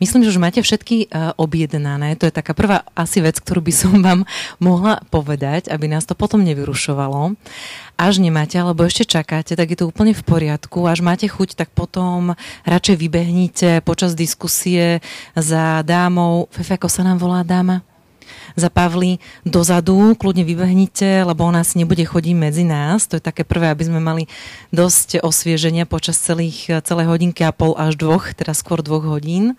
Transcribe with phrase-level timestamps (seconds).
[0.00, 2.16] Myslím, že už máte všetky uh, objednané.
[2.16, 4.24] To je taká prvá asi vec, ktorú by som vám
[4.56, 7.36] mohla povedať, aby nás to potom nevyrušovalo.
[8.00, 10.88] Až nemáte, alebo ešte čakáte, tak je to úplne v poriadku.
[10.88, 12.32] Až máte chuť, tak potom
[12.64, 15.04] radšej vybehnite počas diskusie
[15.36, 16.48] za dámou.
[16.48, 17.89] Fefe, ako sa nám volá dáma?
[18.58, 23.06] Za Pavli dozadu, kľudne vybehnite, lebo ona si nebude chodiť medzi nás.
[23.10, 24.26] To je také prvé, aby sme mali
[24.74, 29.58] dosť osvieženia počas celých, celej hodinky a pol až dvoch, teda skôr dvoch hodín.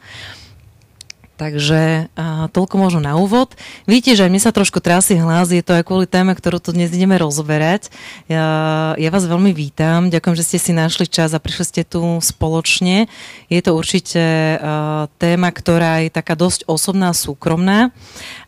[1.42, 3.58] Takže a, toľko možno na úvod.
[3.90, 6.70] Vidíte, že aj mne sa trošku trási hlas, je to aj kvôli téme, ktorú tu
[6.70, 7.90] dnes ideme rozberať.
[8.30, 8.46] Ja,
[8.94, 13.10] ja vás veľmi vítam, ďakujem, že ste si našli čas a prišli ste tu spoločne.
[13.50, 17.90] Je to určite a, téma, ktorá je taká dosť osobná, súkromná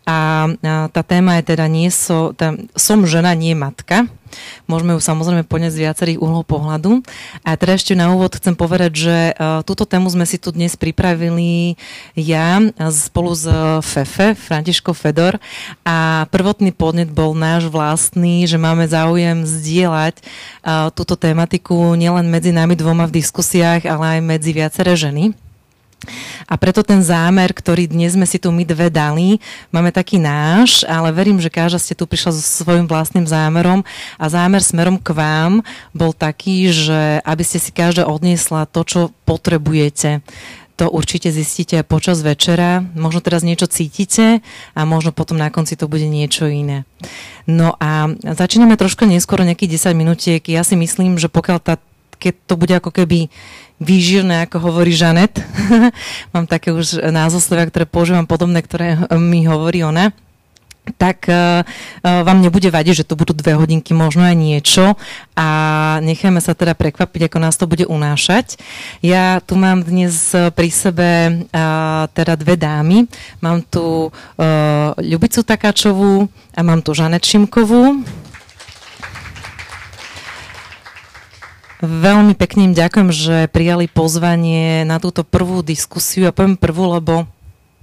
[0.05, 4.05] a, a tá téma je teda nie so, tá, som žena, nie matka.
[4.65, 7.03] Môžeme ju samozrejme poňať z viacerých uhlov pohľadu.
[7.43, 10.73] A teda ešte na úvod chcem povedať, že uh, túto tému sme si tu dnes
[10.77, 11.75] pripravili
[12.13, 12.59] ja
[12.91, 13.45] spolu s
[13.83, 15.37] Fefe, Františko Fedor
[15.83, 20.21] a prvotný podnet bol náš vlastný, že máme záujem zdieľať
[20.93, 25.35] túto tematiku nielen medzi nami dvoma v diskusiách, ale aj medzi viaceré ženy.
[26.49, 29.41] A preto ten zámer, ktorý dnes sme si tu my dve dali,
[29.73, 33.81] máme taký náš, ale verím, že každá ste tu prišla so svojím vlastným zámerom
[34.19, 35.65] a zámer smerom k vám
[35.95, 40.23] bol taký, že aby ste si každá odniesla to, čo potrebujete
[40.73, 42.81] to určite zistíte počas večera.
[42.97, 44.41] Možno teraz niečo cítite
[44.73, 46.89] a možno potom na konci to bude niečo iné.
[47.45, 50.41] No a začíname trošku neskoro, nejakých 10 minútiek.
[50.49, 51.77] Ja si myslím, že pokiaľ tá,
[52.17, 53.29] keď to bude ako keby
[53.81, 55.41] výživné, ako hovorí Žanet.
[56.33, 60.13] Mám také už názoslovia, ktoré používam podobné, ktoré mi hovorí ona
[60.99, 61.63] tak uh,
[62.03, 64.99] vám nebude vadiť, že to budú dve hodinky, možno aj niečo
[65.31, 65.47] a
[66.03, 68.59] necháme sa teda prekvapiť, ako nás to bude unášať.
[68.99, 71.09] Ja tu mám dnes pri sebe
[71.47, 73.07] uh, teda dve dámy.
[73.39, 78.03] Mám tu uh, Ľubicu Takáčovú a mám tu Žanet Šimkovú.
[81.83, 86.23] Veľmi pekne im ďakujem, že prijali pozvanie na túto prvú diskusiu.
[86.23, 87.27] Ja poviem prvú, lebo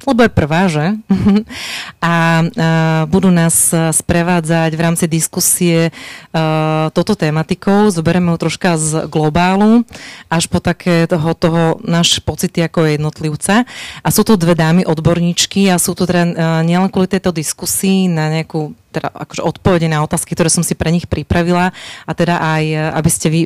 [0.09, 0.97] lebo je prvá, že?
[2.01, 2.13] a, a
[3.05, 5.93] budú nás sprevádzať v rámci diskusie
[6.33, 7.93] a, toto tematikou.
[7.93, 9.85] Zoberieme ho troška z globálu
[10.33, 13.69] až po také toho, toho náš pocity ako jednotlivca.
[14.01, 18.33] A sú to dve dámy odborníčky a sú to teda nielen kvôli tejto diskusii na
[18.33, 21.71] nejakú teda akože odpovede na otázky, ktoré som si pre nich pripravila
[22.09, 22.65] a teda aj,
[22.97, 23.41] aby ste vy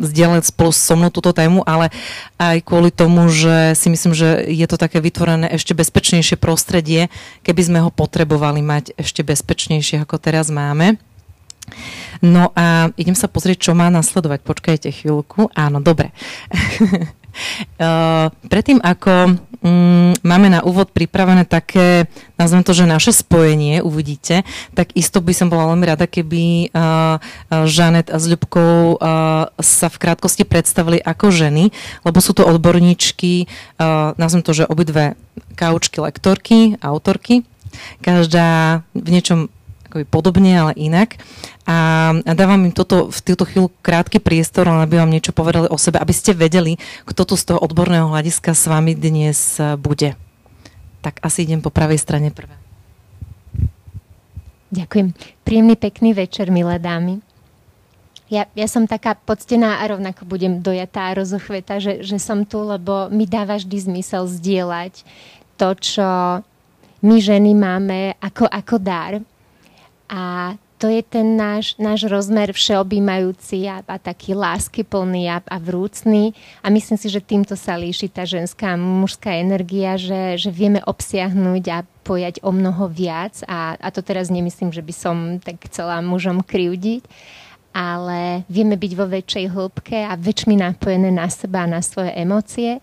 [0.00, 1.90] zdieľať spolu so mnou túto tému, ale
[2.38, 7.10] aj kvôli tomu, že si myslím, že je to také vytvorené ešte bezpečnejšie prostredie,
[7.42, 10.98] keby sme ho potrebovali mať ešte bezpečnejšie, ako teraz máme.
[12.20, 14.42] No a idem sa pozrieť, čo má nasledovať.
[14.42, 15.54] Počkajte chvíľku.
[15.54, 16.10] Áno, dobre.
[17.80, 24.42] Uh, predtým, ako um, máme na úvod pripravené také, nazvem to, že naše spojenie, uvidíte,
[24.74, 27.20] tak isto by som bola veľmi rada, keby uh,
[27.66, 31.70] Žanet a s Ľubkou uh, sa v krátkosti predstavili ako ženy,
[32.02, 33.46] lebo sú to odborníčky,
[33.78, 35.14] uh, nazvem to, že obidve
[35.54, 37.46] kaučky, lektorky, autorky,
[38.02, 39.52] každá v niečom
[39.90, 41.18] akoby podobne, ale inak.
[41.66, 45.74] A, a dávam im toto, v túto chvíľu krátky priestor, aby vám niečo povedali o
[45.74, 50.14] sebe, aby ste vedeli, kto tu z toho odborného hľadiska s vami dnes e, bude.
[51.02, 52.54] Tak asi idem po pravej strane prvé.
[54.70, 55.10] Ďakujem.
[55.42, 57.18] Príjemný, pekný večer, milé dámy.
[58.30, 62.62] Ja, ja som taká poctená a rovnako budem dojatá a rozochveta, že, že som tu,
[62.62, 65.02] lebo mi dáva vždy zmysel zdieľať
[65.58, 66.06] to, čo
[67.02, 69.18] my ženy máme ako, ako dar
[70.10, 76.32] a to je ten náš, náš rozmer všeobjímajúci a, a taký láskyplný a, a vrúcný.
[76.64, 80.80] A myslím si, že týmto sa líši tá ženská a mužská energia, že, že vieme
[80.80, 83.44] obsiahnuť a pojať o mnoho viac.
[83.44, 87.04] A, a to teraz nemyslím, že by som tak chcela mužom krivdiť,
[87.76, 92.80] ale vieme byť vo väčšej hĺbke a väčšmi napojené na seba a na svoje emócie.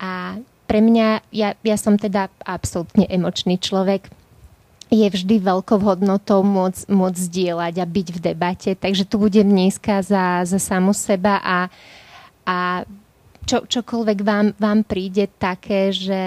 [0.00, 4.08] A pre mňa, ja, ja som teda absolútne emočný človek,
[4.92, 8.70] je vždy veľkou hodnotou môcť, môcť zdieľať a byť v debate.
[8.76, 11.58] Takže tu budem dneska za, za samu seba a,
[12.44, 12.84] a
[13.44, 16.24] čo, čokoľvek vám, vám príde také, že,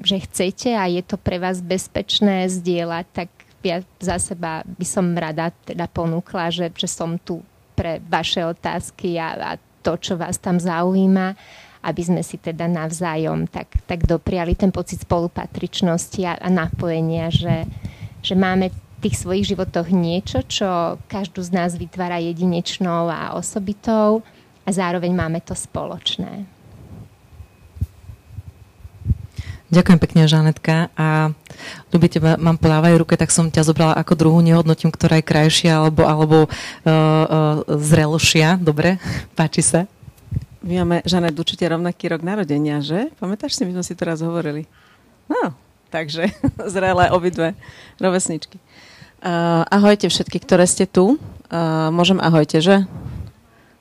[0.00, 3.28] že chcete a je to pre vás bezpečné zdieľať, tak
[3.64, 7.42] ja za seba by som rada teda ponúkla, že, že som tu
[7.74, 9.52] pre vaše otázky a, a
[9.84, 11.36] to, čo vás tam zaujíma
[11.86, 17.62] aby sme si teda navzájom tak, tak dopriali ten pocit spolupatričnosti a, a napojenia, že,
[18.26, 24.26] že máme tých svojich životoch niečo, čo každú z nás vytvára jedinečnou a osobitou
[24.66, 26.56] a zároveň máme to spoločné.
[29.66, 30.94] Ďakujem pekne, Žanetka.
[30.94, 31.34] A
[31.90, 35.82] ľubí teba, mám podávajú ruke, tak som ťa zobrala ako druhú, nehodnotím, ktorá je krajšia
[35.82, 36.50] alebo, alebo uh,
[36.86, 38.62] uh, zrelšia.
[38.62, 39.02] Dobre,
[39.38, 39.90] páči sa.
[40.66, 43.14] My máme, Žanet, určite rovnaký rok narodenia, že?
[43.22, 44.66] Pamätáš si, my sme si to raz hovorili.
[45.30, 45.54] No,
[45.94, 46.34] takže
[46.74, 47.54] zrelé obidve
[48.02, 48.58] rovesničky.
[49.22, 51.22] Uh, ahojte všetky, ktoré ste tu.
[51.46, 52.82] Uh, môžem ahojte, že?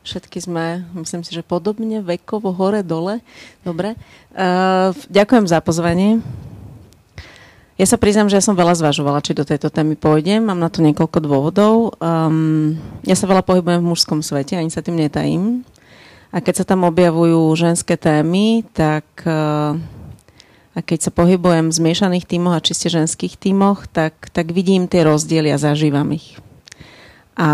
[0.05, 3.25] Všetky sme, myslím si, že podobne, vekovo, hore, dole.
[3.65, 3.97] Dobre.
[4.37, 6.21] Uh, ďakujem za pozvanie.
[7.81, 10.45] Ja sa priznám, že ja som veľa zvažovala, či do tejto témy pôjdem.
[10.45, 11.97] Mám na to niekoľko dôvodov.
[11.97, 15.65] Um, ja sa veľa pohybujem v mužskom svete, ani sa tým netajím.
[16.35, 19.79] A keď sa tam objavujú ženské témy, tak uh,
[20.75, 25.07] a keď sa pohybujem v zmiešaných tímoch a čiste ženských tímoch, tak, tak vidím tie
[25.07, 26.35] rozdiely a zažívam ich.
[27.39, 27.47] A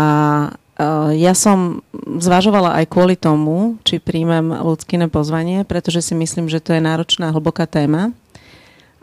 [0.72, 6.64] Eh, ja som zvažovala aj kvôli tomu, či príjmem ľudský pozvanie, pretože si myslím, že
[6.64, 8.10] to je náročná hlboká téma.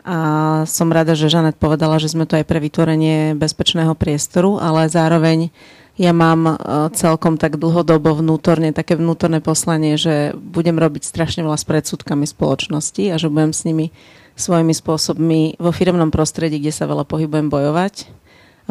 [0.02, 0.18] A
[0.64, 5.52] som rada, že Žanet povedala, že sme tu aj pre vytvorenie bezpečného priestoru, ale zároveň
[6.00, 6.54] ja mám eh,
[6.96, 13.12] celkom tak dlhodobo vnútorne, také vnútorné poslanie, že budem robiť strašne veľa s predsudkami spoločnosti
[13.12, 13.92] a že budem s nimi
[14.40, 18.08] svojimi spôsobmi vo firmnom prostredí, kde sa veľa pohybujem, bojovať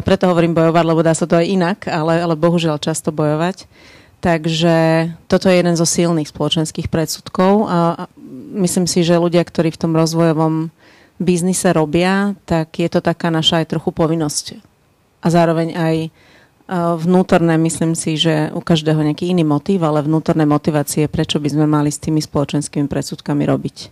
[0.00, 3.68] preto hovorím bojovať, lebo dá sa to aj inak, ale, ale bohužiaľ často bojovať.
[4.24, 4.76] Takže
[5.28, 8.08] toto je jeden zo silných spoločenských predsudkov a
[8.64, 10.72] myslím si, že ľudia, ktorí v tom rozvojovom
[11.20, 14.44] biznise robia, tak je to taká naša aj trochu povinnosť.
[15.20, 15.94] A zároveň aj
[16.70, 21.66] vnútorné, myslím si, že u každého nejaký iný motív, ale vnútorné motivácie, prečo by sme
[21.66, 23.90] mali s tými spoločenskými predsudkami robiť.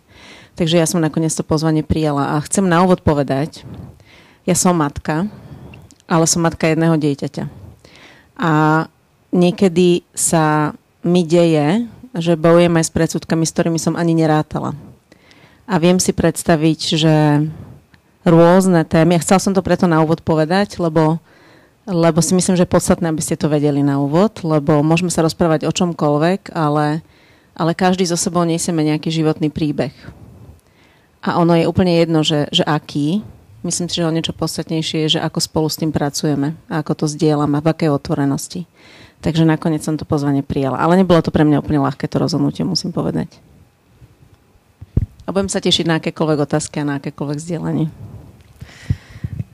[0.55, 3.67] Takže ja som nakoniec to pozvanie prijala a chcem na úvod povedať,
[4.47, 5.27] ja som matka,
[6.07, 7.45] ale som matka jedného dieťaťa.
[8.39, 8.87] A
[9.35, 10.73] niekedy sa
[11.03, 14.73] mi deje, že bojujem aj s predsudkami, s ktorými som ani nerátala.
[15.69, 17.15] A viem si predstaviť, že
[18.25, 21.21] rôzne témy, a chcel som to preto na úvod povedať, lebo,
[21.89, 25.25] lebo si myslím, že je podstatné, aby ste to vedeli na úvod, lebo môžeme sa
[25.25, 27.01] rozprávať o čomkoľvek, ale,
[27.57, 29.97] ale každý zo sebou nesieme nejaký životný príbeh.
[31.25, 33.25] A ono je úplne jedno, že, že aký,
[33.67, 37.05] Myslím si, že o niečo podstatnejšie je, že ako spolu s tým pracujeme a ako
[37.05, 38.71] to zdieľame, v akej otvorenosti.
[39.19, 40.79] Takže nakoniec som to pozvanie prijala.
[40.79, 43.27] Ale nebolo to pre mňa úplne ľahké to rozhodnutie, musím povedať.
[45.27, 47.91] A budem sa tešiť na akékoľvek otázky a na akékoľvek zdieľanie.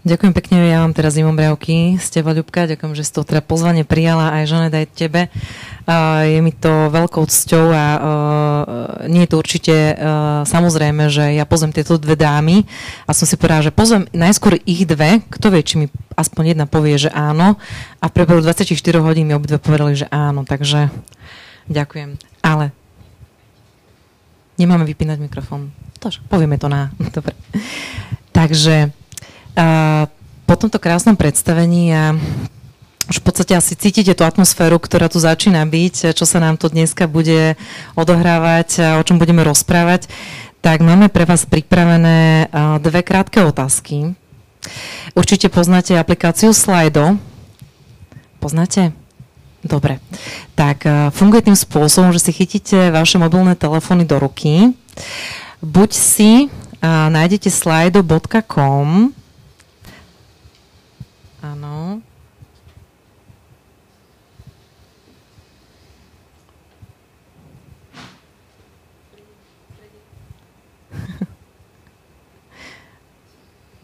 [0.05, 2.69] Ďakujem pekne, ja vám teraz zimom bravky z teba, Ľubka.
[2.69, 5.33] Ďakujem, že si to teda pozvanie prijala aj žene, aj tebe.
[6.29, 8.01] Je mi to veľkou cťou a uh,
[9.09, 12.69] nie je to určite uh, samozrejme, že ja pozvem tieto dve dámy
[13.09, 15.87] a som si povedala, že pozvem najskôr ich dve, kto vie, či mi
[16.21, 17.57] aspoň jedna povie, že áno
[17.97, 20.93] a v priebehu 24 hodín mi obidve povedali, že áno, takže
[21.73, 22.21] ďakujem.
[22.45, 22.77] Ale
[24.61, 25.73] nemáme vypínať mikrofón.
[25.97, 26.93] Tož, povieme to na...
[27.17, 27.33] Dobre.
[28.37, 28.93] Takže
[29.55, 30.07] a
[30.45, 32.05] po tomto krásnom predstavení a
[33.05, 36.73] už v podstate asi cítite tú atmosféru, ktorá tu začína byť, čo sa nám tu
[36.73, 37.55] dneska bude
[37.95, 40.09] odohrávať a o čom budeme rozprávať,
[40.65, 42.49] tak máme pre vás pripravené
[42.81, 44.17] dve krátke otázky.
[45.13, 47.21] Určite poznáte aplikáciu Slido.
[48.41, 48.97] Poznáte?
[49.61, 50.01] Dobre.
[50.57, 54.73] Tak funguje tým spôsobom, že si chytíte vaše mobilné telefóny do ruky.
[55.61, 56.49] Buď si
[56.85, 59.13] nájdete slido.com
[61.45, 62.01] Áno.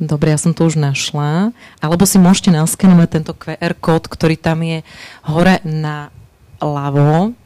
[0.00, 1.52] Dobre, ja som to už našla.
[1.76, 4.80] Alebo si môžete naskenovať tento QR kód, ktorý tam je
[5.28, 6.08] hore na
[6.56, 7.36] ľavo.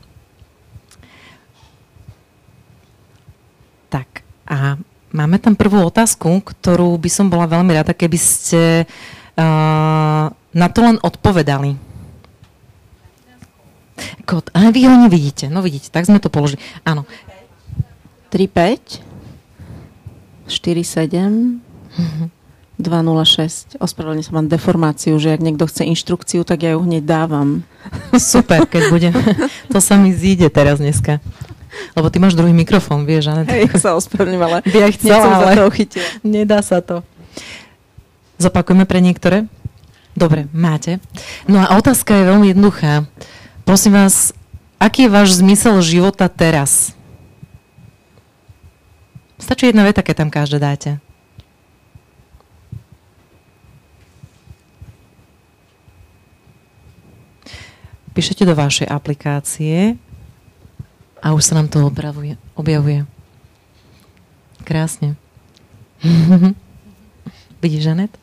[3.90, 4.78] Tak a
[5.10, 8.86] máme tam prvú otázku, ktorú by som bola veľmi rada, keby ste
[10.54, 11.74] na to len odpovedali.
[14.26, 14.50] Kód.
[14.54, 15.50] A vy ho nevidíte.
[15.50, 16.62] No vidíte, tak sme to položili.
[16.86, 17.02] Áno.
[18.30, 19.02] 3, 5,
[20.50, 21.62] 4, 7,
[22.78, 23.78] 206.
[23.78, 27.62] Ospravedlňujem sa, mám deformáciu, že ak niekto chce inštrukciu, tak ja ju hneď dávam.
[28.18, 29.12] Super, keď budem.
[29.72, 31.18] To sa mi zíde teraz dneska.
[31.98, 33.50] Lebo ty máš druhý mikrofón, vieš, Anet?
[33.50, 37.02] Hej, sa ospravedlňujem, ale ja chcela, ale to nedá sa to.
[38.38, 39.46] Zopakujeme pre niektoré?
[40.14, 41.02] Dobre, máte.
[41.50, 43.06] No a otázka je veľmi jednoduchá.
[43.66, 44.30] Prosím vás,
[44.78, 46.94] aký je váš zmysel života teraz?
[49.42, 51.03] Stačí jedna veta, keď tam každé dáte.
[58.14, 59.98] Píšete do vašej aplikácie
[61.18, 62.38] a už sa nám to objavuje.
[62.54, 63.02] objavuje.
[64.62, 65.18] Krásne.
[67.62, 68.14] Vidíš, Žanet?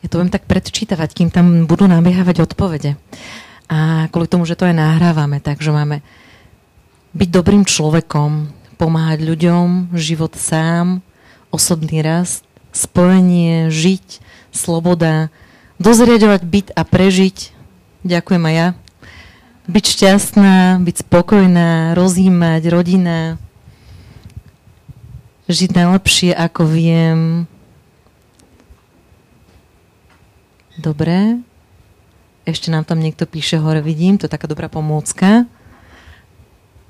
[0.00, 2.96] Ja to budem tak predčítavať, kým tam budú nabiehávať odpovede.
[3.68, 6.00] A kvôli tomu, že to aj nahrávame, takže máme
[7.12, 8.48] byť dobrým človekom,
[8.80, 11.04] pomáhať ľuďom, život sám,
[11.52, 14.24] osobný rast, spojenie, žiť,
[14.56, 15.28] sloboda,
[15.80, 17.56] dozriadovať byt a prežiť.
[18.04, 18.68] Ďakujem aj ja.
[19.64, 23.40] Byť šťastná, byť spokojná, rozímať, rodina,
[25.48, 27.18] žiť najlepšie, ako viem.
[30.80, 31.42] Dobre.
[32.48, 35.44] Ešte nám tam niekto píše hore, vidím, to je taká dobrá pomôcka.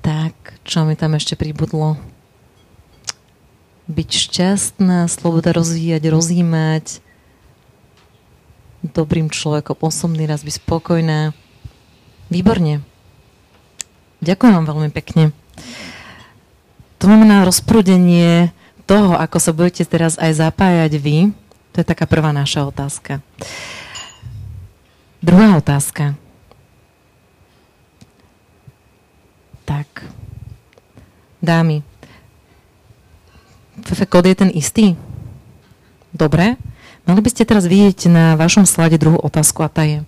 [0.00, 0.32] Tak,
[0.64, 2.00] čo mi tam ešte pribudlo?
[3.90, 7.02] Byť šťastná, sloboda rozvíjať, rozjímať,
[8.80, 11.36] dobrým človekom, osobný raz, byť spokojná.
[12.30, 12.80] Výborne.
[14.20, 15.32] Ďakujem vám veľmi pekne.
[17.00, 18.52] To máme na rozprúdenie
[18.84, 21.32] toho, ako sa budete teraz aj zapájať vy.
[21.72, 23.24] To je taká prvá naša otázka.
[25.24, 26.16] Druhá otázka.
[29.64, 29.88] Tak.
[31.40, 31.80] Dámy.
[33.80, 34.92] Fefe, kód je ten istý?
[36.12, 36.60] Dobre.
[37.10, 40.06] Mali by ste teraz vidieť na vašom slade druhú otázku a tá je.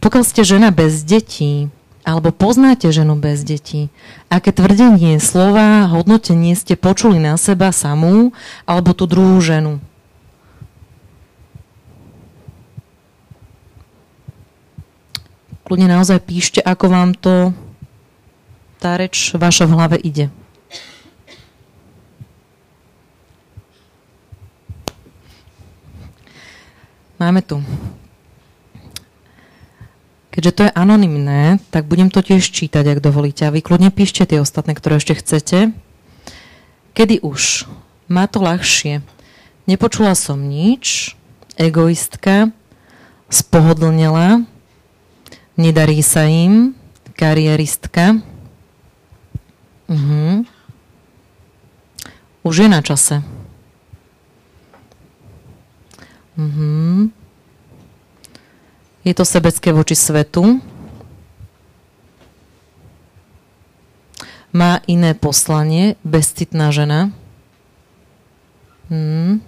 [0.00, 1.68] Pokiaľ ste žena bez detí,
[2.08, 3.92] alebo poznáte ženu bez detí,
[4.32, 8.32] aké tvrdenie, slova, hodnotenie ste počuli na seba samú
[8.64, 9.76] alebo tú druhú ženu?
[15.68, 17.52] Kľudne naozaj píšte, ako vám to
[18.80, 20.32] tá reč vaša v hlave ide.
[27.22, 27.62] Máme tu.
[30.34, 33.46] Keďže to je anonymné, tak budem to tiež čítať, ak dovolíte.
[33.46, 35.70] A vy kľudne píšte tie ostatné, ktoré ešte chcete.
[36.98, 37.70] Kedy už?
[38.10, 39.06] Má to ľahšie.
[39.70, 41.14] Nepočula som nič.
[41.54, 42.50] Egoistka.
[43.30, 44.42] Spohodlnela.
[45.54, 46.74] Nedarí sa im.
[47.14, 48.18] Karieristka.
[49.86, 50.42] Uh-huh.
[52.42, 53.22] Už je na čase.
[56.38, 57.12] Uh-huh.
[59.04, 60.62] Je to sebecké voči svetu.
[64.52, 67.12] Má iné poslanie, bezcitná žena.
[68.92, 69.40] Hmm.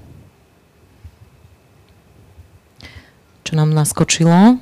[3.44, 4.56] Čo nám naskočilo?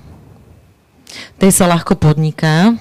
[1.39, 2.75] Tej sa ľahko podniká.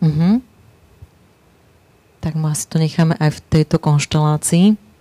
[0.00, 0.40] Uh-huh.
[2.24, 4.91] Tak ma asi to necháme aj v tejto konštelácii.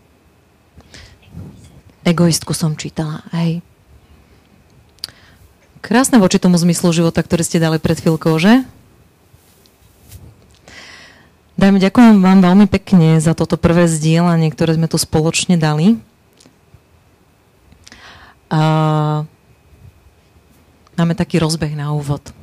[2.02, 3.62] Egoistku som čítala, hej.
[5.82, 8.66] Krásne voči tomu zmyslu života, ktorý ste dali pred chvíľkou, že?
[11.62, 16.02] Dajme, ďakujem vám veľmi pekne za toto prvé zdieľanie, ktoré sme tu spoločne dali.
[18.50, 18.62] A
[20.98, 22.34] máme taký rozbeh na úvod.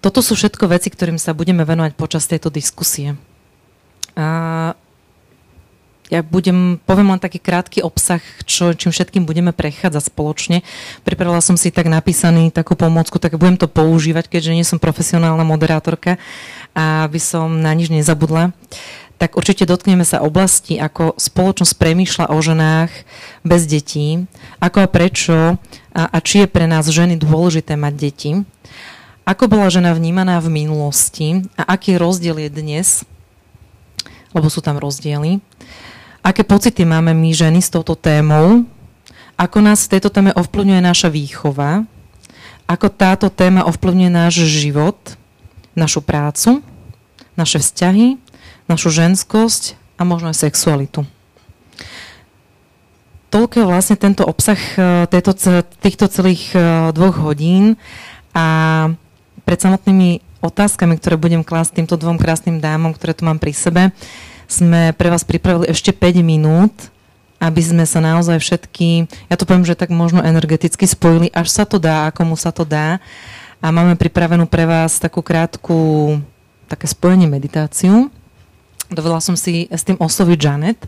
[0.00, 3.18] Toto sú všetko veci, ktorým sa budeme venovať počas tejto diskusie.
[4.14, 4.72] A
[6.10, 10.66] ja budem, poviem len taký krátky obsah, čo, čím všetkým budeme prechádzať spoločne.
[11.06, 15.46] Pripravila som si tak napísaný takú pomôcku, tak budem to používať, keďže nie som profesionálna
[15.46, 16.18] moderátorka
[16.74, 18.50] a aby som na nič nezabudla.
[19.22, 22.92] Tak určite dotkneme sa oblasti, ako spoločnosť premýšľa o ženách
[23.44, 24.26] bez detí,
[24.58, 28.32] ako a prečo a, a či je pre nás ženy dôležité mať deti
[29.30, 33.06] ako bola žena vnímaná v minulosti a aký rozdiel je dnes,
[34.34, 35.38] lebo sú tam rozdiely.
[36.20, 38.68] Aké pocity máme my ženy s touto témou,
[39.40, 41.88] ako nás v tejto téme ovplyvňuje naša výchova,
[42.68, 45.00] ako táto téma ovplyvňuje náš život,
[45.72, 46.60] našu prácu,
[47.40, 48.20] naše vzťahy,
[48.68, 51.08] našu ženskosť a možno aj sexualitu.
[53.32, 55.32] Toľko je vlastne tento obsah eh, tejto,
[55.80, 56.60] týchto celých eh,
[56.92, 57.80] dvoch hodín
[58.36, 58.46] a
[59.48, 63.82] pred samotnými otázkami, ktoré budem klásť týmto dvom krásnym dámom, ktoré tu mám pri sebe,
[64.50, 66.74] sme pre vás pripravili ešte 5 minút,
[67.40, 71.64] aby sme sa naozaj všetky, ja to poviem, že tak možno energeticky spojili, až sa
[71.64, 73.00] to dá, ako mu sa to dá.
[73.64, 76.18] A máme pripravenú pre vás takú krátku,
[76.68, 78.12] také spojenie meditáciu.
[78.92, 80.80] Dovedla som si s tým osloviť Janet,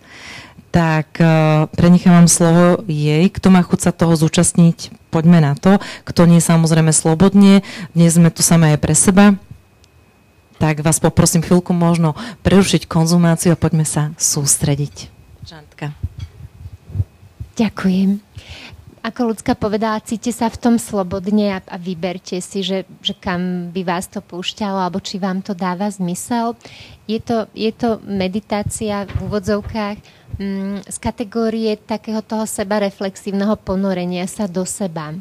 [0.73, 3.29] tak uh, prenechám vám slovo jej.
[3.29, 5.81] Kto má chuť sa toho zúčastniť, poďme na to.
[6.09, 7.61] Kto nie samozrejme slobodne,
[7.93, 9.37] dnes sme tu samé aj pre seba,
[10.63, 12.15] tak vás poprosím chvíľku možno
[12.47, 15.11] prerušiť konzumáciu a poďme sa sústrediť.
[15.43, 15.91] Žantka.
[17.59, 18.23] Ďakujem.
[19.03, 23.75] ako ľudská povedala, cíte sa v tom slobodne a, a vyberte si, že, že kam
[23.75, 26.55] by vás to púšťalo, alebo či vám to dáva zmysel.
[27.11, 29.99] Je to, je to meditácia v úvodzovkách
[30.39, 35.19] mm, z kategórie takého toho seba reflexívneho ponorenia sa do seba.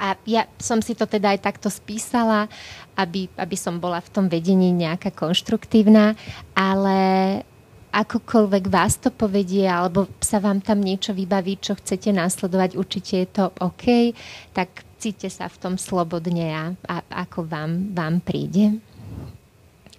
[0.00, 2.50] A ja som si to teda aj takto spísala,
[2.94, 6.14] aby, aby som bola v tom vedení nejaká konštruktívna,
[6.54, 6.98] ale
[7.94, 13.28] akokoľvek vás to povedie, alebo sa vám tam niečo vybaví, čo chcete následovať, určite je
[13.30, 14.10] to OK,
[14.50, 18.82] tak cíte sa v tom slobodne a, a ako vám, vám príde.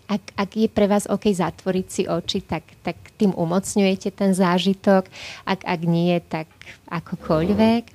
[0.05, 5.09] Ak, ak je pre vás OK zatvoriť si oči, tak, tak tým umocňujete ten zážitok.
[5.49, 6.45] Ak, ak nie, tak
[6.93, 7.94] akokoľvek.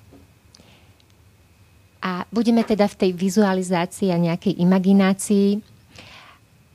[2.01, 5.61] A budeme teda v tej vizualizácii a nejakej imaginácii.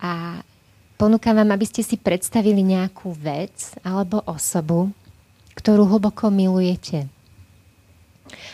[0.06, 0.42] A
[0.96, 4.96] Ponúkam vám, aby ste si predstavili nejakú vec alebo osobu,
[5.60, 7.12] ktorú hlboko milujete.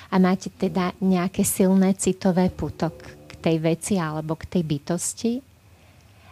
[0.10, 2.98] A máte teda nejaké silné citové putok
[3.30, 5.34] k tej veci alebo k tej bytosti.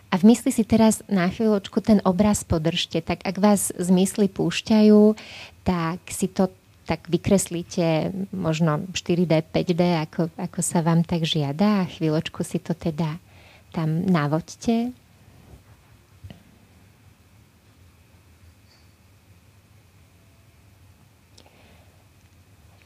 [0.09, 3.05] A v mysli si teraz na chvíľočku ten obraz podržte.
[3.05, 5.13] Tak ak vás zmysly púšťajú,
[5.61, 6.49] tak si to
[6.89, 12.73] tak vykreslíte možno 4D, 5D, ako, ako sa vám tak žiada a chvíľočku si to
[12.73, 13.21] teda
[13.69, 14.89] tam navoďte.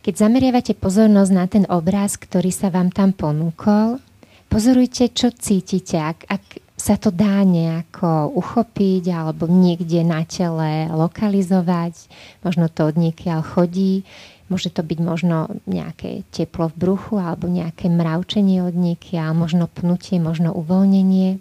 [0.04, 4.04] Keď zameriavate pozornosť na ten obraz, ktorý sa vám tam ponúkol,
[4.52, 6.44] pozorujte, čo cítite, ak, ak
[6.74, 12.10] sa to dá nejako uchopiť alebo niekde na tele lokalizovať,
[12.42, 14.04] možno to od niekiaľ chodí,
[14.52, 20.20] môže to byť možno nejaké teplo v bruchu alebo nejaké mravčenie od niekiaľ, možno pnutie,
[20.20, 21.40] možno uvoľnenie.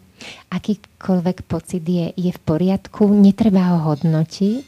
[0.54, 4.66] Akýkoľvek pocit je, je v poriadku, netreba ho hodnotiť,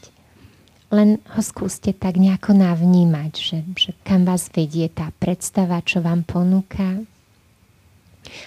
[0.91, 6.27] len ho skúste tak nejako navnímať, že, že kam vás vedie tá predstava, čo vám
[6.27, 7.01] ponúka.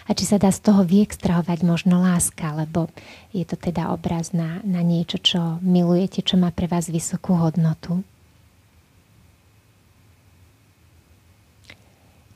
[0.07, 2.89] A či sa dá z toho vyextrahovať možno láska, lebo
[3.33, 8.03] je to teda obraz na, na niečo, čo milujete, čo má pre vás vysokú hodnotu.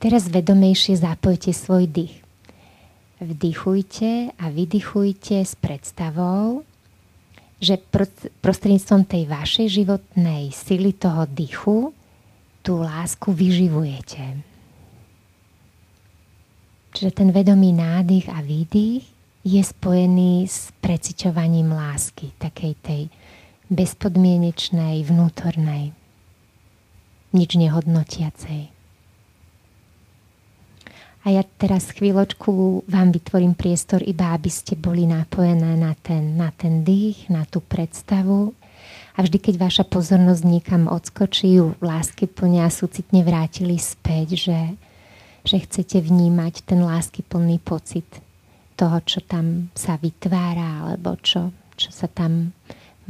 [0.02, 2.18] Teraz vedomejšie zapojte svoj dých.
[3.22, 6.66] Vdychujte a vydychujte s predstavou,
[7.62, 7.78] že
[8.42, 11.94] prostredníctvom tej vašej životnej sily toho dychu
[12.66, 14.51] tú lásku vyživujete.
[16.92, 19.04] Čiže ten vedomý nádych a výdych
[19.42, 23.02] je spojený s preciťovaním lásky, takej tej
[23.72, 25.96] bezpodmienečnej, vnútornej,
[27.32, 28.68] nič nehodnotiacej.
[31.22, 36.50] A ja teraz chvíľočku vám vytvorím priestor, iba aby ste boli napojené na ten, na
[36.50, 38.52] ten dých, na tú predstavu.
[39.14, 44.58] A vždy, keď vaša pozornosť niekam odskočí, ju lásky plne a súcitne vrátili späť, že,
[45.42, 48.06] že chcete vnímať ten lásky plný pocit
[48.78, 52.54] toho, čo tam sa vytvára, alebo čo, čo sa tam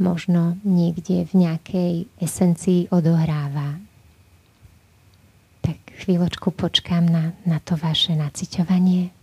[0.01, 3.81] možno niekde v nejakej esencii odohráva
[6.03, 9.22] chvíľočku počkám na, na to vaše naciťovanie.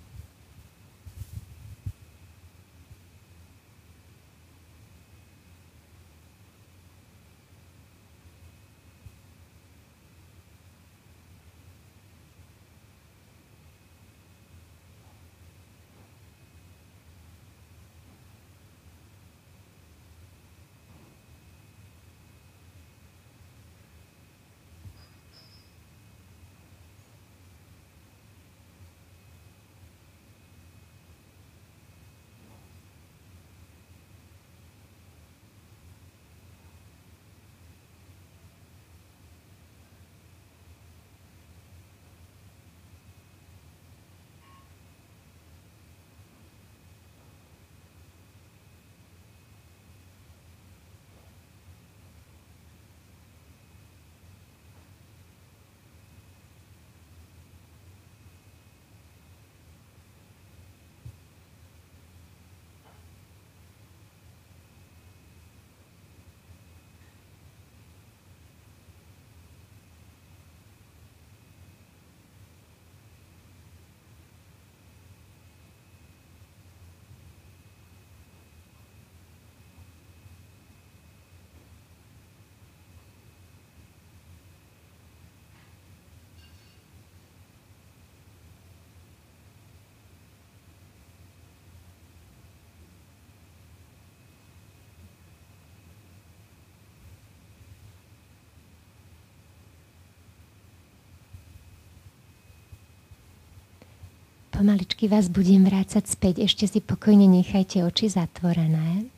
[104.60, 106.44] Pomaličky vás budem vrácať späť.
[106.44, 109.08] Ešte si pokojne nechajte oči zatvorené.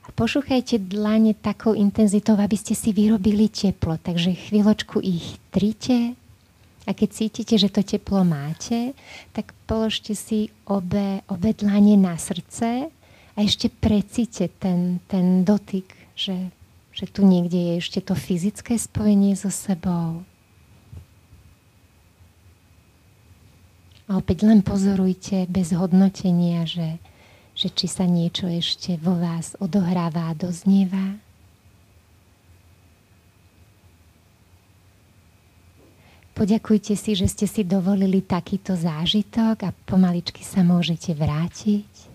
[0.00, 4.00] A pošúchajte dlane takou intenzitou, aby ste si vyrobili teplo.
[4.00, 6.16] Takže chvíľočku ich trite.
[6.88, 8.96] A keď cítite, že to teplo máte,
[9.36, 12.88] tak položte si obe, obe dlane na srdce
[13.36, 16.48] a ešte precíte ten, ten dotyk, že,
[16.96, 20.24] že tu niekde je ešte to fyzické spojenie so sebou.
[24.10, 26.98] A opäť len pozorujte bez hodnotenia, že,
[27.54, 31.14] že či sa niečo ešte vo vás odohráva a doznieva.
[36.34, 42.09] Poďakujte si, že ste si dovolili takýto zážitok a pomaličky sa môžete vrátiť.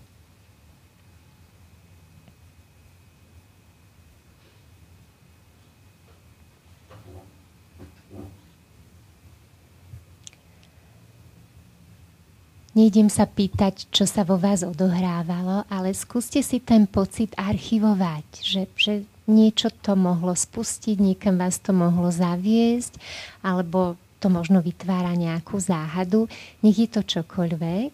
[12.76, 18.62] Nejdem sa pýtať, čo sa vo vás odohrávalo, ale skúste si ten pocit archivovať, že,
[18.76, 23.00] že niečo to mohlo spustiť, niekam vás to mohlo zaviesť,
[23.40, 26.28] alebo to možno vytvára nejakú záhadu.
[26.60, 27.90] Nech je to čokoľvek,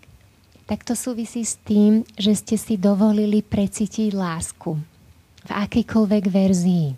[0.67, 4.83] tak to súvisí s tým, že ste si dovolili precítiť lásku
[5.47, 6.89] v akejkoľvek verzii.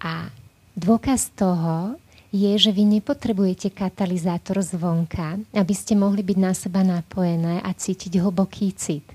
[0.00, 0.32] A
[0.72, 7.58] dôkaz toho, je, že vy nepotrebujete katalizátor zvonka, aby ste mohli byť na seba napojené
[7.58, 9.06] a cítiť hlboký cit.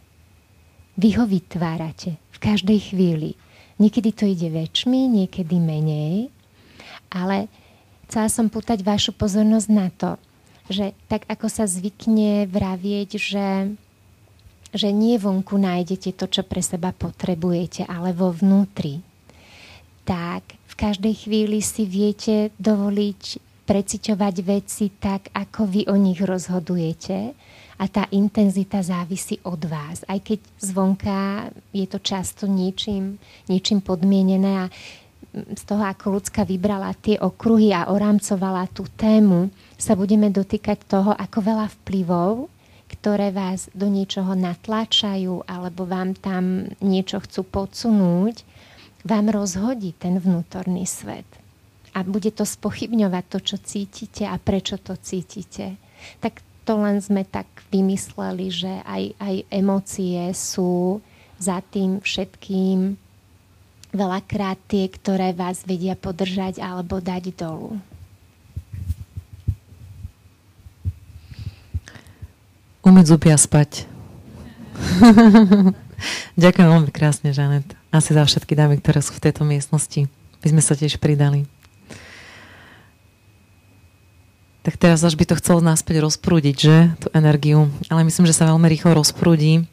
[0.99, 3.39] Vy ho vytvárate v každej chvíli.
[3.79, 6.31] Niekedy to ide väčšmi, niekedy menej,
[7.11, 7.51] ale
[8.07, 10.15] chcela som pútať vašu pozornosť na to,
[10.71, 13.75] že tak ako sa zvykne vravieť, že,
[14.71, 19.03] že nie vonku nájdete to, čo pre seba potrebujete, ale vo vnútri,
[20.07, 23.23] tak každej chvíli si viete dovoliť
[23.65, 27.33] preciťovať veci tak, ako vy o nich rozhodujete
[27.75, 30.05] a tá intenzita závisí od vás.
[30.07, 33.19] Aj keď zvonka je to často niečím,
[33.51, 34.71] niečím podmienené a
[35.35, 41.11] z toho, ako ľudská vybrala tie okruhy a orámcovala tú tému, sa budeme dotýkať toho,
[41.11, 42.47] ako veľa vplyvov,
[42.87, 48.47] ktoré vás do niečoho natláčajú alebo vám tam niečo chcú podsunúť,
[49.05, 51.29] vám rozhodí ten vnútorný svet
[51.95, 55.77] a bude to spochybňovať to, čo cítite a prečo to cítite,
[56.19, 60.99] tak to len sme tak vymysleli, že aj, aj emócie sú
[61.37, 62.97] za tým všetkým
[63.93, 67.77] veľakrát tie, ktoré vás vedia podržať alebo dať dolu.
[72.85, 73.87] Umieť zuby a spať.
[76.43, 77.84] Ďakujem veľmi krásne, Žanet.
[77.95, 80.11] Asi za všetky dámy, ktoré sú v tejto miestnosti.
[80.43, 81.47] My sme sa tiež pridali.
[84.67, 86.77] Tak teraz až by to chcelo náspäť rozprúdiť, že?
[86.99, 87.71] Tú energiu.
[87.87, 89.63] Ale myslím, že sa veľmi rýchlo rozprúdi.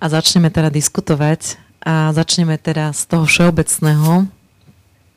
[0.00, 1.60] A začneme teda diskutovať.
[1.84, 4.24] A začneme teda z toho všeobecného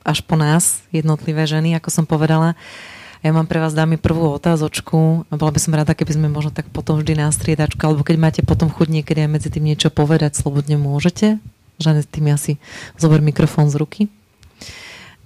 [0.03, 2.59] až po nás, jednotlivé ženy, ako som povedala.
[3.23, 6.67] Ja mám pre vás, dámy, prvú otázočku bola by som rada, keby sme možno tak
[6.67, 10.35] potom vždy na striedačku, alebo keď máte potom chuť niekedy aj medzi tým niečo povedať,
[10.35, 11.39] slobodne môžete.
[11.79, 12.59] Žane, tým asi
[12.99, 14.01] zober mikrofón z ruky.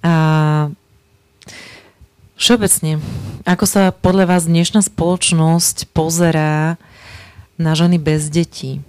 [0.06, 0.70] A
[2.38, 3.02] všeobecne,
[3.50, 6.78] ako sa podľa vás dnešná spoločnosť pozerá
[7.58, 8.86] na ženy bez detí?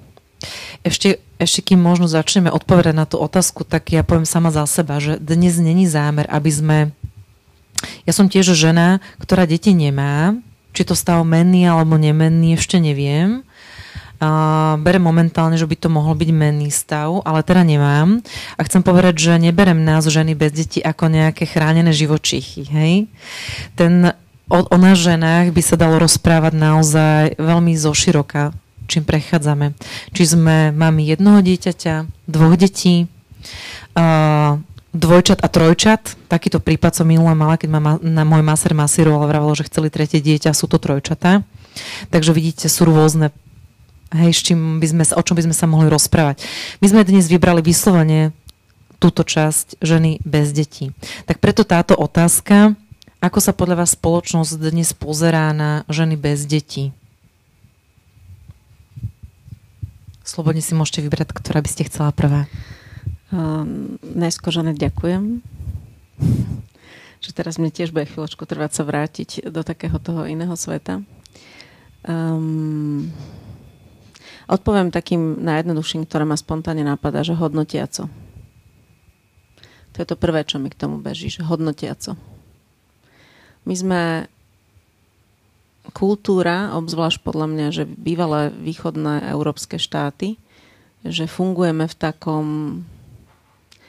[0.84, 5.00] Ešte, ešte kým možno začneme odpovedať na tú otázku, tak ja poviem sama za seba,
[5.00, 6.78] že dnes není zámer, aby sme
[8.06, 10.34] ja som tiež žena, ktorá deti nemá.
[10.76, 13.42] Či to stav menný alebo nemenný, ešte neviem.
[14.18, 18.18] Uh, berem momentálne, že by to mohol byť menný stav, ale teda nemám.
[18.58, 22.66] A chcem povedať, že neberem nás ženy bez detí ako nejaké chránené živočichy.
[22.66, 23.06] Hej?
[23.78, 24.10] Ten,
[24.50, 28.50] o, o nás ženách by sa dalo rozprávať naozaj veľmi zoširoka,
[28.90, 29.78] čím prechádzame.
[30.10, 33.06] Či sme mami jednoho dieťaťa, dvoch detí,
[33.94, 34.58] uh,
[34.98, 36.18] dvojčat a trojčat.
[36.26, 40.18] Takýto prípad som minule mala, keď ma na môj maser masíroval vravalo, že chceli tretie
[40.18, 41.46] dieťa, sú to trojčatá.
[42.10, 43.30] Takže vidíte, sú rôzne
[44.12, 46.42] hej, s čím by sme, o čom by sme sa mohli rozprávať.
[46.82, 48.34] My sme dnes vybrali vyslovene
[48.98, 50.90] túto časť ženy bez detí.
[51.28, 52.74] Tak preto táto otázka,
[53.22, 56.90] ako sa podľa vás spoločnosť dnes pozerá na ženy bez detí?
[60.26, 62.50] Slobodne si môžete vybrať, ktorá by ste chcela prvá.
[63.28, 65.44] Um, najskôr, Žanet, ďakujem.
[67.18, 71.04] Že teraz mne tiež bude chvíľočku trvať sa vrátiť do takého toho iného sveta.
[72.08, 73.12] Um,
[74.48, 78.08] odpoviem takým najjednoduchším, ktoré ma spontánne napadá, že hodnotiaco.
[79.92, 82.16] To je to prvé, čo mi k tomu beží, že hodnotiaco.
[83.68, 84.02] My sme
[85.92, 90.40] kultúra, obzvlášť podľa mňa, že bývalé východné európske štáty,
[91.04, 92.46] že fungujeme v takom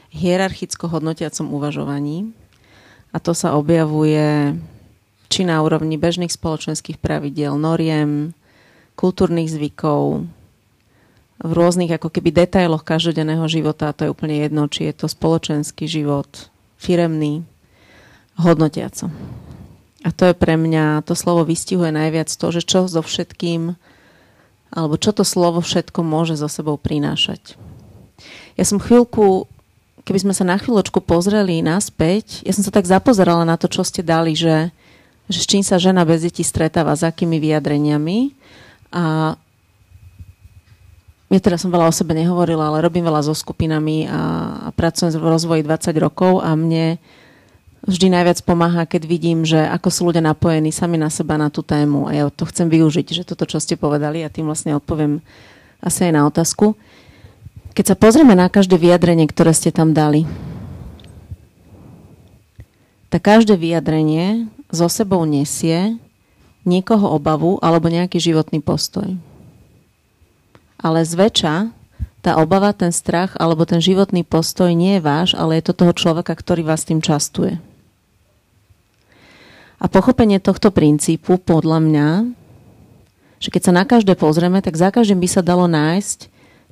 [0.10, 2.34] hierarchicko hodnotiacom uvažovaní
[3.14, 4.58] a to sa objavuje
[5.30, 8.34] či na úrovni bežných spoločenských pravidiel, noriem,
[8.98, 10.26] kultúrnych zvykov,
[11.40, 15.08] v rôznych ako keby detailoch každodenného života, a to je úplne jedno, či je to
[15.08, 17.48] spoločenský život, firemný,
[18.36, 19.08] hodnotiaco.
[20.04, 23.80] A to je pre mňa, to slovo vystihuje najviac to, že čo so všetkým,
[24.72, 27.56] alebo čo to slovo všetko môže so sebou prinášať.
[28.60, 29.48] Ja som chvíľku,
[30.04, 33.84] keby sme sa na chvíľočku pozreli naspäť, ja som sa tak zapozerala na to, čo
[33.84, 34.72] ste dali, že,
[35.28, 38.34] že s čím sa žena bez detí stretáva, s akými vyjadreniami.
[38.96, 39.36] A
[41.30, 44.22] ja teraz som veľa o sebe nehovorila, ale robím veľa so skupinami a,
[44.66, 46.98] a pracujem v rozvoji 20 rokov a mne
[47.86, 51.62] vždy najviac pomáha, keď vidím, že ako sú ľudia napojení sami na seba na tú
[51.62, 55.22] tému a ja to chcem využiť, že toto, čo ste povedali a tým vlastne odpoviem
[55.80, 56.76] asi aj na otázku.
[57.80, 60.28] Keď sa pozrieme na každé vyjadrenie, ktoré ste tam dali,
[63.08, 65.96] tak každé vyjadrenie zo sebou nesie
[66.68, 69.16] niekoho obavu alebo nejaký životný postoj
[70.80, 71.76] ale zväčša
[72.20, 75.94] tá obava, ten strach alebo ten životný postoj nie je váš, ale je to toho
[75.96, 77.60] človeka, ktorý vás tým častuje.
[79.80, 82.10] A pochopenie tohto princípu podľa mňa,
[83.40, 86.28] že keď sa na každé pozrieme, tak za každým by sa dalo nájsť,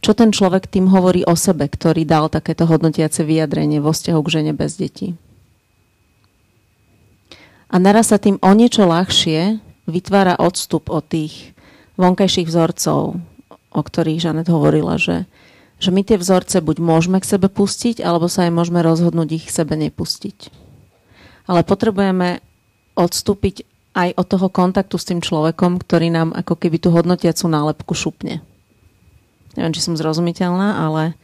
[0.07, 4.31] čo ten človek tým hovorí o sebe, ktorý dal takéto hodnotiace vyjadrenie vo vzťahu k
[4.39, 5.19] žene bez detí.
[7.67, 11.51] A naraz sa tým o niečo ľahšie vytvára odstup od tých
[11.99, 13.19] vonkajších vzorcov,
[13.75, 15.27] o ktorých Žanet hovorila, že,
[15.75, 19.51] že my tie vzorce buď môžeme k sebe pustiť, alebo sa aj môžeme rozhodnúť ich
[19.51, 20.55] k sebe nepustiť.
[21.51, 22.39] Ale potrebujeme
[22.95, 27.91] odstúpiť aj od toho kontaktu s tým človekom, ktorý nám ako keby tú hodnotiacu nálepku
[27.91, 28.39] šupne.
[29.57, 31.17] Neviem, či som zrozumiteľná, ale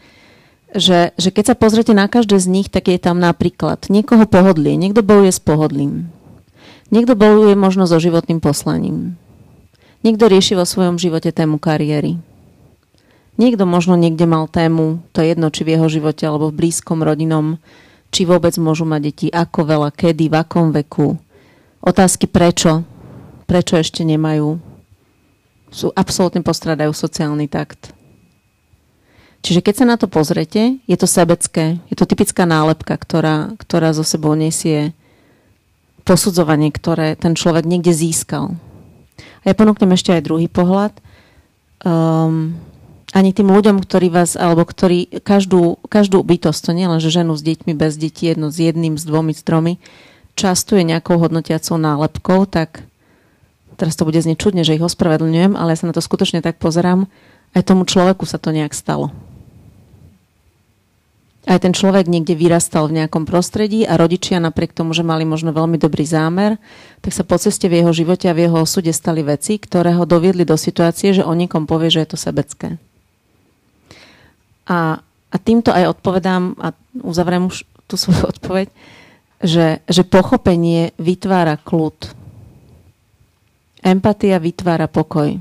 [0.73, 4.73] že, že keď sa pozriete na každé z nich, tak je tam napríklad niekoho pohodlie,
[4.73, 6.09] niekto bojuje s pohodlím,
[6.89, 9.13] niekto bojuje možno so životným poslaním,
[10.01, 12.17] niekto rieši vo svojom živote tému kariéry,
[13.33, 17.01] Niekto možno niekde mal tému, to je jedno, či v jeho živote alebo v blízkom
[17.01, 17.57] rodinom,
[18.13, 21.17] či vôbec môžu mať deti, ako veľa, kedy, v akom veku.
[21.81, 22.85] Otázky prečo,
[23.49, 24.61] prečo ešte nemajú.
[25.73, 27.89] Sú absolútne postradajú sociálny takt.
[29.43, 33.91] Čiže keď sa na to pozrete, je to sebecké, je to typická nálepka, ktorá, ktorá
[33.91, 34.95] zo sebou nesie
[36.07, 38.55] posudzovanie, ktoré ten človek niekde získal.
[39.43, 40.95] A ja ponúknem ešte aj druhý pohľad.
[41.83, 42.55] Um,
[43.11, 47.35] ani tým ľuďom, ktorí vás, alebo ktorí každú, každú bytosť, to nie len, že ženu
[47.35, 49.75] s deťmi, bez detí, jedno s jedným, s dvomi, s tromi,
[50.39, 52.87] častuje nejakou hodnotiacou nálepkou, tak
[53.75, 56.57] teraz to bude znieť čudne, že ich ospravedlňujem, ale ja sa na to skutočne tak
[56.57, 57.11] pozerám,
[57.53, 59.13] aj tomu človeku sa to nejak stalo.
[61.43, 65.51] Aj ten človek niekde vyrastal v nejakom prostredí a rodičia napriek tomu, že mali možno
[65.51, 66.55] veľmi dobrý zámer,
[67.03, 70.07] tak sa po ceste v jeho živote a v jeho osude stali veci, ktoré ho
[70.07, 72.79] doviedli do situácie, že o niekom povie, že je to sebecké.
[74.71, 76.71] A, a týmto aj odpovedám a
[77.03, 78.71] uzavriem už tú svoju odpoveď,
[79.43, 82.15] že, že pochopenie vytvára kľud.
[83.83, 85.35] Empatia vytvára pokoj.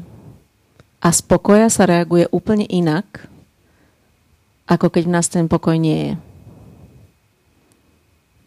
[1.02, 3.30] A z pokoja sa reaguje úplne inak,
[4.72, 6.12] ako keď v nás ten pokoj nie je.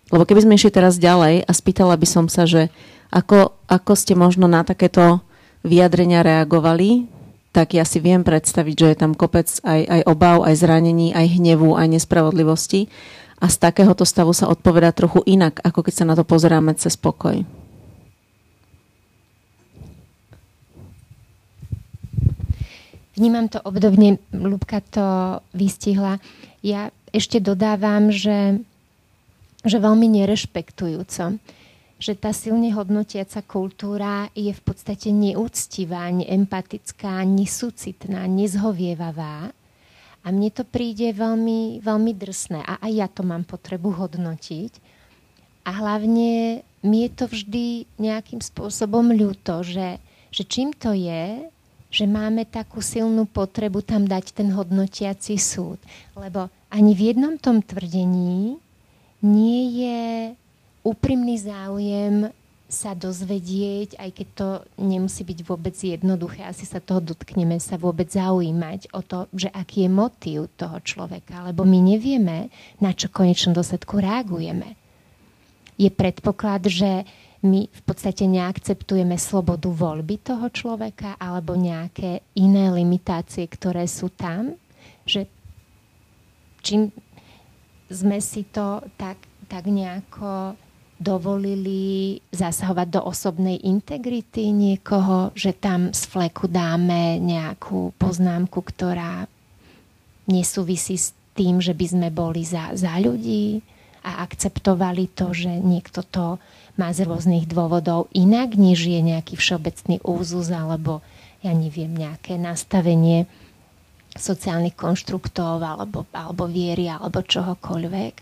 [0.10, 2.70] Lebo keby sme išli teraz ďalej a spýtala by som sa, že
[3.14, 5.22] ako, ako ste možno na takéto
[5.66, 7.10] vyjadrenia reagovali,
[7.50, 11.40] tak ja si viem predstaviť, že je tam kopec aj, aj obav, aj zranení, aj
[11.40, 12.92] hnevu, aj nespravodlivosti.
[13.40, 17.00] A z takéhoto stavu sa odpovedá trochu inak, ako keď sa na to pozeráme cez
[17.00, 17.48] pokoj.
[23.16, 26.20] Vnímam to obdobne, Lubka to vystihla.
[26.60, 28.60] Ja ešte dodávam, že,
[29.64, 31.40] že veľmi nerešpektujúco
[31.96, 39.56] že tá silne hodnotiaca kultúra je v podstate neúctivá, neempatická, nesúcitná, nezhovievavá.
[40.26, 42.60] A mne to príde veľmi, veľmi drsné.
[42.66, 44.74] A aj ja to mám potrebu hodnotiť.
[45.66, 51.48] A hlavne mi je to vždy nejakým spôsobom ľúto, že, že čím to je,
[51.96, 55.80] že máme takú silnú potrebu tam dať ten hodnotiaci súd.
[56.20, 58.60] Lebo ani v jednom tom tvrdení
[59.24, 60.04] nie je
[60.84, 64.48] úprimný záujem sa dozvedieť, aj keď to
[64.82, 69.88] nemusí byť vôbec jednoduché, asi sa toho dotkneme, sa vôbec zaujímať o to, že aký
[69.88, 72.52] je motív toho človeka, lebo my nevieme,
[72.84, 74.76] na čo konečnom dôsledku reagujeme.
[75.80, 77.08] Je predpoklad, že
[77.46, 84.58] my v podstate neakceptujeme slobodu voľby toho človeka alebo nejaké iné limitácie, ktoré sú tam,
[85.06, 85.30] že
[86.66, 86.90] čím
[87.88, 90.58] sme si to tak, tak nejako
[90.96, 99.28] dovolili zasahovať do osobnej integrity niekoho, že tam z fleku dáme nejakú poznámku, ktorá
[100.26, 103.60] nesúvisí s tým, že by sme boli za, za ľudí
[104.08, 106.40] a akceptovali to, že niekto to
[106.76, 111.00] má z rôznych dôvodov inak, než je nejaký všeobecný úzus alebo
[111.40, 113.30] ja neviem, nejaké nastavenie
[114.16, 118.14] sociálnych konštruktov alebo, alebo viery alebo čohokoľvek.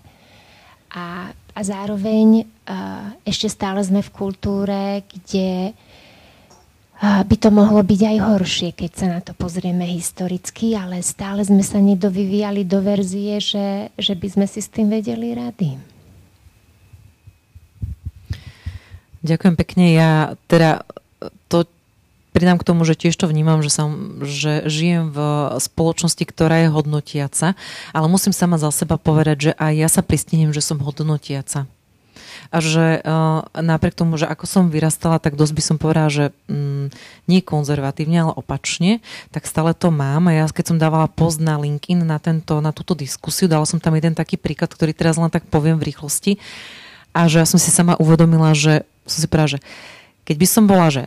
[0.93, 5.73] A, a zároveň uh, ešte stále sme v kultúre, kde
[7.03, 11.59] by to mohlo byť aj horšie, keď sa na to pozrieme historicky, ale stále sme
[11.59, 15.92] sa nedovyvíjali do verzie, že, že by sme si s tým vedeli rady.
[19.23, 19.95] Ďakujem pekne.
[19.95, 20.11] Ja
[20.51, 20.83] teda
[21.47, 21.63] to
[22.35, 25.17] pridám k tomu, že tiež to vnímam, že, som, že žijem v
[25.63, 27.55] spoločnosti, ktorá je hodnotiaca,
[27.95, 31.69] ale musím sama za seba povedať, že aj ja sa pristihnem, že som hodnotiaca.
[32.53, 36.25] A že uh, napriek tomu, že ako som vyrastala, tak dosť by som povedala, že
[36.45, 36.89] um,
[37.25, 39.01] nie konzervatívne, ale opačne,
[39.33, 40.29] tak stále to mám.
[40.29, 43.81] A ja keď som dávala post na LinkedIn na, tento, na túto diskusiu, dala som
[43.81, 46.37] tam jeden taký príklad, ktorý teraz len tak poviem v rýchlosti.
[47.13, 49.59] A že ja som si sama uvedomila, že som si povedala, že
[50.23, 51.03] keď by som bola, že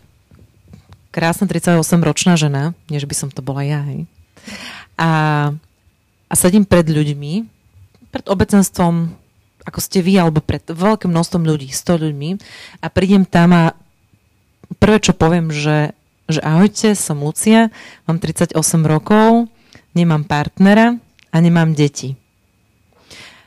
[1.10, 4.04] krásna 38-ročná žena, než by som to bola ja, hej,
[5.00, 5.10] a,
[6.28, 7.44] a sedím pred ľuďmi,
[8.12, 9.12] pred obecenstvom
[9.66, 12.30] ako ste vy, alebo pred veľkým množstvom ľudí, 100 ľuďmi
[12.80, 13.74] a prídem tam a
[14.78, 15.90] prvé, čo poviem, že,
[16.30, 17.74] že ahojte, som Lucia,
[18.06, 18.54] mám 38
[18.86, 19.50] rokov,
[19.98, 20.94] nemám partnera
[21.34, 22.14] a nemám deti.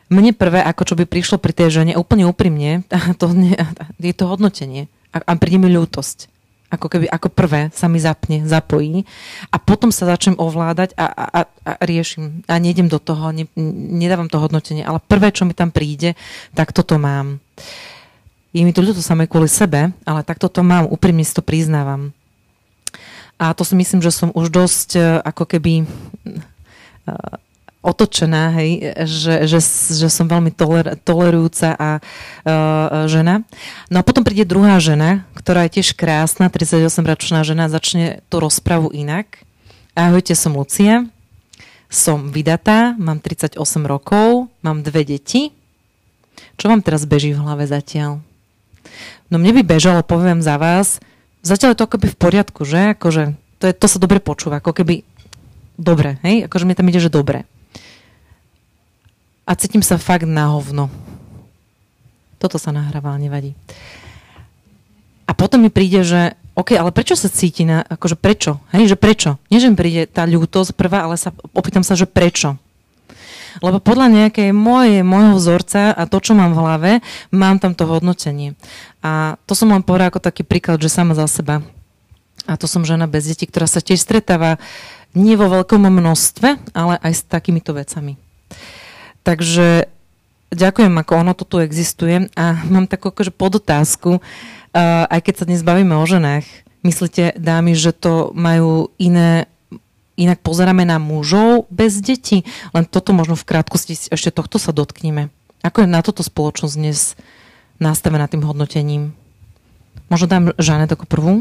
[0.09, 2.81] Mne prvé, ako čo by prišlo pri tej žene, úplne úprimne,
[3.21, 3.29] to
[4.01, 4.89] je to hodnotenie.
[5.13, 9.03] A, a príde mi ľútosť ako keby ako prvé sa mi zapne, zapojí
[9.49, 11.25] a potom sa začnem ovládať a, a,
[11.65, 13.49] a riešim a nejdem do toho, ne,
[13.97, 16.13] nedávam to hodnotenie, ale prvé, čo mi tam príde,
[16.53, 17.41] tak toto mám.
[18.53, 22.13] Je mi to ľúto samé kvôli sebe, ale tak toto mám, úprimne si to priznávam.
[23.41, 25.85] A to si myslím, že som už dosť e, ako keby e,
[27.79, 29.59] otočená, hej, že, že,
[30.03, 33.47] že som veľmi toler, tolerujúca a uh, žena.
[33.87, 38.91] No a potom príde druhá žena, ktorá je tiež krásna, 38-ročná žena, začne tú rozpravu
[38.91, 39.47] inak.
[39.95, 41.07] Ahojte, som Lucia,
[41.87, 43.55] som vydatá, mám 38
[43.87, 45.55] rokov, mám dve deti.
[46.59, 48.19] Čo vám teraz beží v hlave zatiaľ?
[49.31, 50.99] No mne by bežalo, poviem za vás,
[51.47, 52.91] zatiaľ je to akoby v poriadku, že?
[52.91, 55.07] Akože to, je, to sa dobre počúva, ako keby
[55.79, 56.43] dobre, hej?
[56.51, 57.47] Akože mi tam ide, že dobre
[59.49, 60.93] a cítim sa fakt na hovno.
[62.37, 63.57] Toto sa nahráva, nevadí.
[65.25, 68.61] A potom mi príde, že OK, ale prečo sa cíti na, akože prečo?
[68.69, 69.41] Hej, že prečo?
[69.49, 72.61] Nie, že mi príde tá ľútosť prvá, ale sa, opýtam sa, že prečo?
[73.65, 76.91] Lebo podľa nejakej moje, môjho vzorca a to, čo mám v hlave,
[77.33, 78.53] mám tam to hodnotenie.
[79.01, 81.65] A to som len povedal ako taký príklad, že sama za seba.
[82.45, 84.61] A to som žena bez detí, ktorá sa tiež stretáva
[85.17, 88.28] nie vo veľkom množstve, ale aj s takýmito vecami.
[89.29, 89.85] Takže
[90.49, 94.21] ďakujem, ako ono to tu existuje a mám takú akože podotázku, uh,
[95.05, 96.49] aj keď sa dnes bavíme o ženách,
[96.81, 99.45] myslíte, dámy, že to majú iné
[100.17, 102.41] inak pozeráme na mužov bez detí.
[102.73, 105.29] Len toto možno v krátkosti ešte tohto sa dotkneme.
[105.61, 107.13] Ako je na toto spoločnosť dnes
[107.77, 109.13] nastavená tým hodnotením?
[110.09, 111.33] Možno dám Žanet ako prvú?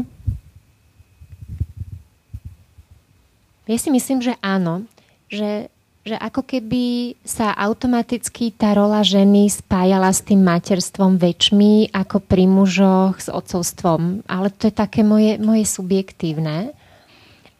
[3.65, 4.85] Ja si myslím, že áno.
[5.27, 5.73] Že
[6.07, 12.47] že ako keby sa automaticky tá rola ženy spájala s tým materstvom väčšmi ako pri
[12.47, 14.23] mužoch s otcovstvom.
[14.25, 16.71] Ale to je také moje, moje subjektívne.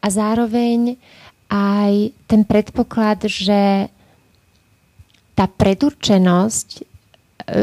[0.00, 0.96] A zároveň
[1.52, 3.92] aj ten predpoklad, že
[5.36, 6.88] tá predurčenosť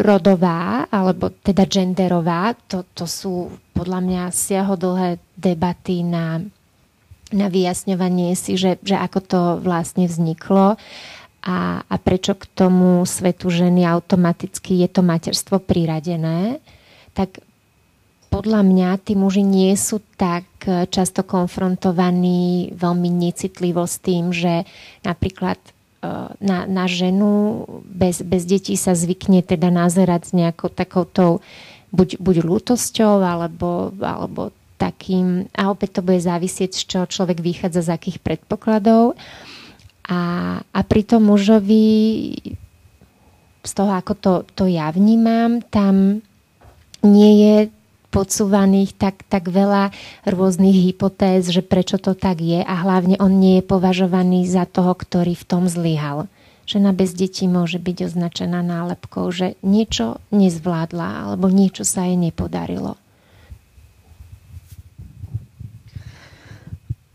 [0.04, 6.43] rodová, alebo teda genderová, to, to sú podľa mňa siahodlhé debaty na
[7.32, 10.80] na vyjasňovanie si, že, že ako to vlastne vzniklo
[11.43, 11.57] a,
[11.88, 16.59] a prečo k tomu svetu ženy automaticky je to materstvo priradené,
[17.15, 17.39] tak
[18.28, 20.43] podľa mňa tí muži nie sú tak
[20.91, 24.67] často konfrontovaní veľmi necitlivo s tým, že
[25.07, 25.71] napríklad e,
[26.43, 31.39] na, na ženu bez, bez detí sa zvykne teda nazerať s nejakou takoutou
[31.95, 37.89] buď, buď lútosťou alebo, alebo takým, a opäť to bude závisieť, z čoho človek vychádza,
[37.89, 39.17] z akých predpokladov.
[40.07, 40.19] A,
[40.61, 41.86] a pri tom mužovi,
[43.67, 46.23] z toho, ako to, to ja vnímam, tam
[47.03, 47.57] nie je
[48.07, 49.91] podsúvaných tak, tak veľa
[50.23, 54.95] rôznych hypotéz, že prečo to tak je a hlavne on nie je považovaný za toho,
[54.95, 56.32] ktorý v tom zlyhal.
[56.67, 62.99] Žena bez detí môže byť označená nálepkou, že niečo nezvládla alebo niečo sa jej nepodarilo.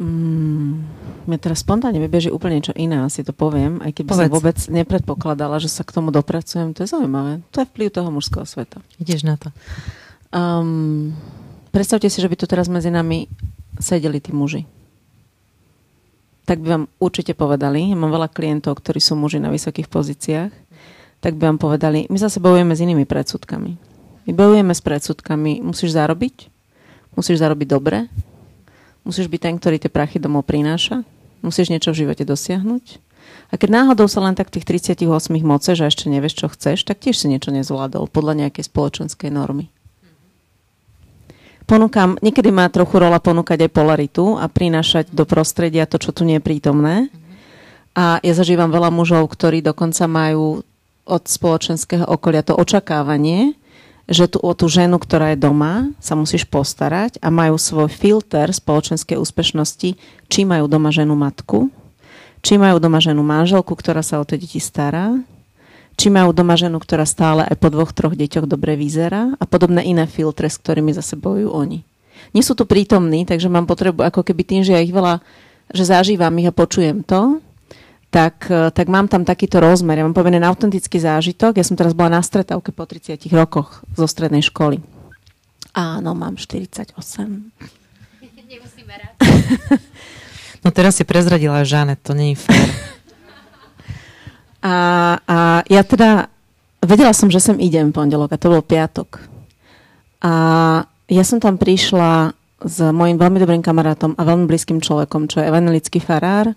[0.02, 0.82] Mm,
[1.30, 4.26] mne teraz spontánne vybeží úplne niečo iné, asi to poviem, aj keby Povedz.
[4.26, 6.74] som vôbec nepredpokladala, že sa k tomu dopracujem.
[6.74, 7.46] To je zaujímavé.
[7.54, 8.82] To je vplyv toho mužského sveta.
[8.98, 9.54] Ideš na to.
[10.34, 11.14] Um,
[11.70, 13.30] predstavte si, že by tu teraz medzi nami
[13.78, 14.66] sedeli tí muži.
[16.50, 20.50] Tak by vám určite povedali, ja mám veľa klientov, ktorí sú muži na vysokých pozíciách,
[21.22, 23.78] tak by vám povedali, my zase bojujeme s inými predsudkami.
[24.26, 26.50] My bojujeme s predsudkami, musíš zarobiť,
[27.14, 28.10] musíš zarobiť dobre,
[29.02, 31.02] Musíš byť ten, ktorý tie prachy domov prináša.
[31.42, 33.02] Musíš niečo v živote dosiahnuť.
[33.52, 35.04] A keď náhodou sa len tak tých 38
[35.44, 39.68] moceš a ešte nevieš, čo chceš, tak tiež si niečo nezvládol podľa nejakej spoločenskej normy.
[41.68, 46.26] Ponúkam, niekedy má trochu rola ponúkať aj polaritu a prinášať do prostredia to, čo tu
[46.26, 47.12] nie je prítomné.
[47.92, 50.64] A ja zažívam veľa mužov, ktorí dokonca majú
[51.06, 53.54] od spoločenského okolia to očakávanie,
[54.12, 58.52] že tu o tú ženu, ktorá je doma, sa musíš postarať a majú svoj filter
[58.52, 59.96] spoločenskej úspešnosti,
[60.28, 61.72] či majú doma ženu matku,
[62.44, 65.16] či majú doma ženu manželku, ktorá sa o tie deti stará,
[65.96, 69.84] či majú doma ženu, ktorá stále aj po dvoch, troch deťoch dobre vyzerá a podobné
[69.88, 71.80] iné filtre, s ktorými zase bojujú oni.
[72.32, 75.20] Nie sú tu prítomní, takže mám potrebu, ako keby tým, že ja ich veľa,
[75.72, 77.40] že zažívam ich a počujem to,
[78.12, 79.96] tak, e, tak mám tam takýto rozmer.
[79.96, 81.56] Ja mám povedaný autentický zážitok.
[81.56, 84.84] Ja som teraz bola na stretávke po 30 rokoch zo strednej školy.
[85.72, 86.92] Áno, mám 48.
[88.52, 89.16] Nemusíme rád.
[90.62, 92.68] no teraz si prezradila Žáne, to nie je fér.
[94.62, 94.76] A,
[95.26, 96.30] a ja teda
[96.78, 99.18] vedela som, že sem idem pondelok a to bol piatok.
[100.22, 100.32] A
[101.10, 102.30] ja som tam prišla
[102.62, 106.54] s mojim veľmi dobrým kamarátom a veľmi blízkym človekom, čo je evanelický farár,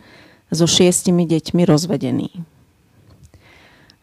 [0.55, 2.31] so šiestimi deťmi rozvedený.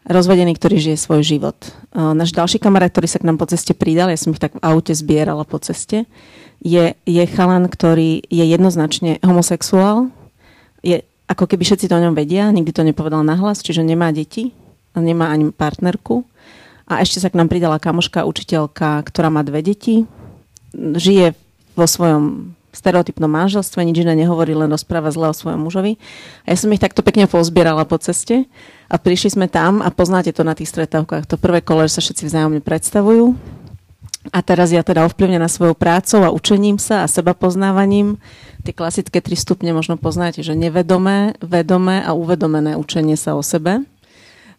[0.03, 1.55] Rozvedený, ktorý žije svoj život.
[1.95, 4.63] Náš ďalší kamarát, ktorý sa k nám po ceste pridal, ja som ich tak v
[4.63, 6.03] aute zbierala po ceste,
[6.59, 10.11] je, je chalan, ktorý je jednoznačne homosexuál.
[10.83, 14.51] Je, ako keby všetci to o ňom vedia, nikdy to nepovedal nahlas, čiže nemá deti,
[14.91, 16.27] nemá ani partnerku.
[16.83, 20.03] A ešte sa k nám pridala kamoška, učiteľka, ktorá má dve deti,
[20.75, 21.31] žije
[21.79, 26.01] vo svojom stereotypnom manželstve, nič iné nehovorí, len rozpráva zle o svojom mužovi.
[26.43, 28.49] A ja som ich takto pekne pozbierala po ceste
[28.89, 31.29] a prišli sme tam a poznáte to na tých stretávkach.
[31.29, 33.37] To prvé kolo, že sa všetci vzájomne predstavujú.
[34.31, 38.15] A teraz ja teda ovplyvnená svojou prácou a učením sa a seba poznávaním.
[38.63, 43.83] Tie klasické tri stupne možno poznáte, že nevedomé, vedomé a uvedomené učenie sa o sebe.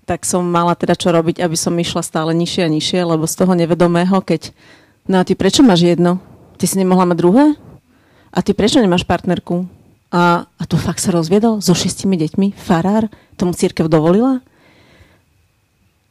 [0.05, 3.35] Tak som mala teda čo robiť, aby som išla stále nižšie a nižšie, lebo z
[3.41, 4.53] toho nevedomého, keď
[5.09, 6.21] no a ty prečo máš jedno?
[6.61, 7.57] Ty si nemohla mať druhé?
[8.35, 9.71] A ty prečo nemáš partnerku?
[10.11, 12.59] A, a to fakt sa rozviedol so šestimi deťmi?
[12.59, 13.07] Farár?
[13.39, 14.43] Tomu církev dovolila?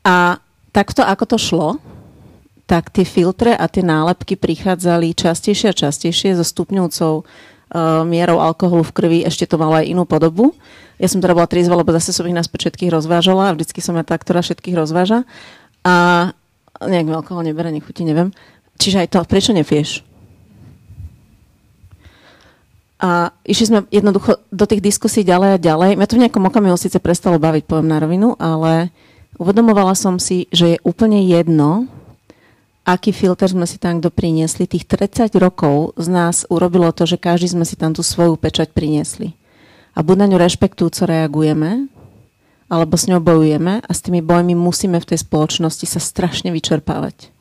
[0.04, 0.40] A
[0.76, 1.70] takto, ako to šlo,
[2.68, 8.84] tak tie filtre a tie nálepky prichádzali častejšie a častejšie so stupňujúcou uh, mierou alkoholu
[8.88, 9.20] v krvi.
[9.24, 10.56] Ešte to malo aj inú podobu.
[11.00, 13.96] Ja som teda bola trizva, lebo zase som ich nás všetkých rozvážala a vždycky som
[14.00, 15.28] ja tá, ktorá všetkých rozváža.
[15.84, 16.32] A
[16.80, 18.32] nejak mi alkohol nebere, nechutí, neviem.
[18.80, 20.13] Čiže aj to, prečo nefieš?
[23.04, 26.00] A išli sme jednoducho do tých diskusí ďalej a ďalej.
[26.00, 28.96] Mňa to v nejakom okamihu síce prestalo baviť, poviem na rovinu, ale
[29.36, 31.92] uvedomovala som si, že je úplne jedno,
[32.88, 34.72] aký filter sme si tam kto priniesli.
[34.72, 38.72] Tých 30 rokov z nás urobilo to, že každý sme si tam tú svoju pečať
[38.72, 39.36] priniesli.
[39.94, 41.92] A buď na ňu rešpektujúco reagujeme,
[42.72, 47.33] alebo s ňou bojujeme a s tými bojmi musíme v tej spoločnosti sa strašne vyčerpávať.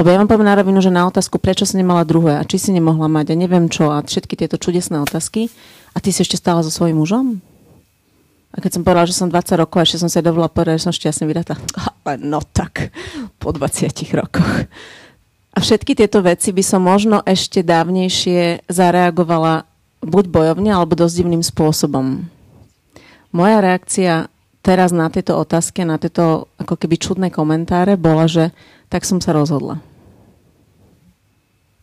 [0.00, 2.56] Lebo ja vám poviem na rovinu, že na otázku, prečo si nemala druhé a či
[2.56, 5.52] si nemohla mať a neviem čo a všetky tieto čudesné otázky
[5.92, 7.44] a ty si ešte stála so svojím mužom?
[8.56, 10.84] A keď som povedala, že som 20 rokov a ešte som sa dovolila povedať, že
[10.88, 11.60] som šťastne vydatá.
[12.16, 12.96] No tak,
[13.36, 14.66] po 20 rokoch.
[15.52, 19.68] A všetky tieto veci by som možno ešte dávnejšie zareagovala
[20.00, 22.24] buď bojovne, alebo dosť divným spôsobom.
[23.36, 24.32] Moja reakcia
[24.64, 28.48] teraz na tieto otázky, na tieto ako keby čudné komentáre bola, že
[28.88, 29.89] tak som sa rozhodla.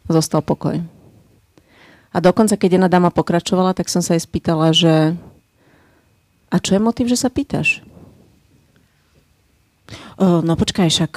[0.08, 0.80] Zostal pokoj.
[2.16, 5.14] A dokonca, keď jedna dáma pokračovala, tak som sa jej spýtala, že
[6.48, 7.84] a čo je motiv, že sa pýtaš?
[10.18, 11.14] O, no počkaj, však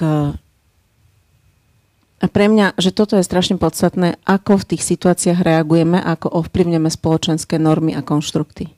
[2.20, 6.92] a pre mňa, že toto je strašne podstatné, ako v tých situáciách reagujeme, ako ovplyvneme
[6.92, 8.68] spoločenské normy a konštrukty.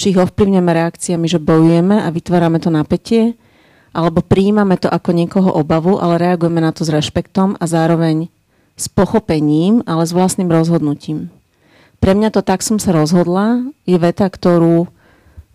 [0.00, 3.36] Či ich ovplyvneme reakciami, že bojujeme a vytvárame to napätie,
[3.92, 8.32] alebo prijímame to ako niekoho obavu, ale reagujeme na to s rešpektom a zároveň
[8.80, 11.28] s pochopením, ale s vlastným rozhodnutím.
[12.00, 14.88] Pre mňa to tak som sa rozhodla je veta, ktorú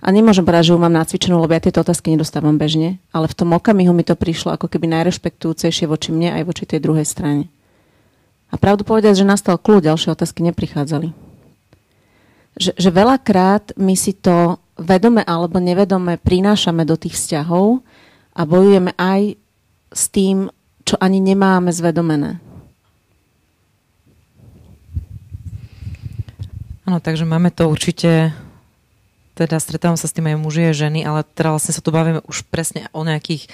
[0.06, 3.38] a nemôžem povedať, že ju mám nacvičenú, lebo ja tieto otázky nedostávam bežne, ale v
[3.42, 7.50] tom okamihu mi to prišlo ako keby najrešpektujúcejšie voči mne aj voči tej druhej strane.
[8.54, 11.10] A pravdu povedať, že nastal kľud, ďalšie otázky neprichádzali.
[12.62, 17.82] Že, že veľakrát my si to vedome alebo nevedome prinášame do tých vzťahov
[18.38, 19.42] a bojujeme aj
[19.90, 20.54] s tým,
[20.86, 22.45] čo ani nemáme zvedomené.
[26.86, 28.30] Áno, takže máme to určite,
[29.34, 32.22] teda stretávam sa s tým aj muži a ženy, ale teda vlastne sa tu bavíme
[32.30, 33.50] už presne o nejakých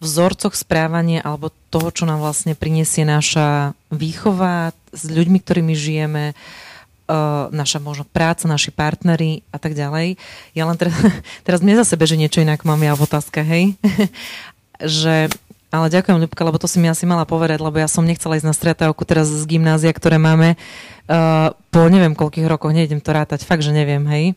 [0.00, 7.52] vzorcoch správania alebo toho, čo nám vlastne prinesie naša výchova s ľuďmi, ktorými žijeme, uh,
[7.52, 10.16] naša možno práca, naši partnery a tak ďalej.
[10.56, 10.96] Ja len teraz,
[11.46, 13.76] teraz mne za sebe, že niečo inak mám ja v otázka, hej?
[14.80, 15.28] že
[15.68, 18.48] ale ďakujem, Ľubka, lebo to si mi asi mala povedať, lebo ja som nechcela ísť
[18.48, 23.44] na stretávku teraz z gymnázia, ktoré máme uh, po neviem koľkých rokoch, nejdem to rátať,
[23.44, 24.32] fakt, že neviem, hej.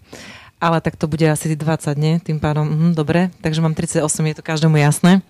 [0.59, 2.19] Ale tak to bude asi 20, nie?
[2.19, 5.23] Tým pádom, hm, dobre, takže mám 38, je to každému jasné.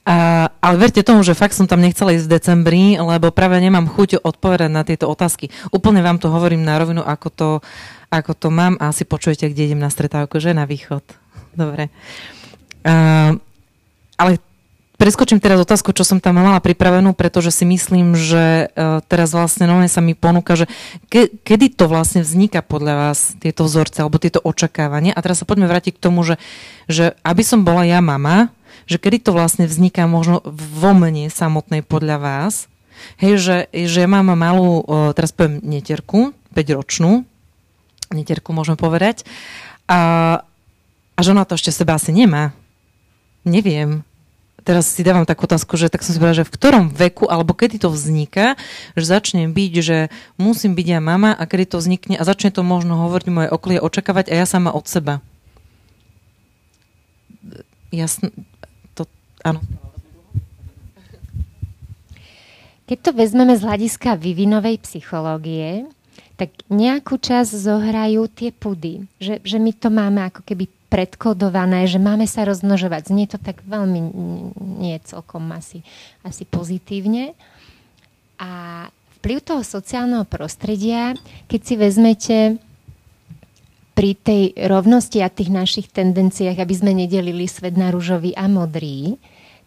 [0.00, 3.84] Uh, ale verte tomu, že fakt som tam nechcela ísť v decembri, lebo práve nemám
[3.84, 5.52] chuť odpovedať na tieto otázky.
[5.76, 7.48] Úplne vám to hovorím na rovinu, ako to,
[8.08, 11.04] ako to mám a asi počujete, kde idem na stretávku, že na východ.
[11.52, 11.92] Dobre.
[12.80, 13.36] Uh,
[14.16, 14.40] ale
[15.00, 19.64] Preskočím teraz otázku, čo som tam mala pripravenú, pretože si myslím, že uh, teraz vlastne
[19.64, 20.68] nové sa mi ponúka, že
[21.08, 25.16] ke, kedy to vlastne vzniká podľa vás, tieto vzorce alebo tieto očakávania.
[25.16, 26.36] A teraz sa poďme vrátiť k tomu, že,
[26.84, 28.52] že aby som bola ja mama,
[28.84, 32.68] že kedy to vlastne vzniká možno vo mne samotnej podľa vás.
[33.16, 37.24] Hej, že, že ja mám malú, uh, teraz poviem netierku, 5-ročnú,
[38.12, 39.24] netierku môžeme povedať,
[39.88, 40.44] a,
[41.16, 42.52] a že ona to ešte seba asi nemá.
[43.48, 44.04] Neviem
[44.62, 47.56] teraz si dávam takú otázku, že tak som si povedala, že v ktorom veku alebo
[47.56, 48.54] kedy to vzniká,
[48.94, 49.98] že začnem byť, že
[50.36, 53.78] musím byť ja mama a kedy to vznikne a začne to možno hovoriť moje okolie,
[53.82, 55.24] očakávať a ja sama od seba.
[57.90, 58.30] Jasne,
[58.94, 59.08] to,
[59.42, 59.58] áno.
[62.86, 65.86] Keď to vezmeme z hľadiska vyvinovej psychológie,
[66.40, 69.04] tak nejakú časť zohrajú tie pudy.
[69.20, 73.14] Že, že my to máme ako keby predkodované, že máme sa rozmnožovať.
[73.14, 74.00] Znie to tak veľmi
[74.82, 75.86] nie celkom asi,
[76.26, 77.38] asi pozitívne.
[78.42, 78.84] A
[79.22, 81.14] vplyv toho sociálneho prostredia,
[81.46, 82.38] keď si vezmete
[83.94, 89.20] pri tej rovnosti a tých našich tendenciách, aby sme nedelili svet na rúžový a modrý,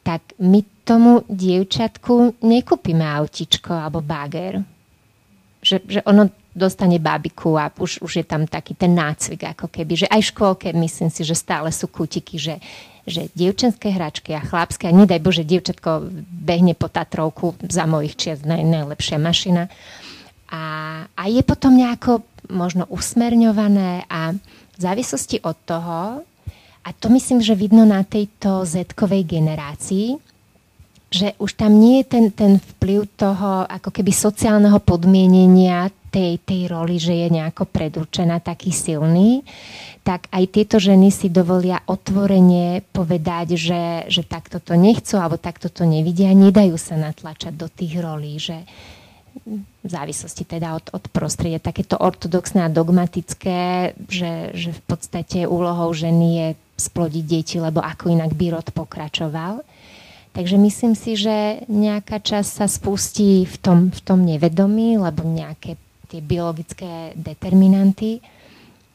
[0.03, 4.72] tak my tomu dievčatku nekúpime autičko alebo bager.
[5.63, 10.05] Že, že ono dostane babiku a už, už je tam taký ten nácvik, ako keby,
[10.05, 12.61] že aj v škôlke myslím si, že stále sú kutiky, že,
[13.09, 18.45] že dievčenské hračky a chlapské, a nedaj Bože, dievčatko behne po Tatrovku za mojich čias
[18.45, 19.71] naj, najlepšia mašina.
[20.53, 20.61] A,
[21.09, 22.21] a je potom nejako
[22.53, 24.37] možno usmerňované a
[24.77, 26.21] v závislosti od toho,
[26.83, 30.19] a to myslím, že vidno na tejto Z-kovej generácii,
[31.13, 36.69] že už tam nie je ten, ten vplyv toho ako keby sociálneho podmienenia tej, tej
[36.73, 39.45] roli, že je nejako predurčená taký silný,
[40.01, 45.69] tak aj tieto ženy si dovolia otvorene povedať, že, že takto to nechcú alebo takto
[45.69, 48.65] to nevidia, nedajú sa natlačať do tých rolí, že
[49.83, 55.89] v závislosti teda od, od prostredia, takéto ortodoxné a dogmatické, že, že v podstate úlohou
[55.93, 56.47] ženy je
[56.77, 59.65] splodiť deti, lebo ako inak by rod pokračoval.
[60.33, 65.77] Takže myslím si, že nejaká časť sa spustí v tom, v tom nevedomí, lebo nejaké
[66.09, 68.17] tie biologické determinanty.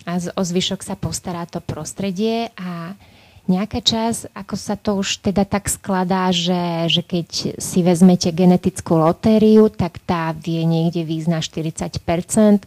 [0.03, 2.99] A o zvyšok sa postará to prostredie a
[3.47, 8.99] nejaká čas, ako sa to už teda tak skladá, že, že keď si vezmete genetickú
[8.99, 12.67] lotériu, tak tá vie niekde výjsť na 40%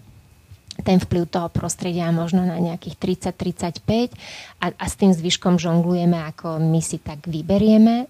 [0.81, 4.17] ten vplyv toho prostredia možno na nejakých 30-35
[4.63, 8.09] a, a s tým zvyškom žonglujeme, ako my si tak vyberieme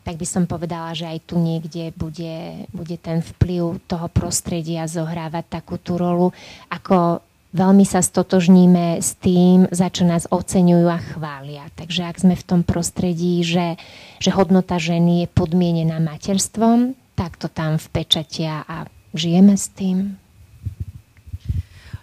[0.00, 5.60] tak by som povedala, že aj tu niekde bude, bude ten vplyv toho prostredia zohrávať
[5.60, 6.32] takú tú rolu,
[6.72, 7.20] ako
[7.52, 11.64] veľmi sa stotožníme s tým, za čo nás oceňujú a chvália.
[11.74, 13.76] Takže ak sme v tom prostredí, že,
[14.22, 20.16] že hodnota ženy je podmienená materstvom, tak to tam vpečatia a žijeme s tým.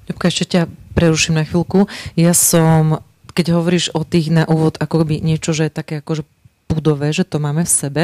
[0.07, 0.61] Ľubka, ešte ťa
[0.95, 1.89] preruším na chvíľku.
[2.15, 3.03] Ja som,
[3.35, 6.23] keď hovoríš o tých na úvod, ako by niečo, že také že
[6.77, 8.03] budove, že to máme v sebe,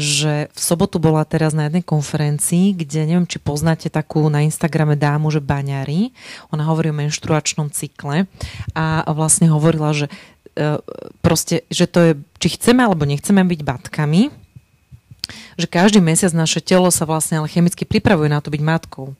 [0.00, 4.96] že v sobotu bola teraz na jednej konferencii, kde neviem, či poznáte takú na Instagrame
[4.96, 6.16] dámu, že baňari.
[6.48, 8.24] Ona hovorí o menštruačnom cykle
[8.72, 10.08] a vlastne hovorila, že
[10.56, 10.80] e,
[11.20, 14.32] proste, že to je, či chceme alebo nechceme byť batkami,
[15.60, 19.12] že každý mesiac naše telo sa vlastne ale chemicky pripravuje na to byť matkou.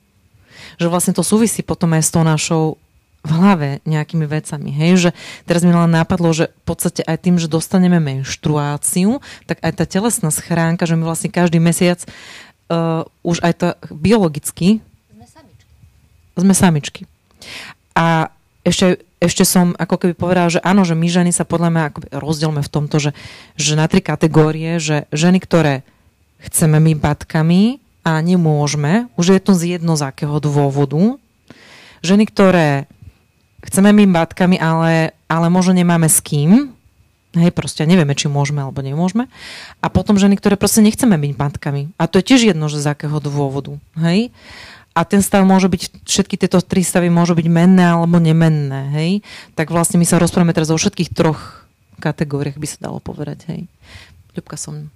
[0.80, 2.80] Že vlastne to súvisí potom aj s tou našou
[3.28, 4.72] v hlave nejakými vecami.
[4.72, 5.10] Hej, že
[5.44, 9.84] teraz mi len nápadlo, že v podstate aj tým, že dostaneme menštruáciu, tak aj tá
[9.84, 12.00] telesná schránka, že my vlastne každý mesiac
[12.72, 14.80] uh, už aj to biologicky
[15.12, 15.64] sme samičky.
[16.40, 17.02] Sme samičky.
[17.98, 18.30] A
[18.62, 21.84] ešte, ešte som ako keby povedala, že áno, že my ženy sa podľa mňa
[22.20, 23.10] rozdielme v tomto, že,
[23.56, 25.82] že na tri kategórie, že ženy, ktoré
[26.38, 31.18] chceme my batkami a nemôžeme, už je to z jedno z akého dôvodu.
[32.06, 32.86] Ženy, ktoré
[33.68, 36.78] chceme my batkami, ale, ale možno nemáme s kým,
[37.36, 39.28] Hej, proste nevieme, či môžeme alebo nemôžeme.
[39.84, 41.92] A potom ženy, ktoré proste nechceme byť matkami.
[42.00, 43.76] A to je tiež jedno, že z akého dôvodu.
[44.00, 44.32] Hej?
[44.96, 48.88] A ten stav môže byť, všetky tieto tri stavy môžu byť menné alebo nemenné.
[48.96, 49.10] Hej?
[49.52, 51.68] Tak vlastne my sa rozprávame teraz o všetkých troch
[52.00, 53.44] kategóriách, by sa dalo povedať.
[53.52, 53.60] Hej?
[54.32, 54.88] Ľubka som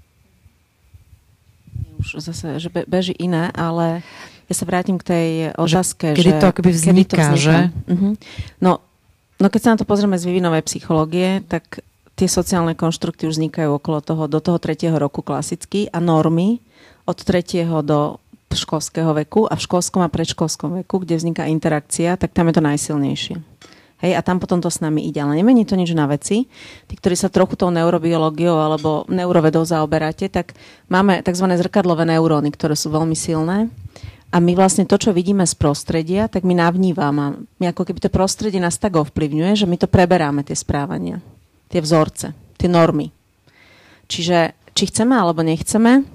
[2.00, 4.02] už zase, že beží iné, ale
[4.50, 6.40] ja sa vrátim k tej otázke, kedy že...
[6.40, 7.56] to akoby vzniká, to že?
[7.86, 8.12] Uh-huh.
[8.58, 8.82] No,
[9.38, 11.84] no keď sa na to pozrieme z vývinovej psychológie, tak
[12.16, 16.60] tie sociálne konštrukty už vznikajú okolo toho, do toho tretieho roku klasicky a normy
[17.08, 18.22] od tretieho do
[18.52, 22.62] školského veku a v školskom a predškolskom veku, kde vzniká interakcia, tak tam je to
[22.62, 23.36] najsilnejšie.
[24.02, 25.22] Hej, a tam potom to s nami ide.
[25.22, 26.50] Ale nemení to nič na veci.
[26.90, 30.58] Tí, ktorí sa trochu tou neurobiológiou alebo neurovedou zaoberáte, tak
[30.90, 31.46] máme tzv.
[31.46, 33.70] zrkadlové neuróny, ktoré sú veľmi silné.
[34.32, 37.44] A my vlastne to, čo vidíme z prostredia, tak my navnívam.
[37.60, 41.20] my ako keby to prostredie nás tak ovplyvňuje, že my to preberáme, tie správania,
[41.68, 43.12] tie vzorce, tie normy.
[44.08, 46.08] Čiže či chceme alebo nechceme,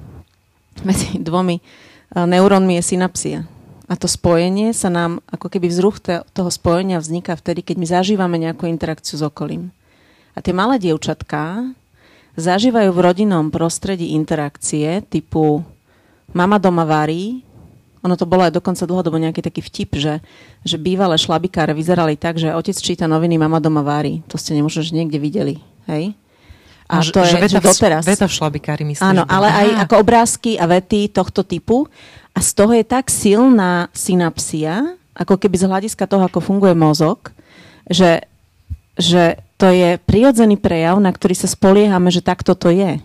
[0.88, 3.40] medzi dvomi eh, neurónmi je synapsia.
[3.88, 8.36] A to spojenie sa nám, ako keby vzruch toho spojenia vzniká vtedy, keď my zažívame
[8.36, 9.72] nejakú interakciu s okolím.
[10.36, 11.72] A tie malé dievčatká
[12.36, 15.64] zažívajú v rodinnom prostredí interakcie typu
[16.36, 17.47] mama doma varí,
[18.08, 20.24] ono to bolo aj dokonca dlhodobo nejaký taký vtip, že,
[20.64, 24.24] že bývalé šlabikáre vyzerali tak, že otec číta noviny, mama doma varí.
[24.32, 25.60] To ste nemožno niekde videli.
[25.92, 26.16] Hej?
[26.88, 28.04] A, a to že je veta, že doteraz.
[28.08, 29.04] Veta v šlabikári myslíš?
[29.04, 31.92] Áno, ale aj ako obrázky a vety tohto typu.
[32.32, 37.36] A z toho je tak silná synapsia, ako keby z hľadiska toho, ako funguje mozog,
[37.92, 38.24] že,
[38.96, 43.04] že to je prirodzený prejav, na ktorý sa spoliehame, že takto to je.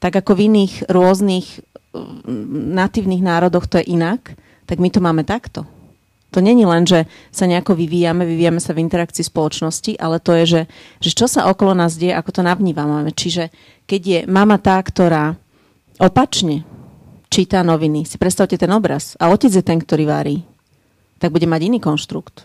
[0.00, 1.60] Tak ako v iných rôznych
[2.76, 5.68] natívnych národoch to je inak, tak my to máme takto.
[6.32, 10.44] To není len, že sa nejako vyvíjame, vyvíjame sa v interakcii spoločnosti, ale to je,
[10.48, 10.62] že,
[11.04, 13.12] že čo sa okolo nás deje, ako to navnívame.
[13.12, 13.52] Čiže
[13.84, 15.36] keď je mama tá, ktorá
[16.00, 16.64] opačne
[17.32, 18.04] číta noviny.
[18.04, 19.16] Si predstavte ten obraz.
[19.16, 20.36] A otec je ten, ktorý varí.
[21.16, 22.44] Tak bude mať iný konštrukt.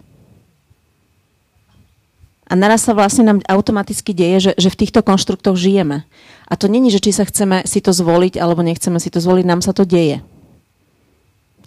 [2.48, 6.08] A naraz sa vlastne nám automaticky deje, že, že v týchto konštruktoch žijeme.
[6.48, 9.44] A to není, že či sa chceme si to zvoliť, alebo nechceme si to zvoliť,
[9.44, 10.24] nám sa to deje.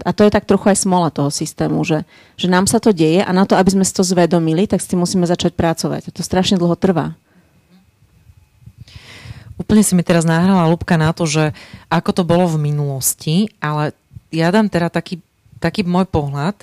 [0.01, 2.09] A to je tak trochu aj smola toho systému, že,
[2.41, 4.89] že nám sa to deje a na to, aby sme si to zvedomili, tak s
[4.89, 6.09] tým musíme začať pracovať.
[6.09, 7.12] A to strašne dlho trvá.
[9.61, 11.53] Úplne si mi teraz nahrala lúbka na to, že
[11.93, 13.93] ako to bolo v minulosti, ale
[14.33, 15.20] ja dám teda taký,
[15.61, 16.57] taký môj pohľad,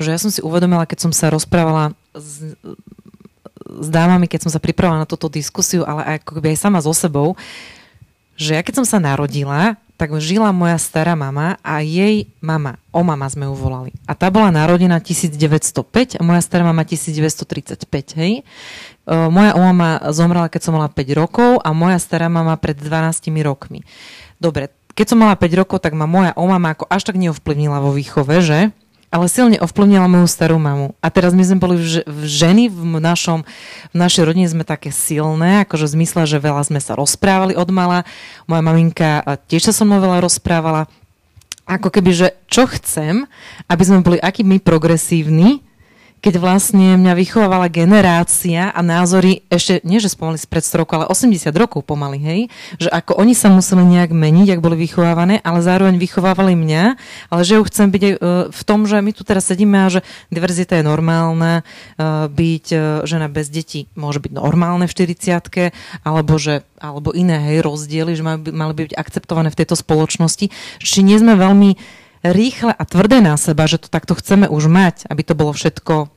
[0.00, 2.56] že ja som si uvedomila, keď som sa rozprávala s,
[3.68, 7.36] s dámami, keď som sa pripravila na túto diskusiu, ale ako aj sama so sebou,
[8.38, 13.02] že ja keď som sa narodila, tak žila moja stará mama a jej mama, o
[13.02, 13.90] mama sme ju volali.
[14.06, 18.46] A tá bola narodená 1905 a moja stará mama 1935, hej.
[19.10, 23.82] Moja mama zomrela, keď som mala 5 rokov a moja stará mama pred 12 rokmi.
[24.38, 27.90] Dobre, keď som mala 5 rokov, tak ma moja omama ako až tak neovplyvnila vo
[27.90, 28.70] výchove, že?
[29.08, 30.92] Ale silne ovplyvnila moju starú mamu.
[31.00, 33.44] A teraz my sme boli v, v ženy v, našom,
[33.92, 37.68] v našej rodine sme také silné, akože v zmysle, že veľa sme sa rozprávali od
[37.72, 38.04] mala.
[38.44, 40.88] Moja maminka tiež sa so mnou veľa rozprávala.
[41.68, 43.28] Ako keby, že čo chcem,
[43.68, 45.67] aby sme boli aký my progresívni,
[46.18, 51.06] keď vlastne mňa vychovávala generácia a názory ešte, nie že spomenuli spred 100 rokov, ale
[51.10, 52.40] 80 rokov pomaly, hej,
[52.78, 56.84] že ako oni sa museli nejak meniť, ak boli vychovávané, ale zároveň vychovávali mňa,
[57.30, 58.14] ale že ju chcem byť e,
[58.50, 60.00] v tom, že my tu teraz sedíme a že
[60.30, 65.70] diverzita je normálna, e, byť e, žena bez detí môže byť normálne v 40
[66.02, 70.46] alebo že alebo iné hej, rozdiely, že mali, mali byť akceptované v tejto spoločnosti.
[70.78, 71.74] Či nie sme veľmi
[72.22, 76.10] rýchle a tvrdé na seba, že to takto chceme už mať, aby to bolo všetko,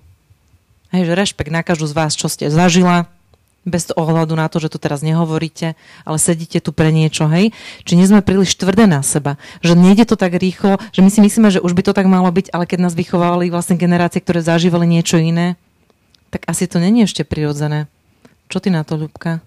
[0.96, 3.08] hej, že rešpekt na každú z vás, čo ste zažila,
[3.62, 7.54] bez ohľadu na to, že to teraz nehovoríte, ale sedíte tu pre niečo, hej?
[7.86, 11.22] Či nie sme príliš tvrdé na seba, že nejde to tak rýchlo, že my si
[11.22, 14.42] myslíme, že už by to tak malo byť, ale keď nás vychovávali vlastne generácie, ktoré
[14.42, 15.62] zažívali niečo iné,
[16.34, 17.86] tak asi to není ešte prirodzené.
[18.50, 19.46] Čo ty na to, Ľubka?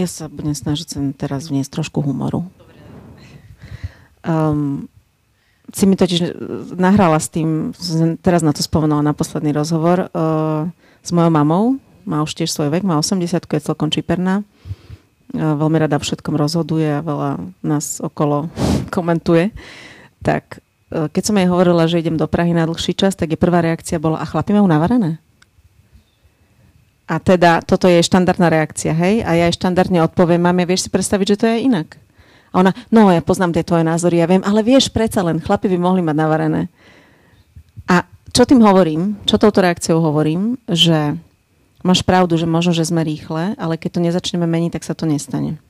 [0.00, 2.48] ja sa budem snažiť sem teraz vniesť trošku humoru.
[4.26, 4.88] Um,
[5.70, 6.34] si mi totiž
[6.74, 7.70] nahrala s tým,
[8.20, 10.66] teraz na to spomenula na posledný rozhovor, uh,
[11.00, 11.64] s mojou mamou,
[12.02, 14.42] má už tiež svoj vek, má 80, je celkom čiperná.
[15.30, 17.30] Uh, veľmi rada všetkom rozhoduje a veľa
[17.62, 18.50] nás okolo
[18.94, 19.54] komentuje.
[20.26, 20.58] Tak
[20.90, 23.62] uh, keď som jej hovorila, že idem do Prahy na dlhší čas, tak je prvá
[23.62, 25.22] reakcia bola, a chlapi majú navarené?
[27.10, 29.26] A teda toto je štandardná reakcia, hej?
[29.26, 31.98] A ja jej štandardne odpoviem, máme, vieš si predstaviť, že to je inak?
[32.50, 35.70] A ona, no ja poznám tie tvoje názory, ja viem, ale vieš, predsa len chlapi
[35.70, 36.62] by mohli mať navarené.
[37.86, 38.02] A
[38.34, 41.14] čo tým hovorím, čo touto reakciou hovorím, že
[41.86, 45.06] máš pravdu, že možno, že sme rýchle, ale keď to nezačneme meniť, tak sa to
[45.06, 45.62] nestane.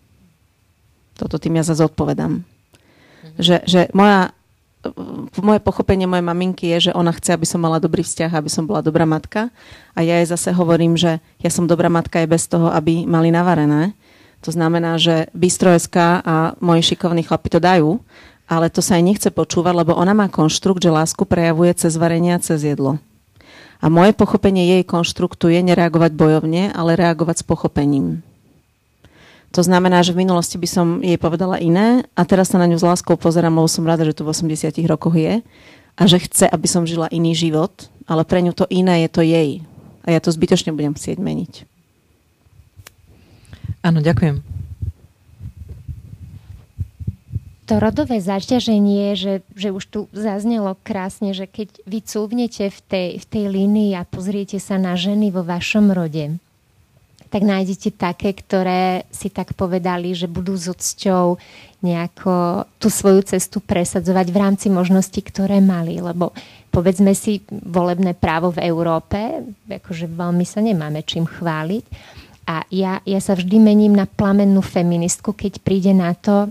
[1.21, 2.41] Toto tým ja zase odpovedám.
[2.41, 3.37] Mhm.
[3.37, 4.33] Že, že moja
[5.45, 8.65] moje pochopenie mojej maminky je, že ona chce, aby som mala dobrý vzťah, aby som
[8.65, 9.53] bola dobrá matka.
[9.93, 13.29] A ja jej zase hovorím, že ja som dobrá matka aj bez toho, aby mali
[13.29, 13.93] navarené.
[14.41, 18.01] To znamená, že Bystroeska a moji šikovní chlapi to dajú,
[18.49, 22.41] ale to sa aj nechce počúvať, lebo ona má konštrukt, že lásku prejavuje cez varenia,
[22.43, 22.99] cez jedlo.
[23.81, 28.21] A moje pochopenie jej konštruktu je nereagovať bojovne, ale reagovať s pochopením.
[29.51, 32.79] To znamená, že v minulosti by som jej povedala iné a teraz sa na ňu
[32.79, 35.43] s láskou pozerám, lebo som rada, že tu v 80 rokoch je
[35.99, 39.23] a že chce, aby som žila iný život, ale pre ňu to iné je to
[39.27, 39.51] jej.
[40.07, 41.53] A ja to zbytočne budem chcieť meniť.
[43.81, 44.45] Áno, ďakujem.
[47.71, 53.09] To rodové zaťaženie, že, že už tu zaznelo krásne, že keď vy cúvnete v tej,
[53.23, 56.35] v tej línii a pozriete sa na ženy vo vašom rode,
[57.31, 61.39] tak nájdete také, ktoré si tak povedali, že budú s odsťou
[61.87, 66.03] nejako tú svoju cestu presadzovať v rámci možností, ktoré mali.
[66.03, 66.35] Lebo
[66.75, 71.85] povedzme si, volebné právo v Európe, akože veľmi sa nemáme čím chváliť.
[72.51, 76.51] A ja, ja sa vždy mením na plamennú feministku, keď príde na to,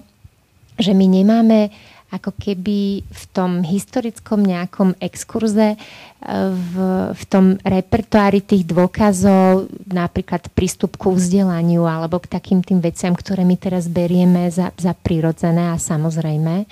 [0.79, 1.75] že my nemáme
[2.09, 5.77] ako keby v tom historickom nejakom exkurze, e,
[6.49, 6.73] v,
[7.13, 13.45] v tom repertoári tých dôkazov, napríklad prístup ku vzdelaniu alebo k takým tým veciam, ktoré
[13.45, 16.65] my teraz berieme za, za prirodzené a samozrejme,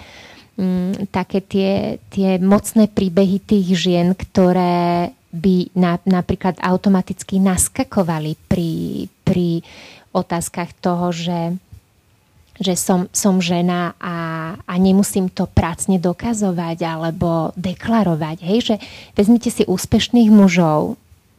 [0.57, 9.05] mm, také tie, tie mocné príbehy tých žien, ktoré by na, napríklad automaticky naskakovali pri,
[9.21, 9.61] pri
[10.11, 11.39] otázkach toho, že
[12.57, 14.17] že som, som žena a,
[14.65, 18.41] a nemusím to pracne dokazovať alebo deklarovať.
[18.41, 18.75] Hej, že
[19.13, 20.97] vezmite si úspešných mužov,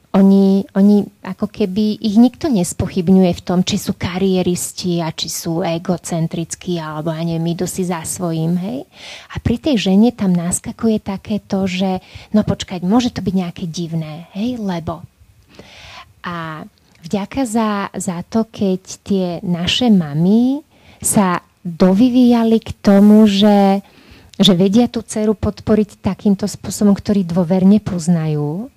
[0.09, 5.61] oni, oni ako keby ich nikto nespochybňuje v tom, či sú kariéristi a či sú
[5.61, 8.79] egocentrickí alebo a neviem, idú si za svojím, hej.
[9.31, 12.01] A pri tej žene tam naskakuje takéto, že
[12.33, 15.05] no počkať, môže to byť nejaké divné, hej, lebo.
[16.25, 16.65] A
[17.05, 20.65] vďaka za, za to, keď tie naše mamy
[21.05, 23.85] sa dovyvíjali k tomu, že,
[24.41, 28.73] že vedia tú dceru podporiť takýmto spôsobom, ktorý dôverne poznajú.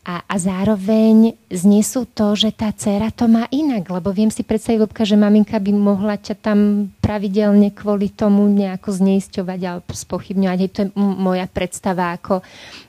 [0.00, 4.80] A, a zároveň znesú to, že tá dcera to má inak, lebo viem si predstaviť,
[4.80, 10.56] Lubka, že maminka by mohla ťa tam pravidelne kvôli tomu nejako zneisťovať alebo spochybňovať.
[10.56, 12.40] Hej, to je moja predstava, ako,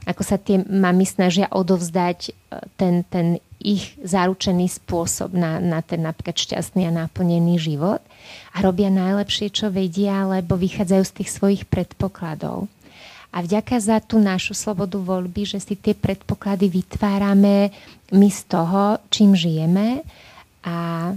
[0.08, 2.32] ako sa tie mamy snažia odovzdať e,
[2.80, 8.00] ten, ten ich zaručený spôsob na, na ten napríklad šťastný a naplnený život
[8.56, 12.72] a robia najlepšie, čo vedia, lebo vychádzajú z tých svojich predpokladov.
[13.32, 17.72] A vďaka za tú našu slobodu voľby, že si tie predpoklady vytvárame
[18.12, 20.04] my z toho, čím žijeme
[20.68, 21.10] a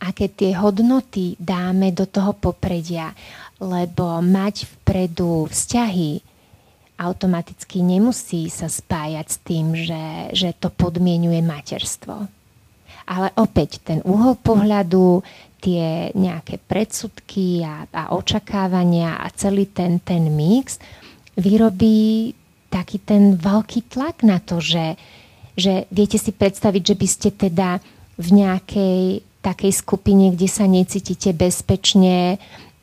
[0.00, 3.10] aké tie hodnoty dáme do toho popredia.
[3.58, 6.22] Lebo mať vpredu vzťahy
[7.00, 10.04] automaticky nemusí sa spájať s tým, že,
[10.36, 12.28] že to podmienuje materstvo.
[13.10, 15.24] Ale opäť ten uhol pohľadu,
[15.60, 20.80] tie nejaké predsudky a, a očakávania a celý ten, ten mix
[21.40, 22.32] vyrobí
[22.70, 24.94] taký ten veľký tlak na to, že,
[25.58, 27.82] že viete si predstaviť, že by ste teda
[28.20, 32.36] v nejakej takej skupine, kde sa necítite bezpečne,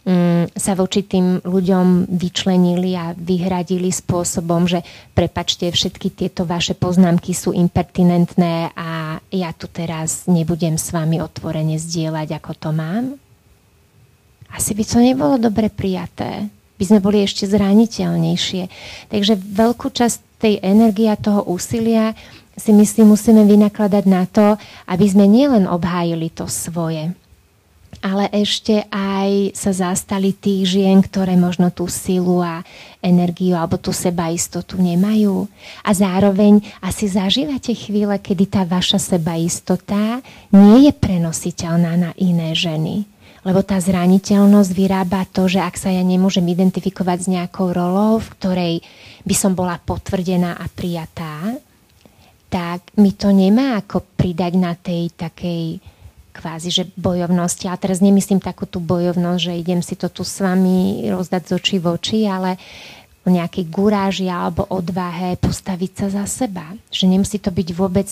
[0.03, 4.81] um, sa voči tým ľuďom vyčlenili a vyhradili spôsobom, že
[5.13, 11.77] prepačte, všetky tieto vaše poznámky sú impertinentné a ja tu teraz nebudem s vami otvorene
[11.77, 13.05] zdieľať, ako to mám?
[14.49, 16.49] Asi by to nebolo dobre prijaté.
[16.77, 18.63] By sme boli ešte zraniteľnejšie.
[19.09, 22.13] Takže veľkú časť tej energie a toho úsilia
[22.57, 24.57] si myslím musíme vynakladať na to,
[24.89, 27.13] aby sme nielen obhájili to svoje,
[28.01, 32.61] ale ešte aj sa zastali tých žien, ktoré možno tú silu a
[33.01, 35.49] energiu alebo tú sebaistotu nemajú.
[35.81, 40.21] A zároveň asi zažívate chvíle, kedy tá vaša sebaistota
[40.53, 43.05] nie je prenositeľná na iné ženy.
[43.47, 48.31] Lebo tá zraniteľnosť vyrába to, že ak sa ja nemôžem identifikovať s nejakou rolou, v
[48.35, 48.73] ktorej
[49.23, 51.55] by som bola potvrdená a prijatá,
[52.51, 55.79] tak mi to nemá ako pridať na tej takej
[56.35, 57.71] kvázi, že bojovnosti.
[57.71, 61.51] A teraz nemyslím takú tú bojovnosť, že idem si to tu s vami rozdať z
[61.55, 62.59] očí v oči, ale
[63.23, 66.75] o nejakej guráži alebo odvahe postaviť sa za seba.
[66.91, 68.07] Že nemusí to byť vôbec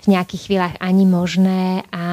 [0.00, 2.04] v nejakých chvíľach ani možné a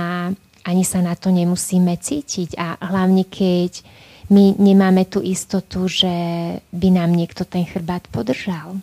[0.68, 2.60] ani sa na to nemusíme cítiť.
[2.60, 3.88] A hlavne keď
[4.28, 6.12] my nemáme tú istotu, že
[6.76, 8.76] by nám niekto ten chrbát podržal.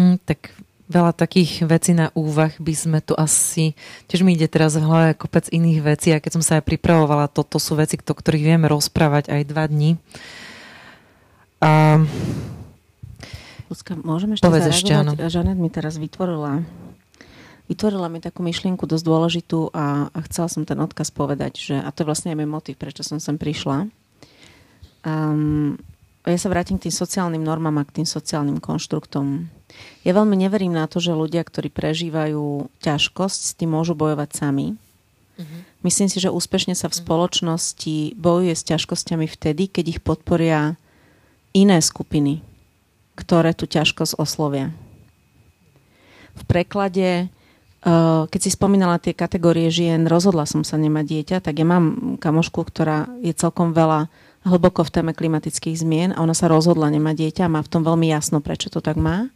[0.00, 0.56] Mm, tak
[0.88, 3.76] veľa takých vecí na úvah by sme tu asi,
[4.08, 7.28] tiež mi ide teraz v hlave kopec iných vecí a keď som sa aj pripravovala,
[7.28, 10.00] toto sú veci, o ktorých vieme rozprávať aj dva dní.
[11.60, 12.00] A...
[14.04, 15.16] Môžeme ešte Povedz ešte, áno.
[15.16, 16.60] Žanet mi teraz vytvorila
[17.70, 21.88] vytvorila mi takú myšlienku dosť dôležitú a, a chcela som ten odkaz povedať, že, a
[21.94, 23.86] to je vlastne aj môj motiv, prečo som sem prišla.
[25.02, 25.78] Um,
[26.22, 29.50] ja sa vrátim k tým sociálnym normám a k tým sociálnym konštruktom.
[30.06, 34.78] Ja veľmi neverím na to, že ľudia, ktorí prežívajú ťažkosť, s tým môžu bojovať sami.
[35.34, 35.60] Uh-huh.
[35.82, 37.00] Myslím si, že úspešne sa v mhm.
[37.02, 40.78] spoločnosti bojuje s ťažkosťami vtedy, keď ich podporia
[41.52, 42.40] iné skupiny,
[43.18, 44.70] ktoré tú ťažkosť oslovia.
[46.32, 47.28] V preklade,
[47.82, 52.62] keď si spomínala tie kategórie žien, rozhodla som sa nemať dieťa, tak ja mám kamošku,
[52.62, 54.06] ktorá je celkom veľa
[54.46, 57.82] hlboko v téme klimatických zmien a ona sa rozhodla nemať dieťa a má v tom
[57.82, 59.26] veľmi jasno, prečo to tak má.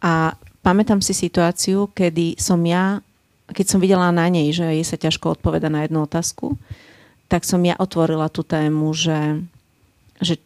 [0.00, 0.32] A
[0.64, 3.04] pamätám si situáciu, kedy som ja,
[3.52, 6.56] keď som videla na nej, že jej sa ťažko odpoveda na jednu otázku,
[7.28, 9.44] tak som ja otvorila tú tému, že,
[10.24, 10.40] že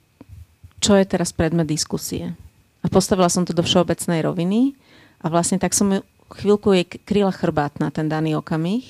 [0.83, 2.35] čo je teraz predmet diskusie.
[2.83, 4.75] A postavila som to do všeobecnej roviny
[5.23, 6.03] a vlastne tak som ju
[6.37, 8.85] chvíľku jej kryla chrbát na ten daný okamih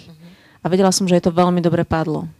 [0.62, 2.30] a vedela som, že je to veľmi dobre padlo.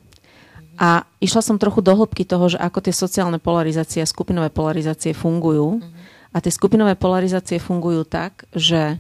[0.80, 5.12] A išla som trochu do hĺbky toho, že ako tie sociálne polarizácie a skupinové polarizácie
[5.12, 5.84] fungujú.
[6.32, 8.96] A tie skupinové polarizácie fungujú tak, že,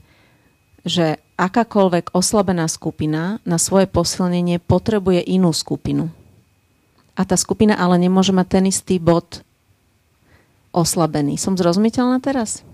[0.84, 6.12] že akákoľvek oslabená skupina na svoje posilnenie potrebuje inú skupinu.
[7.16, 9.40] A tá skupina ale nemôže mať ten istý bod
[10.76, 11.40] oslabený.
[11.40, 12.64] Som zrozumiteľná teraz?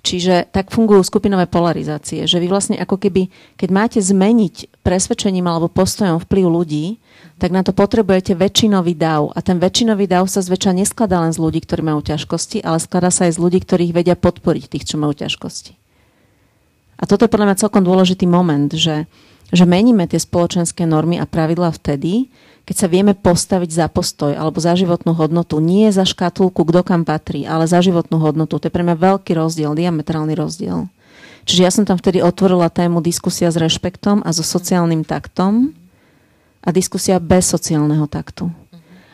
[0.00, 3.28] Čiže tak fungujú skupinové polarizácie, že vy vlastne ako keby,
[3.60, 6.86] keď máte zmeniť presvedčením alebo postojom vplyv ľudí,
[7.36, 9.32] tak na to potrebujete väčšinový dav.
[9.36, 13.12] A ten väčšinový dav sa zväčša neskladá len z ľudí, ktorí majú ťažkosti, ale skladá
[13.12, 15.76] sa aj z ľudí, ktorých vedia podporiť tých, čo majú ťažkosti.
[17.00, 19.08] A toto je podľa mňa celkom dôležitý moment, že,
[19.52, 22.28] že meníme tie spoločenské normy a pravidlá vtedy,
[22.64, 27.02] keď sa vieme postaviť za postoj alebo za životnú hodnotu, nie za škatulku, kto kam
[27.02, 28.60] patrí, ale za životnú hodnotu.
[28.60, 30.86] To je pre mňa veľký rozdiel, diametrálny rozdiel.
[31.48, 35.72] Čiže ja som tam vtedy otvorila tému diskusia s rešpektom a so sociálnym taktom
[36.60, 38.52] a diskusia bez sociálneho taktu.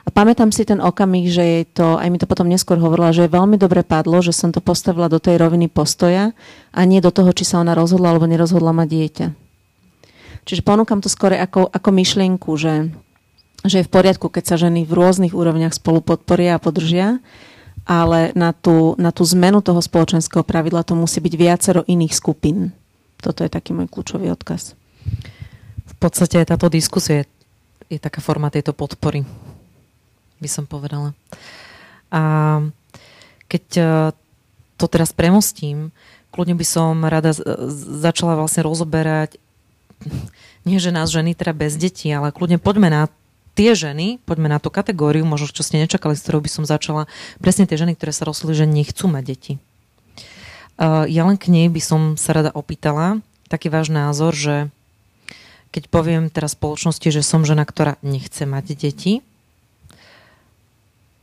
[0.07, 3.27] A pamätám si ten okamih, že je to, aj mi to potom neskôr hovorila, že
[3.27, 6.31] je veľmi dobre padlo, že som to postavila do tej roviny postoja
[6.71, 9.27] a nie do toho, či sa ona rozhodla alebo nerozhodla mať dieťa.
[10.47, 12.95] Čiže ponúkam to skôr ako, ako myšlienku, že
[13.69, 17.19] že je v poriadku, keď sa ženy v rôznych úrovniach spolu podporia a podržia,
[17.87, 22.75] ale na tú, na tú zmenu toho spoločenského pravidla to musí byť viacero iných skupín.
[23.23, 24.75] Toto je taký môj kľúčový odkaz.
[25.87, 29.23] V podstate táto diskusia je, je taká forma tejto podpory,
[30.43, 31.15] by som povedala.
[32.11, 32.21] A
[33.47, 33.83] keď e,
[34.75, 35.95] to teraz premostím,
[36.35, 37.33] kľudne by som rada
[38.03, 39.39] začala vlastne rozoberať
[40.69, 43.03] nie, že nás ženy teda bez detí, ale kľudne poďme na
[43.57, 47.09] tie ženy, poďme na tú kategóriu, možno čo ste nečakali, s ktorou by som začala,
[47.41, 49.53] presne tie ženy, ktoré sa rozhodli, že nechcú mať deti.
[50.77, 54.69] Uh, ja len k nej by som sa rada opýtala, taký váš názor, že
[55.73, 59.25] keď poviem teraz spoločnosti, že som žena, ktorá nechce mať deti,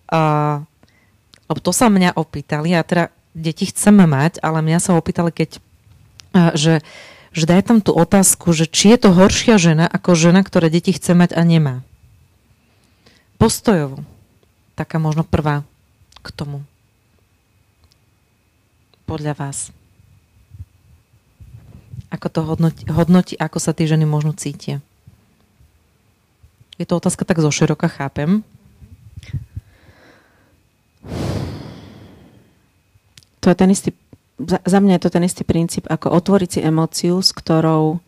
[0.10, 0.66] uh,
[1.46, 5.62] lebo to sa mňa opýtali, a teda deti chceme mať, ale mňa sa opýtali, keď,
[6.34, 6.82] uh, že,
[7.30, 10.98] že daj tam tú otázku, že či je to horšia žena ako žena, ktorá deti
[10.98, 11.86] chce mať a nemá
[13.44, 14.00] postojovo.
[14.80, 15.68] Taká možno prvá
[16.24, 16.64] k tomu.
[19.04, 19.76] Podľa vás.
[22.08, 24.80] Ako to hodnotí, hodnotí ako sa tie ženy možno cítia?
[26.80, 28.48] Je to otázka tak zoširoka, chápem.
[33.44, 33.92] To je ten istý,
[34.40, 38.00] za, mňa je to ten istý princíp, ako otvoriť si emóciu, s ktorou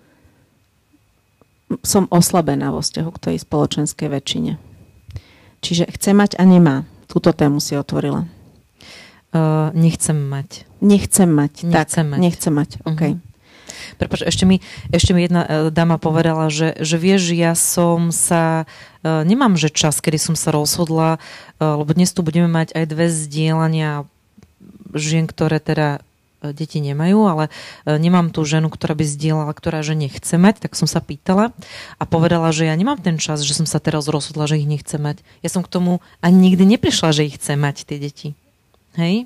[1.84, 4.75] som oslabená vo vzťahu k tej spoločenskej väčšine.
[5.66, 6.86] Čiže chce mať a nemá.
[7.10, 8.30] Túto tému si otvorila.
[9.34, 10.70] Uh, nechcem mať.
[10.78, 11.66] Nechcem mať.
[11.66, 12.20] Nechcem tak, mať.
[12.22, 13.02] Nechcem mať, OK.
[13.02, 13.18] Uh-huh.
[13.98, 14.62] Prepač, ešte mi,
[14.94, 18.70] ešte mi jedna uh, dáma povedala, že, že vieš, ja som sa,
[19.02, 22.86] uh, nemám že čas, kedy som sa rozhodla, uh, lebo dnes tu budeme mať aj
[22.86, 24.06] dve zdieľania
[24.94, 26.06] žien, ktoré teda
[26.52, 27.44] deti nemajú, ale
[27.88, 31.56] nemám tú ženu, ktorá by zdieľala, ktorá že nechce mať, tak som sa pýtala
[31.98, 35.00] a povedala, že ja nemám ten čas, že som sa teraz rozhodla, že ich nechce
[35.00, 35.24] mať.
[35.42, 38.30] Ja som k tomu ani nikdy neprišla, že ich chce mať tie deti.
[39.00, 39.26] Hej?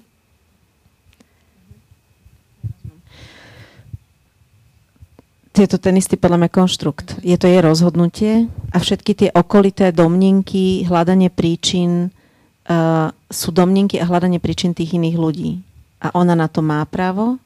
[5.59, 7.07] je to ten istý podľa mňa konštrukt.
[7.19, 14.07] Je to jej rozhodnutie a všetky tie okolité domnenky, hľadanie príčin uh, sú domnenky a
[14.07, 15.51] hľadanie príčin tých iných ľudí.
[15.99, 17.39] A ona na to má právo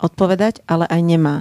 [0.00, 1.36] odpovedať, ale aj nemá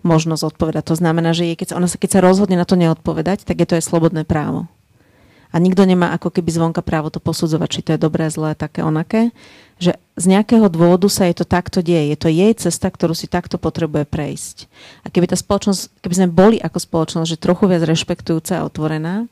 [0.00, 0.84] možnosť odpovedať.
[0.88, 3.60] To znamená, že je, keď sa, ona sa, keď sa rozhodne na to neodpovedať, tak
[3.60, 4.64] je to aj slobodné právo.
[5.50, 8.86] A nikto nemá ako keby zvonka právo to posudzovať, či to je dobré, zlé, také,
[8.86, 9.34] onaké.
[9.82, 12.14] Že z nejakého dôvodu sa jej to takto deje.
[12.14, 14.70] Je to jej cesta, ktorú si takto potrebuje prejsť.
[15.02, 19.26] A keby tá spoločnosť, keby sme boli ako spoločnosť, že trochu viac rešpektujúca a otvorená,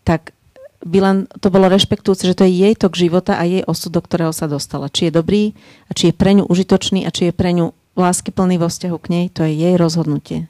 [0.00, 0.32] tak
[0.80, 4.00] by len to bolo rešpektujúce, že to je jej tok života a jej osud, do
[4.00, 4.88] ktorého sa dostala.
[4.88, 5.42] Či je dobrý
[5.88, 9.10] a či je pre ňu užitočný a či je pre ňu láskyplný vo vzťahu k
[9.12, 10.48] nej, to je jej rozhodnutie.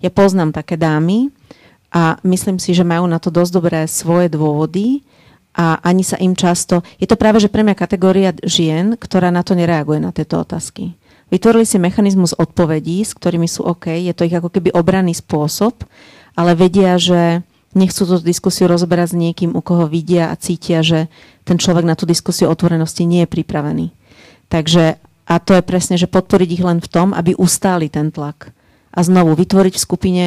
[0.00, 1.32] Ja poznám také dámy,
[1.96, 5.00] a myslím si, že majú na to dosť dobré svoje dôvody
[5.56, 6.84] a ani sa im často...
[7.00, 10.92] Je to práve, že pre mňa kategória žien, ktorá na to nereaguje, na tieto otázky.
[11.32, 15.88] Vytvorili si mechanizmus odpovedí, s ktorými sú OK, je to ich ako keby obranný spôsob,
[16.36, 17.40] ale vedia, že
[17.76, 21.12] nechcú túto diskusiu rozoberať s niekým, u koho vidia a cítia, že
[21.44, 23.86] ten človek na tú diskusiu otvorenosti nie je pripravený.
[24.48, 24.96] Takže,
[25.28, 28.50] a to je presne, že podporiť ich len v tom, aby ustáli ten tlak.
[28.96, 30.24] A znovu vytvoriť v skupine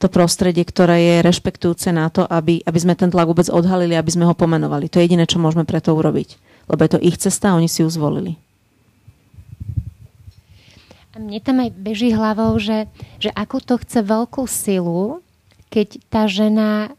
[0.00, 4.12] to prostredie, ktoré je rešpektujúce na to, aby, aby sme ten tlak vôbec odhalili, aby
[4.12, 4.88] sme ho pomenovali.
[4.88, 6.40] To je jediné, čo môžeme preto urobiť.
[6.68, 8.40] Lebo je to ich cesta a oni si ju zvolili.
[11.16, 15.24] A mne tam aj beží hlavou, že, že ako to chce veľkú silu,
[15.70, 16.94] keď tá žena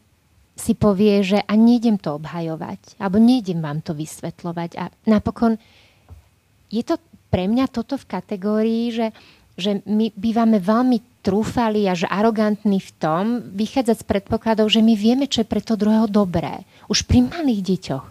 [0.58, 4.70] si povie, že a nejdem to obhajovať, alebo nejdem vám to vysvetľovať.
[4.74, 5.54] A napokon
[6.68, 6.98] je to
[7.30, 9.06] pre mňa toto v kategórii, že,
[9.54, 13.22] že my bývame veľmi trúfali až arogantní v tom,
[13.54, 16.64] vychádzať z predpokladov, že my vieme, čo je pre to druhého dobré.
[16.90, 18.06] Už pri malých deťoch.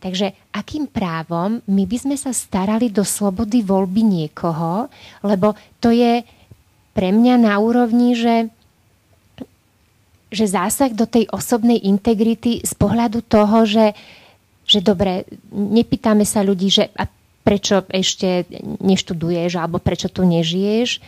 [0.00, 4.88] Takže akým právom my by sme sa starali do slobody voľby niekoho,
[5.20, 6.24] lebo to je
[6.96, 8.48] pre mňa na úrovni, že,
[10.30, 13.92] že zásah do tej osobnej integrity z pohľadu toho, že,
[14.64, 17.10] že dobre, nepýtame sa ľudí, že a
[17.42, 18.46] prečo ešte
[18.78, 21.02] neštuduješ alebo prečo tu nežiješ,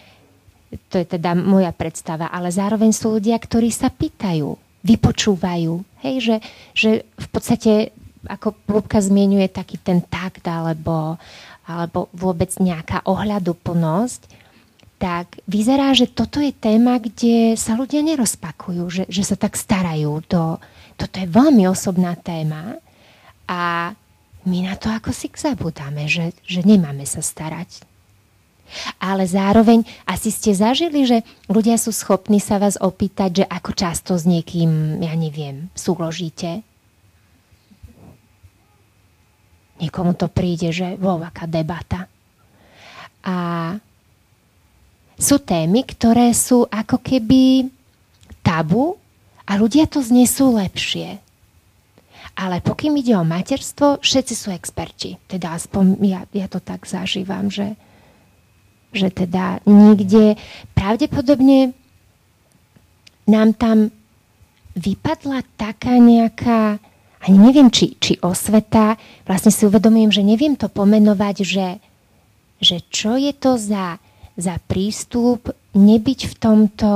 [0.89, 5.73] to je teda moja predstava, ale zároveň sú ľudia, ktorí sa pýtajú, vypočúvajú.
[6.01, 6.37] Hej, že,
[6.73, 7.73] že v podstate,
[8.25, 11.21] ako Lubka zmienuje, taký ten takt alebo,
[11.69, 14.42] alebo vôbec nejaká ohľaduplnosť,
[15.03, 20.23] tak vyzerá, že toto je téma, kde sa ľudia nerozpakujú, že, že sa tak starajú.
[20.31, 20.63] To,
[20.95, 22.79] toto je veľmi osobná téma
[23.51, 23.91] a
[24.47, 27.83] my na to ako si zabudáme, že, že nemáme sa starať
[28.97, 34.13] ale zároveň asi ste zažili, že ľudia sú schopní sa vás opýtať, že ako často
[34.17, 36.65] s niekým, ja neviem, súložíte.
[39.77, 42.07] Niekomu to príde, že vo, aká debata.
[43.27, 43.35] A
[45.21, 47.69] sú témy, ktoré sú ako keby
[48.43, 48.99] tabu
[49.47, 51.23] a ľudia to znesú lepšie.
[52.33, 55.21] Ale pokým ide o materstvo, všetci sú experti.
[55.29, 57.77] Teda aspoň ja, ja to tak zažívam, že,
[58.97, 60.41] že teda niekde
[60.73, 61.77] pravdepodobne
[63.29, 63.93] nám tam
[64.73, 66.81] vypadla taká nejaká,
[67.21, 68.97] ani neviem, či, či osveta,
[69.29, 71.69] vlastne si uvedomujem, že neviem to pomenovať, že,
[72.65, 74.01] že čo je to za,
[74.37, 76.91] za prístup nebyť v tomto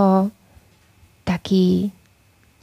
[1.27, 1.91] taký,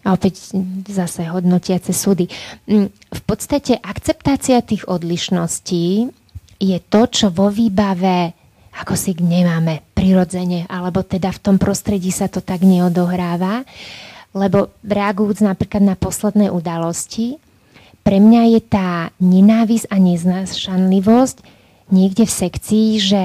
[0.03, 0.55] a opäť
[0.88, 2.28] zase hodnotiace súdy.
[2.67, 6.11] Mm, v podstate akceptácia tých odlišností
[6.59, 8.36] je to, čo vo výbave
[8.74, 13.61] ako si nemáme prirodzene, alebo teda v tom prostredí sa to tak neodohráva,
[14.34, 17.38] lebo reagujúc napríklad na posledné udalosti,
[18.03, 21.38] pre mňa je tá nenávisť a neznášanlivosť
[21.93, 23.24] niekde v sekcii, že,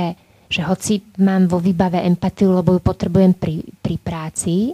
[0.49, 4.73] že hoci mám vo výbave empatiu, lebo ju potrebujem pri, pri práci,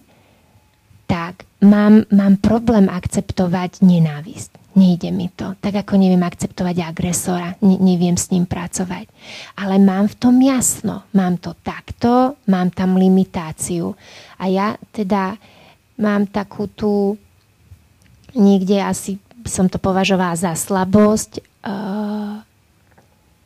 [1.05, 5.55] tak mám, mám problém akceptovať nenávisť nejde mi to.
[5.62, 9.07] Tak ako neviem akceptovať agresora, ne, neviem s ním pracovať.
[9.59, 13.95] Ale mám v tom jasno, mám to takto, mám tam limitáciu.
[14.39, 15.39] A ja teda
[15.97, 17.16] mám takú tú,
[18.35, 22.43] niekde asi som to považovala za slabosť, uh,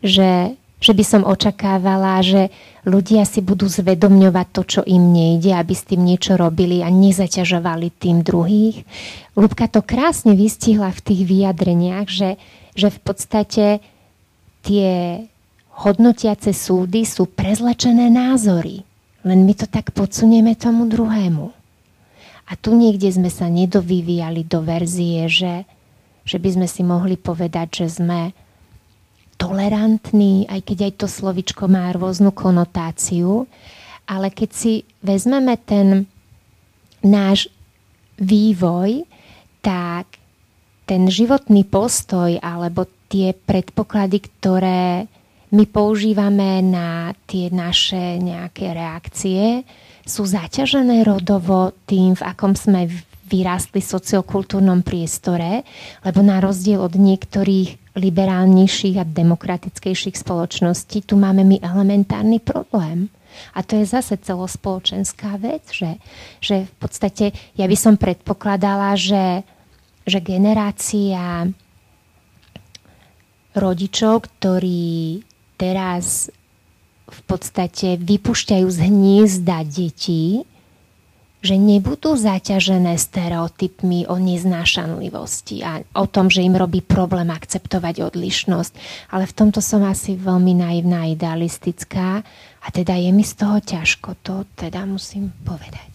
[0.01, 0.57] že,
[0.89, 2.49] že by som očakávala, že
[2.89, 7.93] ľudia si budú zvedomňovať to, čo im nejde, aby s tým niečo robili a nezaťažovali
[7.93, 8.89] tým druhých.
[9.37, 12.41] Lubka to krásne vystihla v tých vyjadreniach, že,
[12.73, 13.85] že v podstate
[14.65, 15.21] tie
[15.85, 18.81] hodnotiace súdy sú prezlečené názory.
[19.29, 21.53] Len my to tak podsunieme tomu druhému.
[22.49, 25.69] A tu niekde sme sa nedovyvíjali do verzie, že,
[26.25, 28.33] že by sme si mohli povedať, že sme
[29.39, 33.47] tolerantní, aj keď aj to slovičko má rôznu konotáciu,
[34.05, 36.05] ale keď si vezmeme ten
[37.07, 37.47] náš
[38.19, 39.07] vývoj,
[39.63, 40.19] tak
[40.89, 45.07] ten životný postoj alebo tie predpoklady, ktoré
[45.49, 49.65] my používame na tie naše nejaké reakcie,
[50.05, 52.89] sú zaťažené rodovo tým, v akom sme
[53.29, 55.63] vyrástli v sociokultúrnom priestore,
[56.03, 63.13] lebo na rozdiel od niektorých liberálnejších a demokratickejších spoločností, tu máme my elementárny problém.
[63.55, 66.01] A to je zase celospoločenská vec, že,
[66.41, 69.45] že v podstate ja by som predpokladala, že,
[70.09, 71.47] že generácia
[73.55, 75.23] rodičov, ktorí
[75.59, 76.31] teraz
[77.09, 80.45] v podstate vypušťajú z hniezda detí,
[81.39, 88.73] že nebudú zaťažené stereotypmi o neznášanlivosti a o tom, že im robí problém akceptovať odlišnosť.
[89.15, 92.27] Ale v tomto som asi veľmi naivná, idealistická
[92.59, 95.91] a teda je mi z toho ťažko, to teda musím povedať.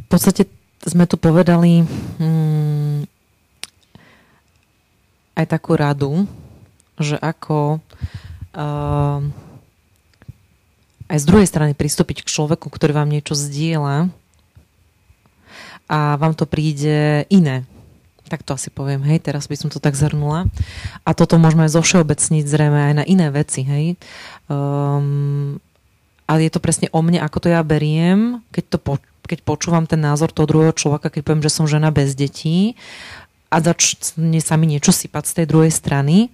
[0.00, 0.48] V podstate
[0.88, 3.04] sme tu povedali hmm,
[5.36, 6.24] aj takú radu,
[6.96, 7.80] že ako
[8.56, 9.20] uh,
[11.12, 14.08] aj z druhej strany pristúpiť k človeku, ktorý vám niečo zdieľa
[15.92, 17.68] a vám to príde iné.
[18.32, 20.48] Tak to asi poviem, hej, teraz by som to tak zhrnula.
[21.04, 24.00] A toto môžeme zo všeobecniť zrejme aj na iné veci, hej.
[24.48, 25.60] Um,
[26.24, 28.94] ale je to presne o mne, ako to ja beriem, keď, to po,
[29.28, 32.72] keď počúvam ten názor toho druhého človeka, keď poviem, že som žena bez detí
[33.52, 36.32] a začne sa mi niečo sypať z tej druhej strany.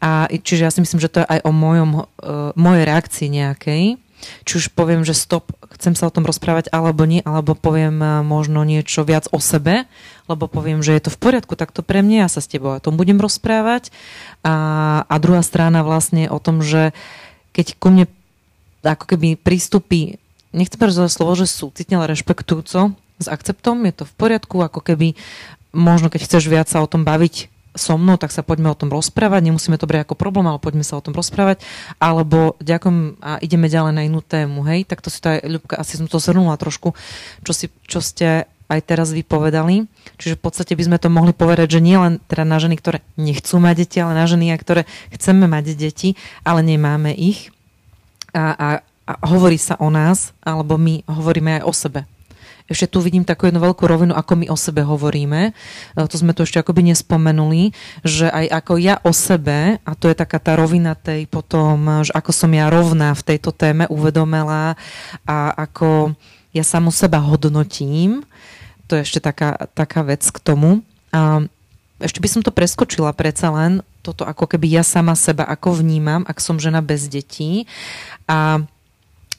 [0.00, 4.05] A čiže ja si myslím, že to je aj o mojom, uh, mojej reakcii nejakej.
[4.48, 8.24] Či už poviem, že stop, chcem sa o tom rozprávať, alebo nie, alebo poviem uh,
[8.24, 9.84] možno niečo viac o sebe,
[10.26, 12.74] lebo poviem, že je to v poriadku, tak to pre mňa, ja sa s tebou
[12.74, 13.94] o tom budem rozprávať.
[14.42, 16.96] A, a druhá strana vlastne o tom, že
[17.54, 18.10] keď ku mne
[18.82, 20.18] ako keby prístupí,
[20.54, 24.84] nechcem povedať slovo, že sú citne, ale rešpektujúco, s akceptom, je to v poriadku, ako
[24.84, 25.16] keby
[25.72, 28.90] možno keď chceš viac sa o tom baviť so mnou, tak sa poďme o tom
[28.90, 29.46] rozprávať.
[29.46, 31.62] Nemusíme to brať ako problém, ale poďme sa o tom rozprávať.
[32.02, 34.64] Alebo ďakujem a ideme ďalej na inú tému.
[34.66, 36.96] Hej, tak to si to aj, Ľubka, asi som to zhrnula trošku,
[37.44, 39.86] čo, si, čo ste aj teraz vypovedali.
[40.18, 42.98] Čiže v podstate by sme to mohli povedať, že nie len teda na ženy, ktoré
[43.14, 47.54] nechcú mať deti, ale na ženy, ktoré chceme mať deti, ale nemáme ich.
[48.34, 48.68] A, a,
[49.06, 52.00] a hovorí sa o nás, alebo my hovoríme aj o sebe
[52.66, 55.50] ešte tu vidím takú jednu veľkú rovinu, ako my o sebe hovoríme.
[55.50, 57.70] E, to sme tu ešte akoby nespomenuli,
[58.02, 62.10] že aj ako ja o sebe, a to je taká tá rovina tej potom, že
[62.10, 64.74] ako som ja rovná v tejto téme uvedomela
[65.22, 66.18] a ako
[66.50, 68.26] ja samu seba hodnotím,
[68.90, 70.82] to je ešte taká, taká vec k tomu.
[71.10, 71.46] A
[72.02, 76.22] ešte by som to preskočila predsa len, toto ako keby ja sama seba ako vnímam,
[76.28, 77.66] ak som žena bez detí.
[78.30, 78.62] A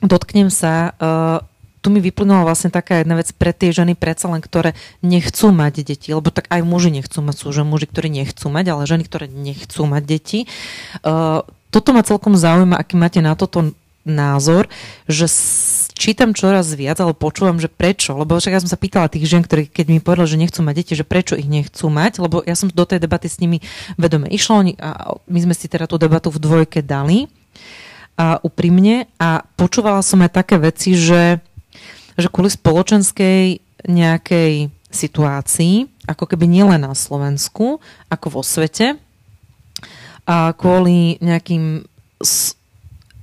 [0.04, 1.40] dotknem sa uh,
[1.88, 5.88] tu mi vyplynula vlastne taká jedna vec pre tie ženy predsa len, ktoré nechcú mať
[5.88, 9.08] deti, lebo tak aj muži nechcú mať, sú že muži, ktorí nechcú mať, ale ženy,
[9.08, 10.40] ktoré nechcú mať deti.
[11.00, 13.72] Uh, toto ma celkom zaujíma, aký máte na toto
[14.04, 14.68] názor,
[15.08, 15.32] že
[15.96, 18.20] čítam čoraz viac, ale počúvam, že prečo.
[18.20, 20.76] Lebo však ja som sa pýtala tých žien, ktorí keď mi povedali, že nechcú mať
[20.76, 23.64] deti, že prečo ich nechcú mať, lebo ja som do tej debaty s nimi
[23.96, 27.32] vedome išla a my sme si teda tú debatu v dvojke dali
[28.18, 31.40] a úprimne a počúvala som aj také veci, že
[32.18, 37.78] že kvôli spoločenskej nejakej situácii, ako keby nielen na Slovensku,
[38.10, 38.98] ako vo svete,
[40.28, 41.88] a kvôli nejakým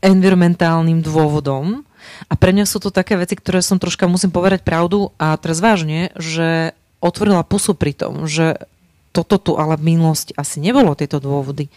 [0.00, 1.84] environmentálnym dôvodom.
[2.28, 5.60] A pre mňa sú to také veci, ktoré som troška, musím povedať pravdu a teraz
[5.60, 8.56] vážne, že otvorila pusu pri tom, že
[9.12, 11.68] toto tu ale v minulosti asi nebolo tieto dôvody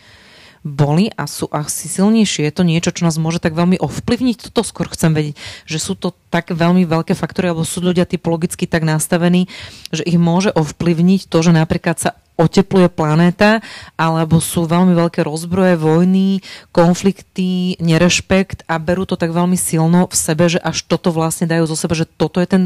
[0.68, 2.52] boli a sú asi silnejšie.
[2.52, 4.52] Je to niečo, čo nás môže tak veľmi ovplyvniť?
[4.52, 8.68] Toto skôr chcem vedieť, že sú to tak veľmi veľké faktory, alebo sú ľudia typologicky
[8.68, 9.48] tak nastavení,
[9.96, 13.66] že ich môže ovplyvniť to, že napríklad sa otepluje planéta,
[13.98, 20.16] alebo sú veľmi veľké rozbroje, vojny, konflikty, nerešpekt a berú to tak veľmi silno v
[20.16, 22.64] sebe, že až toto vlastne dajú zo seba, že toto je ten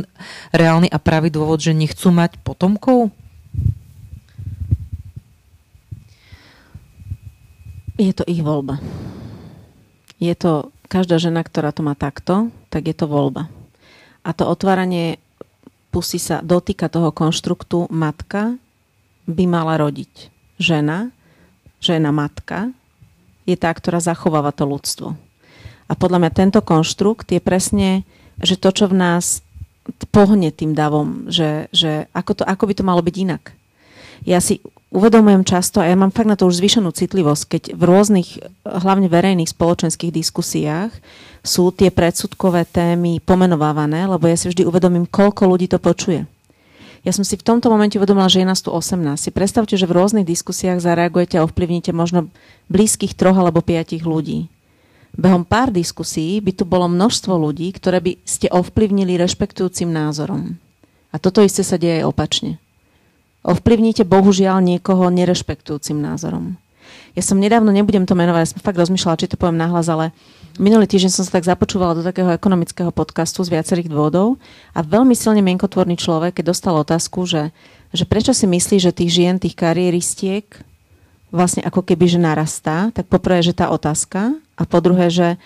[0.52, 3.16] reálny a pravý dôvod, že nechcú mať potomkov?
[8.02, 8.82] Je to ich voľba.
[10.18, 13.46] Je to každá žena, ktorá to má takto, tak je to voľba.
[14.26, 15.22] A to otváranie
[15.94, 18.58] pusy sa dotýka toho konštruktu matka
[19.30, 20.34] by mala rodiť.
[20.58, 21.14] Žena,
[21.78, 22.74] žena matka,
[23.46, 25.14] je tá, ktorá zachováva to ľudstvo.
[25.86, 28.02] A podľa mňa tento konštrukt je presne,
[28.42, 29.46] že to, čo v nás
[30.10, 33.54] pohne tým davom, že, že ako, to, ako by to malo byť inak.
[34.22, 34.62] Ja si
[34.92, 38.30] uvedomujem často, a ja mám fakt na to už zvýšenú citlivosť, keď v rôznych,
[38.68, 40.92] hlavne verejných spoločenských diskusiách
[41.42, 46.28] sú tie predsudkové témy pomenovávané, lebo ja si vždy uvedomím, koľko ľudí to počuje.
[47.02, 49.18] Ja som si v tomto momente uvedomila, že je nás tu 18.
[49.18, 52.30] Si predstavte, že v rôznych diskusiách zareagujete a ovplyvnite možno
[52.70, 54.46] blízkych troch alebo piatich ľudí.
[55.18, 60.62] Behom pár diskusí by tu bolo množstvo ľudí, ktoré by ste ovplyvnili rešpektujúcim názorom.
[61.10, 62.62] A toto isté sa deje aj opačne
[63.42, 66.58] ovplyvníte bohužiaľ niekoho nerešpektujúcim názorom.
[67.12, 70.16] Ja som nedávno, nebudem to menovať, ja som fakt rozmýšľala, či to poviem nahlas, ale
[70.56, 74.40] minulý týždeň som sa tak započúvala do takého ekonomického podcastu z viacerých dôvodov
[74.72, 77.52] a veľmi silne mienkotvorný človek, keď dostal otázku, že,
[77.92, 80.48] že prečo si myslí, že tých žien, tých kariéristiek
[81.32, 85.40] vlastne ako keby, že narastá, tak poprvé, že tá otázka a po druhé, že,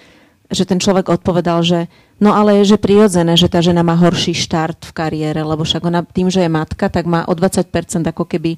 [0.49, 1.79] že ten človek odpovedal, že
[2.15, 5.83] No ale je že prirodzené, že tá žena má horší štart v kariére, lebo však
[5.83, 7.67] ona tým, že je matka, tak má o 20%
[8.07, 8.55] ako keby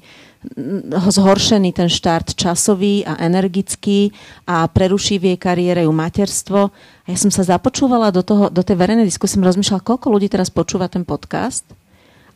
[1.10, 4.14] zhoršený ten štart časový a energický
[4.46, 6.70] a preruší v jej kariére ju materstvo.
[6.70, 10.30] A ja som sa započúvala do, toho, do tej verejnej diskusie, som rozmýšľala, koľko ľudí
[10.30, 11.66] teraz počúva ten podcast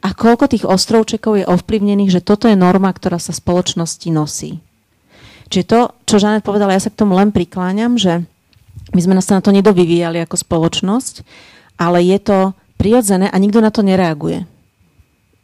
[0.03, 4.59] a koľko tých ostrovčekov je ovplyvnených, že toto je norma, ktorá sa spoločnosti nosí.
[5.55, 5.81] Čiže to,
[6.11, 8.27] čo Žanet povedala, ja sa k tomu len prikláňam, že
[8.93, 11.25] my sme sa na to nedovyvíjali ako spoločnosť,
[11.81, 12.39] ale je to
[12.77, 14.45] prirodzené a nikto na to nereaguje.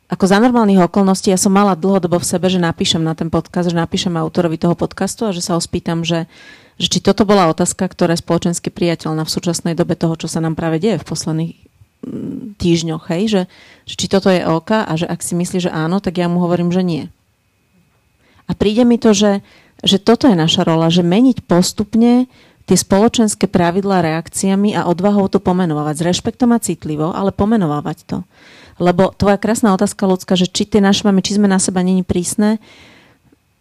[0.09, 3.69] Ako za normálnych okolností ja som mala dlhodobo v sebe, že napíšem na ten podcast,
[3.69, 6.25] že napíšem autorovi toho podcastu a že sa ho spýtam, že,
[6.81, 10.41] že či toto bola otázka, ktorá je spoločensky priateľná v súčasnej dobe toho, čo sa
[10.41, 11.53] nám práve deje v posledných
[12.09, 13.43] mm, týždňoch, hej, že,
[13.85, 16.41] že či toto je OK a že ak si myslí, že áno, tak ja mu
[16.41, 17.05] hovorím, že nie.
[18.49, 19.45] A príde mi to, že,
[19.85, 22.33] že toto je naša rola, že meniť postupne
[22.69, 25.95] tie spoločenské pravidlá reakciami a odvahou to pomenovať.
[25.97, 28.19] S rešpektom a citlivo, ale pomenovávať to.
[28.77, 32.05] Lebo tvoja krásna otázka ľudská, že či tie naše máme, či sme na seba není
[32.05, 32.61] prísne,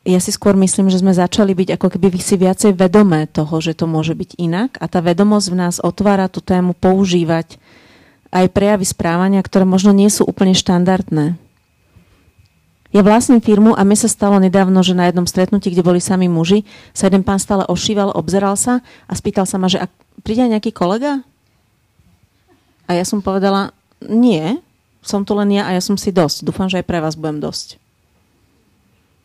[0.08, 3.76] ja si skôr myslím, že sme začali byť ako keby si viacej vedomé toho, že
[3.76, 7.60] to môže byť inak a tá vedomosť v nás otvára tú tému používať
[8.32, 11.36] aj prejavy správania, ktoré možno nie sú úplne štandardné.
[12.98, 16.26] Ja vlastním firmu a mi sa stalo nedávno, že na jednom stretnutí, kde boli sami
[16.26, 16.66] muži,
[16.98, 19.94] sa jeden pán stále ošíval, obzeral sa a spýtal sa ma, že ak
[20.26, 21.22] príde nejaký kolega?
[22.90, 23.70] A ja som povedala,
[24.02, 24.58] nie,
[25.06, 26.42] som tu len ja a ja som si dosť.
[26.42, 27.78] Dúfam, že aj pre vás budem dosť.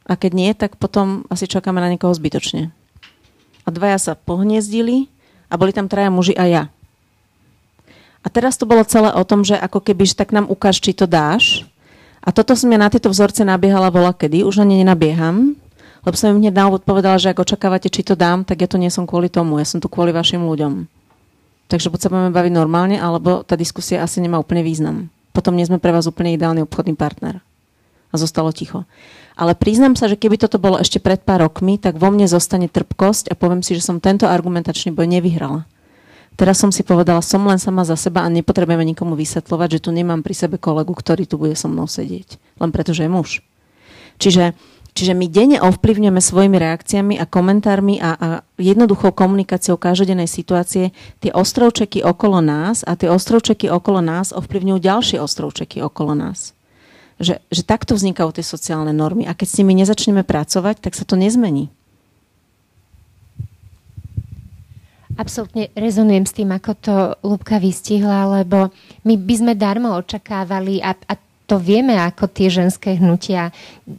[0.04, 2.76] A keď nie, tak potom asi čakáme na niekoho zbytočne.
[3.64, 5.08] A dvaja sa pohniezdili
[5.48, 6.62] a boli tam traja muži a ja.
[8.20, 10.92] A teraz to bolo celé o tom, že ako keby, že tak nám ukáž, či
[10.92, 11.64] to dáš.
[12.22, 15.58] A toto som ja na tieto vzorce nabiehala bola kedy, už na ne nenabieham,
[16.02, 18.68] lebo som im hneď na úvod povedala, že ak očakávate, či to dám, tak ja
[18.70, 20.86] to nie som kvôli tomu, ja som tu kvôli vašim ľuďom.
[21.70, 25.10] Takže buď sa budeme baviť normálne, alebo tá diskusia asi nemá úplne význam.
[25.30, 27.40] Potom nie sme pre vás úplne ideálny obchodný partner.
[28.12, 28.84] A zostalo ticho.
[29.32, 32.68] Ale priznám sa, že keby toto bolo ešte pred pár rokmi, tak vo mne zostane
[32.68, 35.64] trpkosť a poviem si, že som tento argumentačný boj nevyhrala.
[36.32, 39.90] Teraz som si povedala, som len sama za seba a nepotrebujeme nikomu vysvetľovať, že tu
[39.92, 42.40] nemám pri sebe kolegu, ktorý tu bude so mnou sedieť.
[42.56, 43.30] Len preto, že je muž.
[44.16, 44.56] Čiže,
[44.96, 48.26] čiže my denne ovplyvňujeme svojimi reakciami a komentármi a, a
[48.56, 55.18] jednoduchou komunikáciou každodennej situácie tie ostrovčeky okolo nás a tie ostrovčeky okolo nás ovplyvňujú ďalšie
[55.20, 56.56] ostrovčeky okolo nás.
[57.20, 59.28] Že, že takto vznikajú tie sociálne normy.
[59.28, 61.70] A keď s nimi nezačneme pracovať, tak sa to nezmení.
[65.20, 68.72] Absolutne rezonujem s tým, ako to Lubka vystihla, lebo
[69.04, 71.14] my by sme darmo očakávali a, a
[71.44, 73.52] to vieme, ako tie ženské hnutia,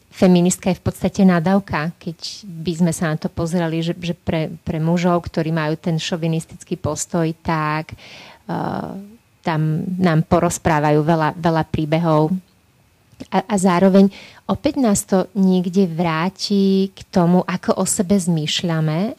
[0.09, 2.17] feministka je v podstate nadávka, keď
[2.49, 6.81] by sme sa na to pozreli, že, že pre, pre mužov, ktorí majú ten šovinistický
[6.81, 8.97] postoj, tak uh,
[9.45, 9.61] tam
[10.01, 12.33] nám porozprávajú veľa, veľa príbehov.
[13.29, 14.09] A, a zároveň
[14.49, 19.13] opäť nás to niekde vráti k tomu, ako o sebe zmýšľame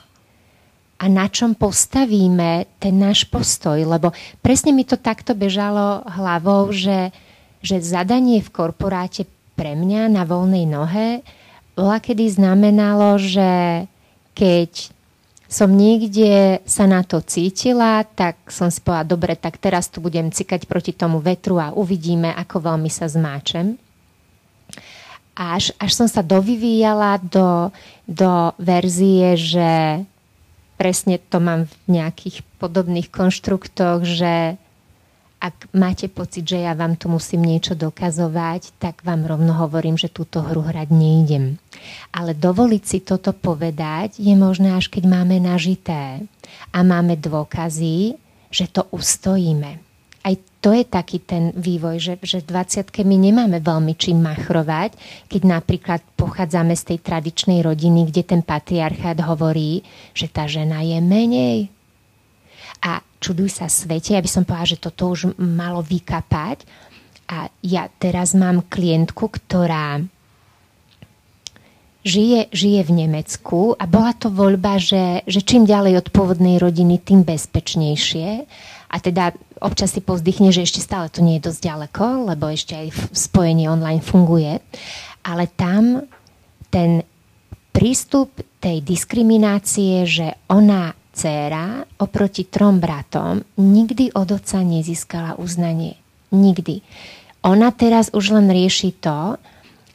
[1.04, 3.76] a na čom postavíme ten náš postoj.
[3.76, 7.12] Lebo presne mi to takto bežalo hlavou, že,
[7.60, 11.20] že zadanie v korporáte pre mňa na voľnej nohe
[11.76, 13.84] bola kedy znamenalo, že
[14.32, 14.94] keď
[15.44, 20.32] som niekde sa na to cítila, tak som si povedala, dobre, tak teraz tu budem
[20.32, 23.76] cikať proti tomu vetru a uvidíme, ako veľmi sa zmáčem.
[25.34, 27.68] Až, až som sa dovyvíjala do,
[28.06, 29.70] do verzie, že
[30.74, 34.58] presne to mám v nejakých podobných konštruktoch, že
[35.44, 40.08] ak máte pocit, že ja vám tu musím niečo dokazovať, tak vám rovno hovorím, že
[40.08, 41.60] túto hru hrať nejdem.
[42.16, 46.24] Ale dovoliť si toto povedať je možné, až keď máme nažité
[46.72, 48.16] a máme dôkazy,
[48.48, 49.83] že to ustojíme.
[50.64, 54.96] To je taký ten vývoj, že, že v 20 my nemáme veľmi čím machrovať,
[55.28, 59.84] keď napríklad pochádzame z tej tradičnej rodiny, kde ten patriarchát hovorí,
[60.16, 61.58] že tá žena je menej,
[62.84, 66.68] a čuduj sa svete, ja by som povedala, že toto už malo vykapať.
[67.24, 70.04] A ja teraz mám klientku, ktorá
[72.04, 77.00] žije, žije v Nemecku a bola to voľba, že, že čím ďalej od pôvodnej rodiny,
[77.00, 78.44] tým bezpečnejšie.
[78.94, 82.78] A teda občas si povzdychne, že ešte stále to nie je dosť ďaleko, lebo ešte
[82.78, 84.62] aj spojenie online funguje.
[85.26, 86.06] Ale tam
[86.70, 87.02] ten
[87.74, 88.30] prístup
[88.62, 95.98] tej diskriminácie, že ona dcéra oproti trom bratom nikdy od otca nezískala uznanie.
[96.30, 96.82] Nikdy.
[97.46, 99.38] Ona teraz už len rieši to,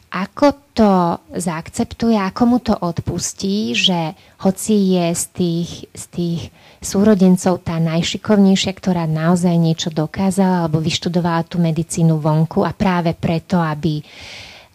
[0.10, 0.92] ako to
[1.38, 6.42] zaakceptuje, ako mu to odpustí, že hoci je z tých, z tých
[6.82, 13.62] súrodencov tá najšikovnejšia, ktorá naozaj niečo dokázala alebo vyštudovala tú medicínu vonku a práve preto,
[13.62, 14.02] aby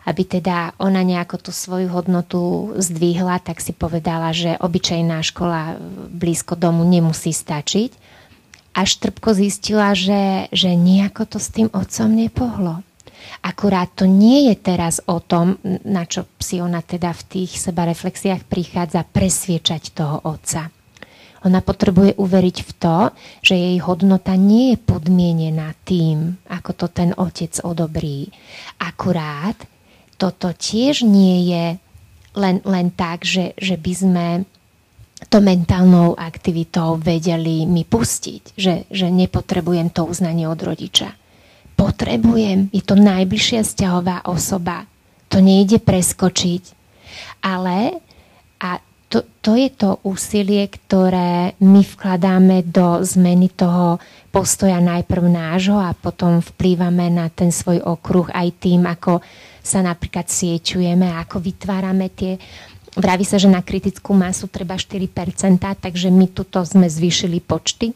[0.05, 5.81] aby teda ona nejako tú svoju hodnotu zdvihla, tak si povedala, že obyčajná škola
[6.13, 7.91] blízko domu nemusí stačiť.
[8.77, 12.85] Až trpko zistila, že, že nejako to s tým otcom nepohlo.
[13.45, 18.49] Akurát to nie je teraz o tom, na čo si ona teda v tých sebareflexiách
[18.49, 20.73] prichádza presviečať toho otca.
[21.45, 22.99] Ona potrebuje uveriť v to,
[23.45, 28.33] že jej hodnota nie je podmienená tým, ako to ten otec odobrí.
[28.81, 29.57] Akurát
[30.17, 31.65] toto tiež nie je
[32.35, 34.27] len, len tak, že, že by sme
[35.29, 41.13] to mentálnou aktivitou vedeli mi pustiť, že, že nepotrebujem to uznanie od rodiča.
[41.85, 44.89] Potrebujem, je to najbližšia vzťahová osoba.
[45.29, 46.73] To nejde preskočiť.
[47.45, 48.01] Ale
[48.57, 48.81] a
[49.13, 54.01] to, to je to úsilie, ktoré my vkladáme do zmeny toho
[54.33, 59.21] postoja najprv nášho a potom vplývame na ten svoj okruh aj tým, ako
[59.61, 62.41] sa napríklad sieťujeme ako vytvárame tie
[62.95, 65.11] Vraví sa, že na kritickú masu treba 4%,
[65.59, 67.91] takže my tuto sme zvýšili počty.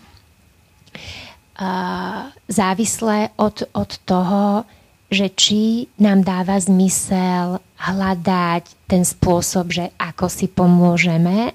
[2.47, 4.63] Závislé od, od toho,
[5.09, 11.51] že či nám dáva zmysel hľadať ten spôsob, že ako si pomôžeme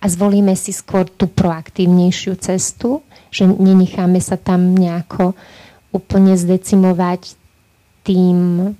[0.00, 5.36] a zvolíme si skôr tú proaktívnejšiu cestu, že nenecháme sa tam nejako
[5.94, 7.38] úplne zdecimovať
[8.04, 8.72] tým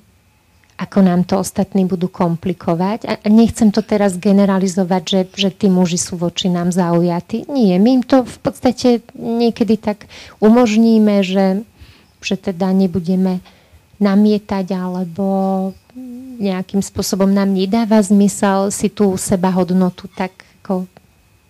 [0.75, 3.07] ako nám to ostatní budú komplikovať.
[3.07, 7.47] A nechcem to teraz generalizovať, že, že tí muži sú voči nám zaujatí.
[7.47, 10.11] Nie, my im to v podstate niekedy tak
[10.43, 11.63] umožníme, že,
[12.19, 13.39] že teda nebudeme
[14.03, 15.27] namietať alebo
[16.35, 20.91] nejakým spôsobom nám nedáva zmysel si tú seba hodnotu tak ako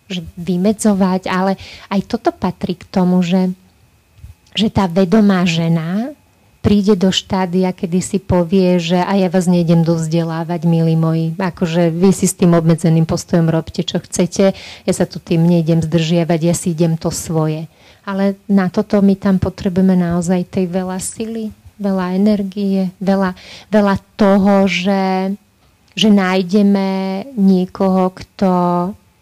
[0.04, 1.56] že vymedzovať, ale
[1.88, 3.48] aj toto patrí k tomu, že,
[4.52, 6.12] že tá vedomá žena
[6.64, 11.36] príde do štádia, kedy si povie, že a ja vás nejdem dovzdelávať, milí moji.
[11.36, 14.56] Akože vy si s tým obmedzeným postojom robte, čo chcete.
[14.88, 17.68] Ja sa tu tým nejdem zdržiavať, ja si idem to svoje.
[18.08, 23.36] Ale na toto my tam potrebujeme naozaj tej veľa sily, veľa energie, veľa,
[23.68, 25.36] veľa toho, že,
[25.92, 26.88] že nájdeme
[27.36, 28.50] niekoho, kto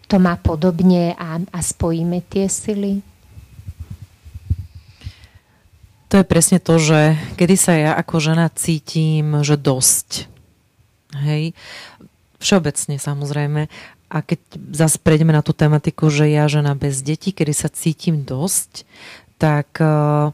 [0.07, 3.12] to má podobne a, a spojíme tie sily
[6.13, 10.29] to je presne to, že kedy sa ja ako žena cítim, že dosť.
[11.25, 11.57] Hej.
[12.37, 13.65] Všeobecne samozrejme.
[14.13, 14.37] A keď
[14.77, 18.85] zase prejdeme na tú tematiku, že ja žena bez detí, kedy sa cítim dosť,
[19.41, 20.29] tak uh,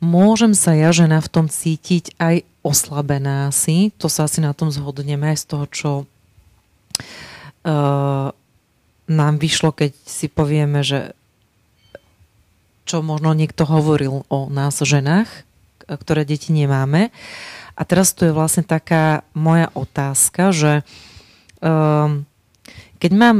[0.00, 3.92] môžem sa ja žena v tom cítiť aj oslabená si.
[4.00, 5.90] To sa asi na tom zhodneme aj z toho, čo
[7.68, 8.32] uh,
[9.12, 11.12] nám vyšlo, keď si povieme, že
[12.90, 15.30] čo možno niekto hovoril o nás ženách,
[15.86, 17.14] ktoré deti nemáme.
[17.78, 20.82] A teraz tu je vlastne taká moja otázka, že
[21.62, 22.26] um,
[22.98, 23.36] keď mám,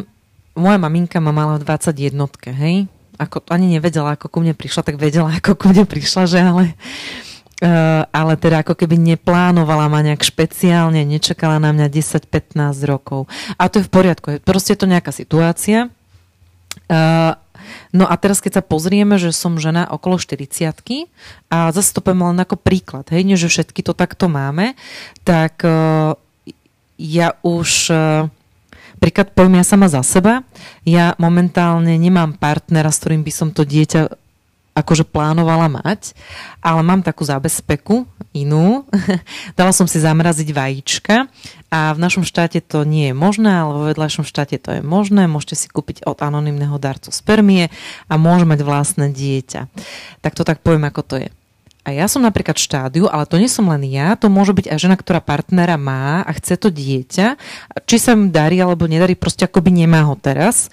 [0.54, 2.14] moja maminka ma mala v 21,
[2.54, 2.86] hej,
[3.18, 6.78] ako ani nevedela, ako ku mne prišla, tak vedela, ako ku mne prišla, že ale
[8.08, 12.56] ale teda ako keby neplánovala ma nejak špeciálne, nečakala na mňa 10-15
[12.88, 13.28] rokov.
[13.60, 15.92] A to je v poriadku, proste je to nejaká situácia.
[16.88, 17.36] Uh,
[17.90, 20.70] No a teraz, keď sa pozrieme, že som žena okolo 40
[21.50, 24.78] a zase to poviem len ako príklad, hej, nie, že všetky to takto máme,
[25.24, 26.14] tak uh,
[27.00, 28.28] ja už uh,
[29.00, 30.44] príklad poviem ja sama za seba,
[30.84, 34.19] ja momentálne nemám partnera, s ktorým by som to dieťa
[34.80, 36.16] akože plánovala mať,
[36.64, 38.84] ale mám takú zabezpeku inú.
[39.58, 41.30] Dala som si zamraziť vajíčka
[41.70, 45.30] a v našom štáte to nie je možné, ale vo vedľajšom štáte to je možné.
[45.30, 47.68] Môžete si kúpiť od anonimného darcu spermie
[48.10, 49.60] a môže mať vlastné dieťa.
[50.24, 51.30] Tak to tak poviem, ako to je.
[51.80, 54.68] A ja som napríklad v štádiu, ale to nie som len ja, to môže byť
[54.68, 57.40] aj žena, ktorá partnera má a chce to dieťa.
[57.88, 60.68] Či sa im darí alebo nedarí, proste akoby nemá ho teraz.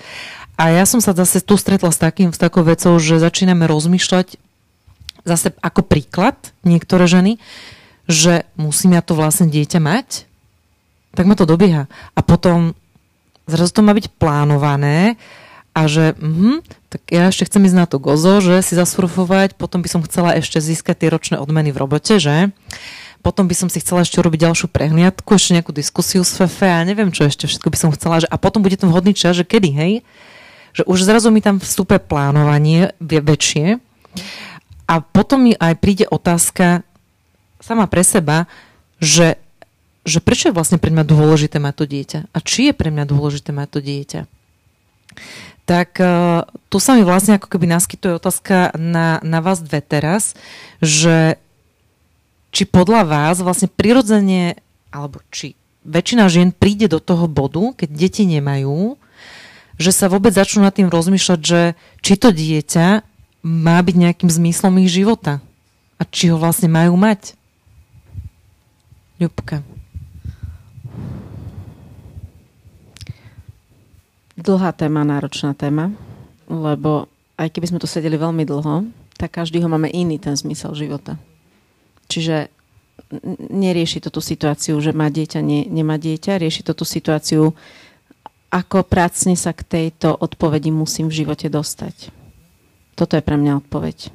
[0.58, 4.42] A ja som sa zase tu stretla s, takým, s takou vecou, že začíname rozmýšľať
[5.28, 7.38] zase ako príklad niektoré ženy,
[8.08, 10.26] že musím ja to vlastne dieťa mať,
[11.14, 11.92] tak ma to dobieha.
[12.16, 12.74] A potom
[13.46, 15.20] zrazu to má byť plánované
[15.78, 19.86] a že mhm, tak ja ešte chcem ísť na to gozo, že si zasurfovať, potom
[19.86, 22.50] by som chcela ešte získať tie ročné odmeny v robote, že?
[23.22, 26.82] Potom by som si chcela ešte urobiť ďalšiu prehliadku, ešte nejakú diskusiu s Fefe a
[26.88, 29.44] neviem, čo ešte všetko by som chcela, že a potom bude ten vhodný čas, že
[29.44, 29.94] kedy, hej?
[30.78, 33.82] Že už zrazu mi tam vstúpe plánovanie väčšie
[34.86, 36.86] a potom mi aj príde otázka
[37.58, 38.46] sama pre seba,
[39.02, 39.42] že,
[40.06, 43.10] že prečo je vlastne pre mňa dôležité mať to dieťa a či je pre mňa
[43.10, 44.22] dôležité mať to dieťa.
[45.66, 50.38] Tak uh, tu sa mi vlastne ako keby naskytuje otázka na, na vás dve teraz,
[50.78, 51.42] že
[52.54, 54.62] či podľa vás vlastne prirodzene,
[54.94, 58.96] alebo či väčšina žien príde do toho bodu, keď deti nemajú,
[59.78, 61.62] že sa vôbec začnú nad tým rozmýšľať, že
[62.02, 63.06] či to dieťa
[63.46, 65.40] má byť nejakým zmyslom ich života
[65.98, 67.38] a či ho vlastne majú mať.
[69.18, 69.66] Ľubka.
[74.38, 75.90] Dlhá téma, náročná téma,
[76.46, 77.10] lebo
[77.42, 78.86] aj keby sme tu sedeli veľmi dlho,
[79.18, 81.18] tak každý ho máme iný ten zmysel života.
[82.06, 82.54] Čiže
[83.50, 87.58] nerieši to tú situáciu, že má dieťa, nie, nemá dieťa, rieši to tú situáciu,
[88.48, 92.12] ako pracne sa k tejto odpovedi musím v živote dostať.
[92.96, 94.10] Toto je pre mňa odpoveď.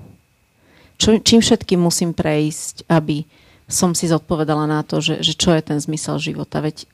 [0.96, 3.28] Čo, čím všetkým musím prejsť, aby
[3.68, 6.60] som si zodpovedala na to, že, že čo je ten zmysel života.
[6.60, 6.84] Veď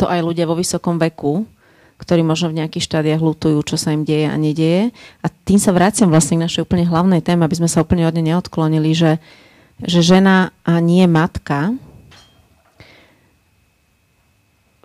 [0.00, 1.44] to aj ľudia vo vysokom veku,
[2.00, 4.88] ktorí možno v nejakých štádiách lutujú, čo sa im deje a nedieje.
[5.20, 8.16] A tým sa vraciam vlastne k našej úplne hlavnej téme, aby sme sa úplne od
[8.16, 9.20] nej neodklonili, že,
[9.84, 11.76] že žena a nie matka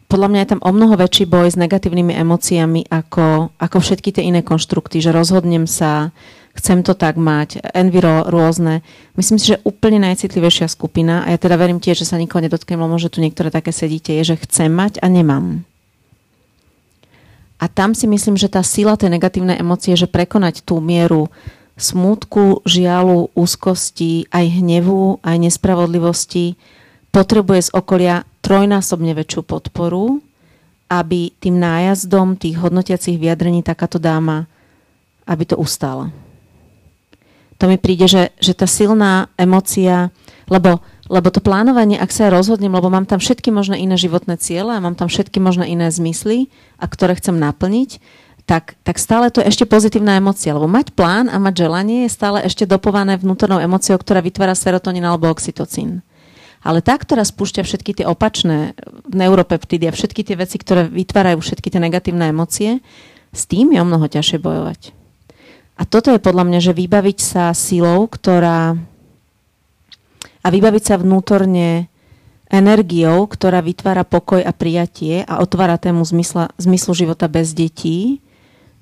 [0.05, 4.23] podľa mňa je tam o mnoho väčší boj s negatívnymi emóciami ako, ako všetky tie
[4.29, 6.13] iné konštrukty, že rozhodnem sa,
[6.55, 8.85] chcem to tak mať, enviro rôzne.
[9.19, 12.79] Myslím si, že úplne najcitlivejšia skupina, a ja teda verím tiež, že sa nikoho nedotknem,
[12.79, 15.67] lebo že tu niektoré také sedíte, je, že chcem mať a nemám.
[17.59, 21.31] A tam si myslím, že tá sila tej negatívnej emócie, že prekonať tú mieru
[21.75, 26.55] smútku, žialu, úzkosti, aj hnevu, aj nespravodlivosti,
[27.11, 30.21] potrebuje z okolia trojnásobne väčšiu podporu,
[30.85, 34.45] aby tým nájazdom tých hodnotiacich vyjadrení takáto dáma,
[35.25, 36.13] aby to ustála.
[37.57, 40.13] To mi príde, že, že tá silná emocia,
[40.45, 40.77] lebo,
[41.09, 44.77] lebo to plánovanie, ak sa ja rozhodnem, lebo mám tam všetky možné iné životné ciele
[44.77, 47.97] a mám tam všetky možné iné zmysly, a ktoré chcem naplniť,
[48.45, 50.53] tak, tak stále to je ešte pozitívna emocia.
[50.53, 55.01] Lebo mať plán a mať želanie je stále ešte dopované vnútornou emociou, ktorá vytvára serotonín
[55.01, 56.04] alebo oxytocín.
[56.65, 58.73] Ale tá, ktorá spúšťa všetky tie opačné
[59.05, 62.81] neuropeptidy a všetky tie veci, ktoré vytvárajú všetky tie negatívne emócie,
[63.29, 64.89] s tým je o mnoho ťažšie bojovať.
[65.77, 68.73] A toto je podľa mňa, že vybaviť sa silou, ktorá...
[70.41, 71.85] a vybaviť sa vnútorne
[72.49, 78.25] energiou, ktorá vytvára pokoj a prijatie a otvára tému zmysla, zmyslu života bez detí,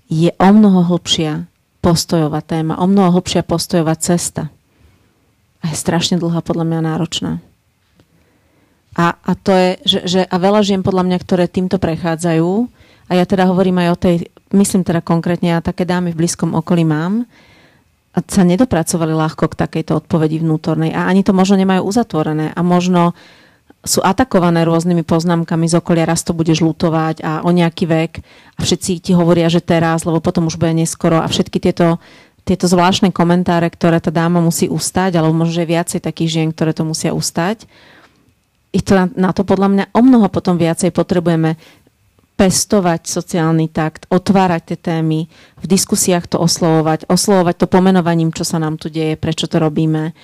[0.08, 1.52] je o mnoho hlbšia
[1.84, 4.48] postojová téma, o mnoho hlbšia postojová cesta.
[5.60, 7.44] A je strašne dlhá, podľa mňa náročná.
[8.94, 12.70] A, a to je, že, že a veľa žien podľa mňa, ktoré týmto prechádzajú,
[13.10, 14.16] a ja teda hovorím aj o tej,
[14.54, 17.26] myslím teda konkrétne, ja také dámy v blízkom okolí mám,
[18.14, 22.62] a sa nedopracovali ľahko k takejto odpovedi vnútornej a ani to možno nemajú uzatvorené a
[22.62, 23.18] možno
[23.84, 28.12] sú atakované rôznymi poznámkami z okolia, raz to budeš lutovať a o nejaký vek
[28.56, 31.98] a všetci ti hovoria, že teraz, lebo potom už bude neskoro a všetky tieto,
[32.46, 36.72] tieto zvláštne komentáre, ktoré tá dáma musí ustať, alebo možno, že viacej takých žien, ktoré
[36.72, 37.66] to musia ustať
[38.74, 41.56] ich to na, na to podľa mňa o mnoho potom viacej potrebujeme
[42.34, 45.30] pestovať sociálny takt, otvárať tie témy,
[45.62, 50.18] v diskusiách to oslovovať, oslovovať to pomenovaním, čo sa nám tu deje, prečo to robíme.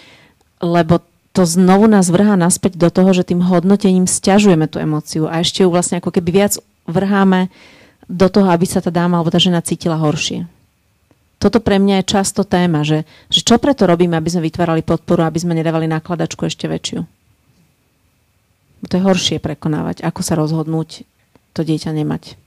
[0.59, 1.05] Lebo
[1.37, 5.61] to znovu nás vrhá naspäť do toho, že tým hodnotením stiažujeme tú emóciu a ešte
[5.61, 6.57] ju vlastne ako keby viac
[6.89, 7.53] vrháme
[8.09, 10.49] do toho, aby sa tá dáma alebo tá žena cítila horšie.
[11.39, 15.23] Toto pre mňa je často téma, že, že čo preto robíme, aby sme vytvárali podporu,
[15.23, 17.18] aby sme nedávali nákladačku ešte väčšiu.
[18.87, 21.03] To je horšie prekonávať, ako sa rozhodnúť
[21.51, 22.39] to dieťa nemať.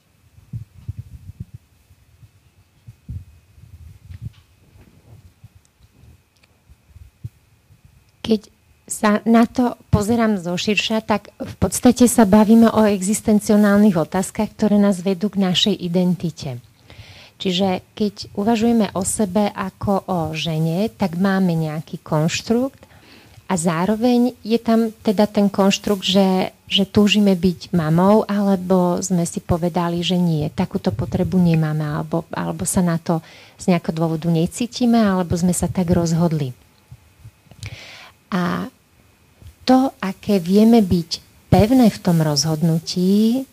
[8.23, 8.41] Keď
[8.89, 14.79] sa na to pozerám zo širša, tak v podstate sa bavíme o existencionálnych otázkach, ktoré
[14.79, 16.63] nás vedú k našej identite.
[17.43, 22.82] Čiže keď uvažujeme o sebe ako o žene, tak máme nejaký konštrukt
[23.53, 29.45] a zároveň je tam teda ten konštrukt, že, že túžime byť mamou, alebo sme si
[29.45, 33.21] povedali, že nie, takúto potrebu nemáme, alebo, alebo sa na to
[33.61, 36.57] z nejakého dôvodu necítime, alebo sme sa tak rozhodli.
[38.33, 38.73] A
[39.69, 41.21] to, aké vieme byť
[41.53, 43.45] pevné v tom rozhodnutí,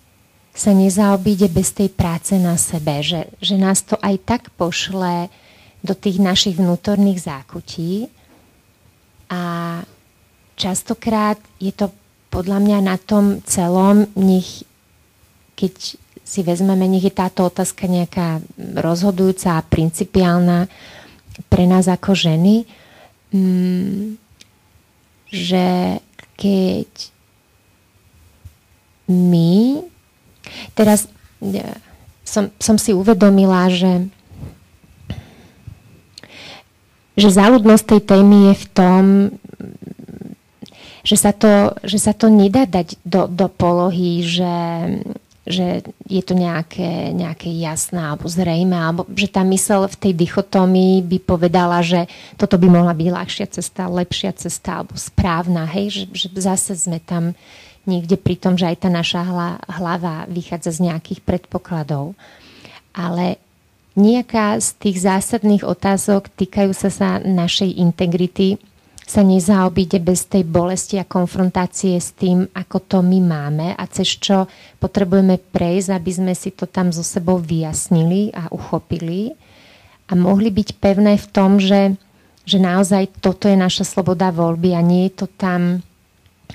[0.56, 5.28] sa nezaobíde bez tej práce na sebe, že, že nás to aj tak pošle
[5.84, 8.19] do tých našich vnútorných zákutí
[9.30, 9.42] a
[10.60, 11.94] častokrát je to
[12.30, 14.66] podľa mňa na tom celom, nech,
[15.58, 15.74] keď
[16.22, 18.42] si vezmeme, nech je táto otázka nejaká
[18.78, 20.70] rozhodujúca a principiálna
[21.50, 22.70] pre nás ako ženy,
[23.34, 24.20] mm,
[25.34, 25.98] že
[26.38, 26.90] keď
[29.10, 29.82] my,
[30.78, 31.10] teraz
[32.22, 34.06] som, som si uvedomila, že
[37.20, 39.04] že záľudnosť tej témy je v tom,
[41.04, 44.56] že sa to, že sa to nedá dať do, do polohy, že
[45.50, 51.02] že je to nejaké, nejaké jasné alebo zrejme, alebo že tá mysel v tej dichotómii
[51.02, 52.06] by povedala, že
[52.38, 57.02] toto by mohla byť ľahšia cesta, lepšia cesta alebo správna, hej, že, že zase sme
[57.02, 57.34] tam
[57.90, 59.26] niekde pri tom, že aj tá naša
[59.66, 62.14] hlava vychádza z nejakých predpokladov.
[62.94, 63.42] Ale
[64.00, 68.56] nejaká z tých zásadných otázok týkajú sa sa našej integrity
[69.10, 74.06] sa nezaobíde bez tej bolesti a konfrontácie s tým, ako to my máme a cez
[74.22, 74.46] čo
[74.78, 79.34] potrebujeme prejsť, aby sme si to tam so sebou vyjasnili a uchopili.
[80.06, 81.98] A mohli byť pevné v tom, že,
[82.46, 85.82] že naozaj toto je naša sloboda voľby a nie je to tam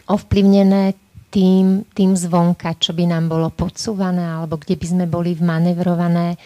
[0.07, 0.95] ovplyvnené
[1.35, 6.39] tým, tým zvonka, čo by nám bolo podsúvané alebo kde by sme boli vmanevrované,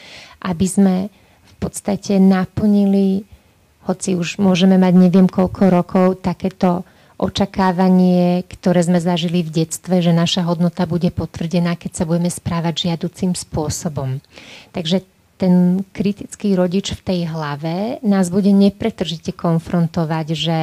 [0.43, 0.97] aby sme
[1.45, 3.27] v podstate naplnili
[3.89, 6.85] hoci už môžeme mať neviem koľko rokov, takéto
[7.19, 12.87] očakávanie, ktoré sme zažili v detstve, že naša hodnota bude potvrdená, keď sa budeme správať
[12.87, 14.23] žiaducím spôsobom.
[14.71, 15.03] Takže
[15.35, 20.61] ten kritický rodič v tej hlave nás bude nepretržite konfrontovať, že,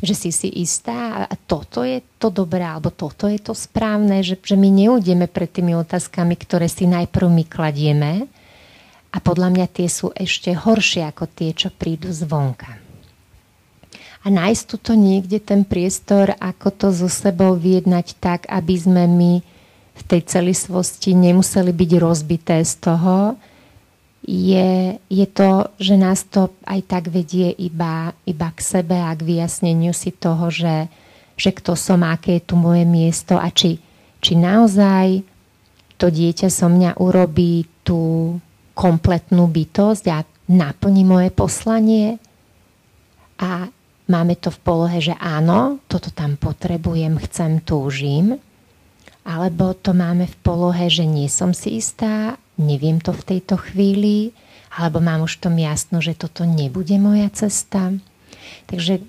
[0.00, 4.40] že si si istá a toto je to dobré, alebo toto je to správne, že,
[4.40, 8.12] že my neudeme pred tými otázkami, ktoré si najprv my kladieme,
[9.14, 12.82] a podľa mňa tie sú ešte horšie ako tie, čo prídu zvonka.
[14.24, 19.32] A nájsť tuto niekde ten priestor, ako to so sebou vyjednať tak, aby sme my
[19.94, 23.38] v tej celistvosti nemuseli byť rozbité z toho,
[24.24, 29.20] je, je to, že nás to aj tak vedie iba, iba k sebe a k
[29.20, 30.88] vyjasneniu si toho, že,
[31.36, 33.76] že kto som, aké je tu moje miesto a či,
[34.24, 35.20] či naozaj
[36.00, 38.40] to dieťa so mňa urobí tú,
[38.74, 42.18] kompletnú bytosť a naplní moje poslanie.
[43.40, 43.70] A
[44.10, 48.36] máme to v polohe, že áno, toto tam potrebujem, chcem, túžim.
[49.24, 54.36] Alebo to máme v polohe, že nie som si istá, neviem to v tejto chvíli,
[54.74, 57.94] alebo mám už tom jasno, že toto nebude moja cesta.
[58.68, 59.00] Takže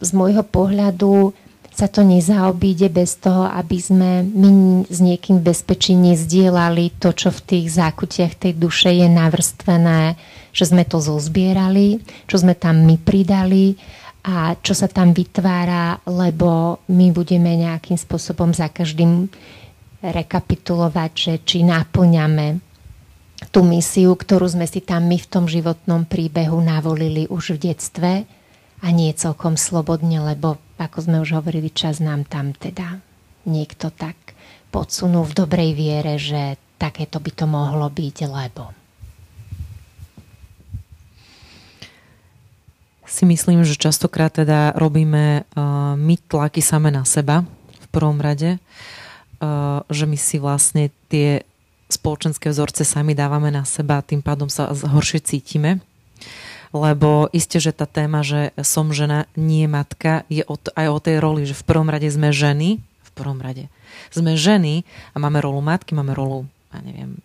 [0.00, 1.36] z môjho pohľadu
[1.76, 4.50] sa to nezaobíde bez toho, aby sme my
[4.88, 10.16] s niekým bezpečí nezdielali to, čo v tých zákutiach tej duše je navrstvené,
[10.56, 13.76] že sme to zozbierali, čo sme tam my pridali
[14.24, 19.28] a čo sa tam vytvára, lebo my budeme nejakým spôsobom za každým
[20.00, 22.56] rekapitulovať, že či náplňame
[23.52, 28.12] tú misiu, ktorú sme si tam my v tom životnom príbehu navolili už v detstve
[28.84, 33.00] a nie celkom slobodne, lebo ako sme už hovorili, čas nám tam teda
[33.48, 34.36] niekto tak
[34.68, 38.74] podsunul v dobrej viere, že takéto by to mohlo byť, lebo.
[43.06, 47.46] Si myslím, že častokrát teda robíme uh, my tlaky same na seba
[47.80, 51.46] v prvom rade, uh, že my si vlastne tie
[51.86, 55.80] spoločenské vzorce sami dávame na seba a tým pádom sa horšie cítime
[56.82, 60.44] lebo isté, že tá téma, že som žena, nie matka, je
[60.76, 63.72] aj o tej roli, že v prvom rade sme ženy, v prvom rade
[64.12, 67.18] sme ženy a máme rolu matky, máme rolu, ja neviem,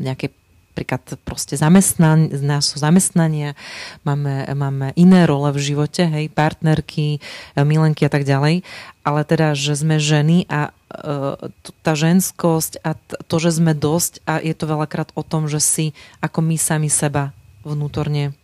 [0.00, 0.32] nejaké
[0.76, 2.28] napríklad proste zamestnan-
[2.60, 3.56] sú zamestnania,
[4.04, 7.16] máme, máme iné role v živote, hej, partnerky,
[7.56, 8.60] milenky a tak ďalej,
[9.00, 11.50] ale teda, že sme ženy a e,
[11.80, 15.86] tá ženskosť a to, že sme dosť a je to veľakrát o tom, že si
[16.20, 17.32] ako my sami seba
[17.64, 18.36] vnútorne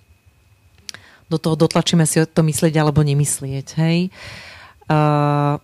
[1.32, 4.12] do toho dotlačíme si to myslieť alebo nemyslieť, hej.
[4.92, 5.56] Uh,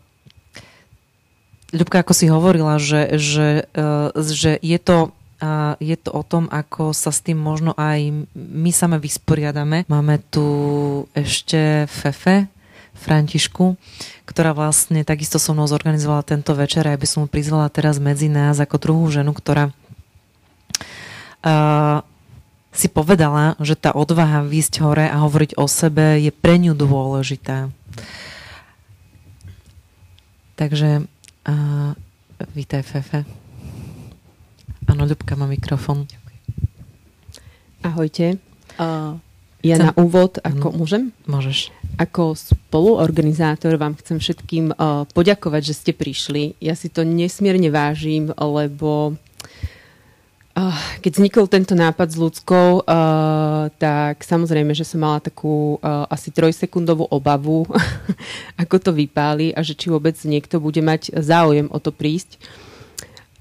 [1.68, 6.50] Ľubka, ako si hovorila, že, že, uh, že je to a je to o tom,
[6.50, 9.86] ako sa s tým možno aj my same vysporiadame.
[9.86, 10.42] Máme tu
[11.14, 12.50] ešte Fefe,
[12.98, 13.78] Františku,
[14.26, 18.02] ktorá vlastne takisto so mnou zorganizovala tento večer a ja by som mu prizvala teraz
[18.02, 19.70] medzi nás ako druhú ženu, ktorá
[21.46, 22.02] uh,
[22.72, 27.72] si povedala, že tá odvaha výjsť hore a hovoriť o sebe je pre ňu dôležitá.
[30.58, 31.06] Takže
[31.46, 31.92] uh,
[32.52, 33.22] vítaj Fefe.
[34.88, 36.08] Áno, Ľubka má mikrofón.
[37.84, 38.42] Ahojte.
[38.80, 39.20] Uh,
[39.62, 39.90] ja chcem...
[39.90, 40.74] na úvod, ako mm.
[40.74, 41.02] môžem?
[41.26, 41.70] Môžeš.
[41.98, 46.58] Ako spoluorganizátor vám chcem všetkým uh, poďakovať, že ste prišli.
[46.62, 49.18] Ja si to nesmierne vážim, lebo
[51.05, 56.35] keď vznikol tento nápad s ľudskou, uh, tak samozrejme, že som mala takú uh, asi
[56.35, 57.68] trojsekundovú obavu,
[58.62, 62.39] ako to vypáli a že či vôbec niekto bude mať záujem o to prísť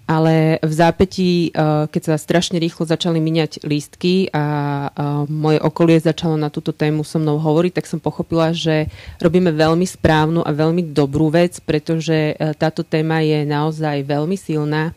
[0.08, 1.52] ale v zápätí,
[1.92, 4.88] keď sa strašne rýchlo začali miniať lístky a
[5.28, 8.88] moje okolie začalo na túto tému so mnou hovoriť, tak som pochopila, že
[9.20, 14.96] robíme veľmi správnu a veľmi dobrú vec, pretože eh, táto téma je naozaj veľmi silná.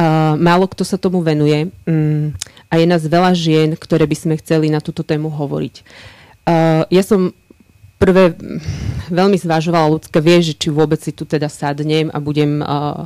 [0.00, 2.32] Eh, málo kto sa tomu venuje mm,
[2.72, 6.08] a je nás veľa žien, ktoré by sme chceli na túto tému hovoriť.
[6.90, 7.30] Ja som
[8.00, 8.34] prvé
[9.12, 13.04] veľmi zvážovala ľudské, vie, že či vôbec si tu teda sadnem a budem uh,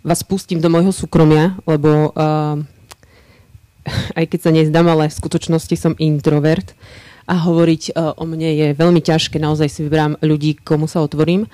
[0.00, 2.56] vás pustím do môjho súkromia, lebo uh,
[4.18, 6.72] aj keď sa nezdám, ale v skutočnosti som introvert
[7.28, 11.44] a hovoriť uh, o mne je veľmi ťažké, naozaj si vyberám ľudí, komu sa otvorím.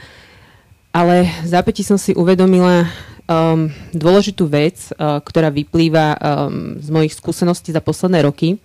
[0.94, 2.86] Ale zápäti som si uvedomila
[3.28, 8.56] um, dôležitú vec, uh, ktorá vyplýva um, z mojich skúseností za posledné roky.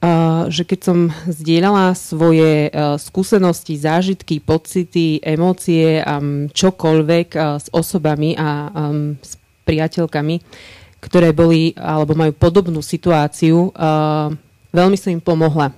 [0.00, 0.98] Uh, že keď som
[1.28, 6.16] zdieľala svoje skúsenosti, zážitky, pocity, emócie a
[6.48, 8.72] čokoľvek s osobami a
[9.20, 9.36] s
[9.68, 10.40] priateľkami,
[11.04, 13.76] ktoré boli alebo majú podobnú situáciu,
[14.72, 15.76] veľmi som im pomohla.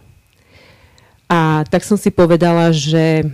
[1.26, 3.26] A tak som si povedala, že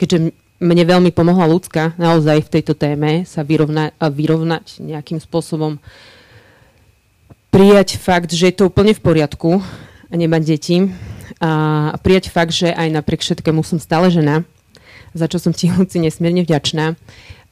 [0.00, 0.32] keďže
[0.62, 5.82] mne veľmi pomohla ľudská naozaj v tejto téme sa vyrovna, vyrovnať nejakým spôsobom.
[7.50, 9.58] Prijať fakt, že je to úplne v poriadku
[10.08, 10.76] a nemať deti.
[11.42, 14.46] A prijať fakt, že aj napriek všetkému som stále žena,
[15.10, 16.94] za čo som ti Luci nesmierne vďačná,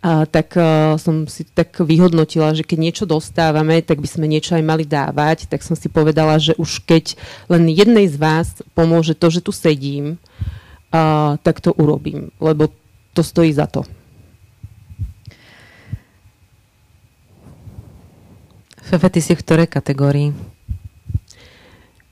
[0.01, 4.57] a tak uh, som si tak vyhodnotila, že keď niečo dostávame, tak by sme niečo
[4.57, 5.45] aj mali dávať.
[5.45, 7.20] Tak som si povedala, že už keď
[7.53, 10.16] len jednej z vás pomôže to, že tu sedím,
[10.89, 12.73] uh, tak to urobím, lebo
[13.15, 13.82] to stojí za to.
[18.91, 20.35] Fefe, ty si v ktorej kategórii?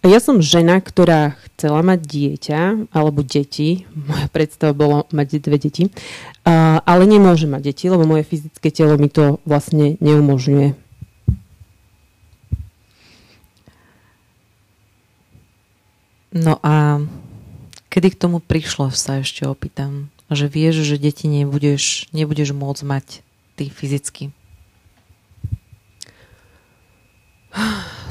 [0.06, 2.60] Ja som žena, ktorá chcela mať dieťa
[2.94, 3.82] alebo deti.
[4.08, 5.90] Moja predstava bolo mať dve deti.
[6.46, 10.78] Uh, ale nemôžem mať deti, lebo moje fyzické telo mi to vlastne neumožňuje.
[16.38, 17.02] No a
[17.90, 20.14] kedy k tomu prišlo, sa ešte opýtam.
[20.28, 23.06] Že vieš, že deti nebudeš, nebudeš môcť mať
[23.56, 24.28] ty fyzicky.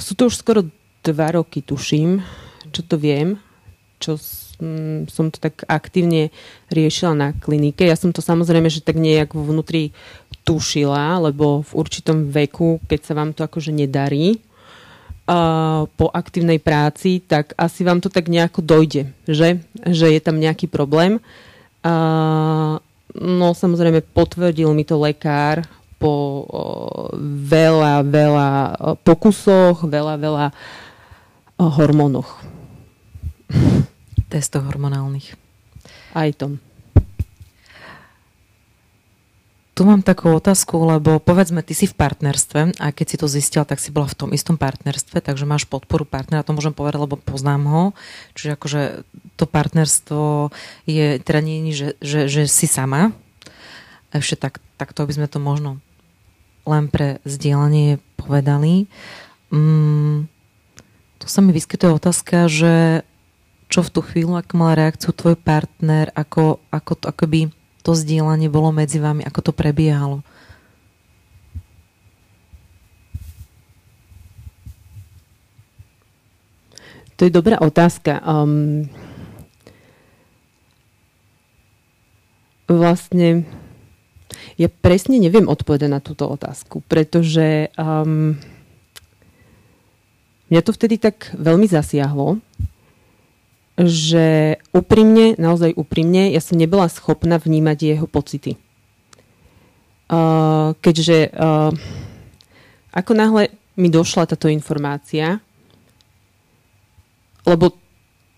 [0.02, 0.66] Sú to už skoro
[1.06, 2.26] dva roky, tuším,
[2.74, 3.38] čo to viem,
[4.02, 4.18] čo
[5.08, 6.34] som to tak aktívne
[6.74, 7.86] riešila na klinike.
[7.86, 9.94] Ja som to samozrejme, že tak nejak vnútri
[10.42, 14.42] tušila, lebo v určitom veku, keď sa vám to akože nedarí,
[15.30, 20.42] uh, po aktívnej práci, tak asi vám to tak nejako dojde, že, že je tam
[20.42, 21.22] nejaký problém.
[21.22, 21.57] Uh,
[23.18, 25.66] no samozrejme potvrdil mi to lekár
[25.98, 26.46] po
[27.50, 28.50] veľa, veľa
[29.02, 30.46] pokusoch, veľa, veľa
[31.58, 32.38] hormónoch.
[34.30, 35.34] Testoch hormonálnych.
[36.14, 36.62] Aj tom.
[39.78, 43.62] Tu mám takú otázku, lebo povedzme, ty si v partnerstve a keď si to zistila,
[43.62, 47.14] tak si bola v tom istom partnerstve, takže máš podporu partnera, to môžem povedať, lebo
[47.14, 47.84] poznám ho.
[48.34, 48.82] Čiže akože
[49.38, 50.50] to partnerstvo
[50.90, 53.14] je teda nie, že, že, že si sama.
[54.10, 55.78] Ešte tak, tak to by sme to možno
[56.66, 58.90] len pre zdieľanie povedali.
[59.54, 60.26] Mm,
[61.22, 63.06] tu sa mi vyskytuje otázka, že
[63.70, 67.54] čo v tú chvíľu, ak mal reakciu tvoj partner, ako, ako to, akoby
[67.88, 70.20] to zdieľanie bolo medzi vami, ako to prebiehalo?
[77.16, 78.20] To je dobrá otázka.
[78.28, 78.92] Um,
[82.68, 83.48] vlastne
[84.60, 88.36] ja presne neviem odpovedať na túto otázku, pretože um,
[90.52, 92.44] mňa to vtedy tak veľmi zasiahlo,
[93.78, 98.58] že úprimne, naozaj úprimne, ja som nebola schopná vnímať jeho pocity.
[100.08, 101.70] Uh, keďže uh,
[102.96, 105.38] ako náhle mi došla táto informácia,
[107.46, 107.78] lebo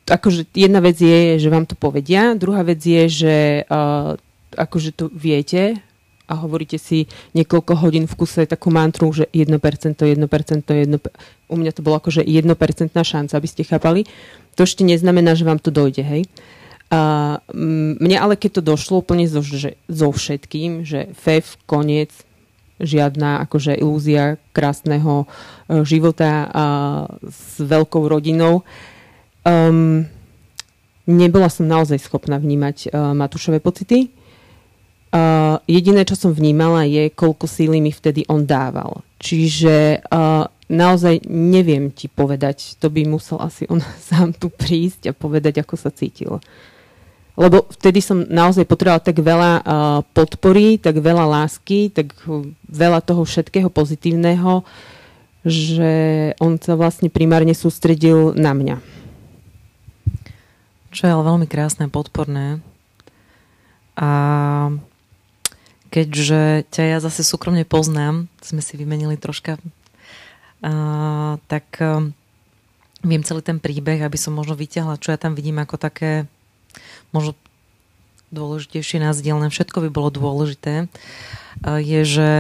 [0.10, 3.36] akože jedna vec je, že vám to povedia, druhá vec je, že
[3.70, 4.20] uh,
[4.58, 5.80] akože to viete
[6.30, 11.72] a hovoríte si niekoľko hodín v kuse takú mantru, že 1%, 1%, 1%, u mňa
[11.74, 12.46] to bolo akože 1%
[12.94, 14.06] šanca, aby ste chápali.
[14.54, 16.30] To ešte neznamená, že vám to dojde, hej.
[16.94, 17.38] A
[17.98, 22.14] mne ale keď to došlo úplne so, že, so všetkým, že FEF, koniec,
[22.80, 25.28] žiadna akože ilúzia krásneho
[25.68, 26.66] e, života a
[27.28, 28.64] s veľkou rodinou,
[29.48, 30.04] Um,
[31.08, 34.12] nebola som naozaj schopná vnímať uh, Matúšové pocity.
[35.10, 39.02] Uh, jediné, čo som vnímala, je, koľko síly mi vtedy on dával.
[39.18, 45.18] Čiže uh, naozaj neviem ti povedať, to by musel asi on sám tu prísť a
[45.18, 46.38] povedať, ako sa cítil.
[47.34, 52.14] Lebo vtedy som naozaj potrebovala tak veľa uh, podpory, tak veľa lásky, tak
[52.70, 54.62] veľa toho všetkého pozitívneho,
[55.42, 55.92] že
[56.38, 58.78] on sa vlastne primárne sústredil na mňa.
[60.94, 62.62] Čo je ale veľmi krásne, podporné.
[63.98, 64.10] A
[65.90, 69.58] keďže ťa ja zase súkromne poznám, sme si vymenili troška,
[70.64, 72.06] uh, tak uh,
[73.02, 76.30] viem celý ten príbeh, aby som možno vyťahla, čo ja tam vidím ako také
[77.10, 77.34] možno
[78.30, 82.32] dôležitejšie názdielne, všetko by bolo dôležité, uh, je, že,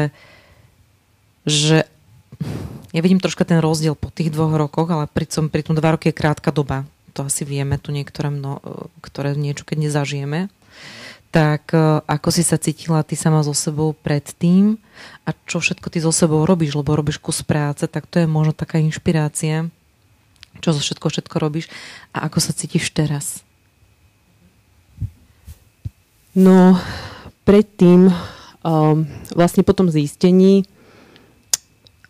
[1.50, 1.78] že
[2.94, 5.98] ja vidím troška ten rozdiel po tých dvoch rokoch, ale pri tom, pri tom dva
[5.98, 6.86] roky je krátka doba.
[7.18, 8.62] To asi vieme tu niektoré, mno,
[9.02, 10.54] ktoré niečo keď nezažijeme,
[11.30, 14.78] tak e, ako si sa cítila ty sama so sebou predtým?
[15.26, 18.54] A čo všetko ty so sebou robíš, lebo robíš kus práce, tak to je možno
[18.54, 19.70] taká inšpirácia,
[20.60, 21.70] čo zo všetko všetko robíš?
[22.12, 23.46] A ako sa cítiš teraz?
[26.36, 26.78] No,
[27.46, 28.12] predtým,
[28.62, 30.68] um, vlastne po tom zistení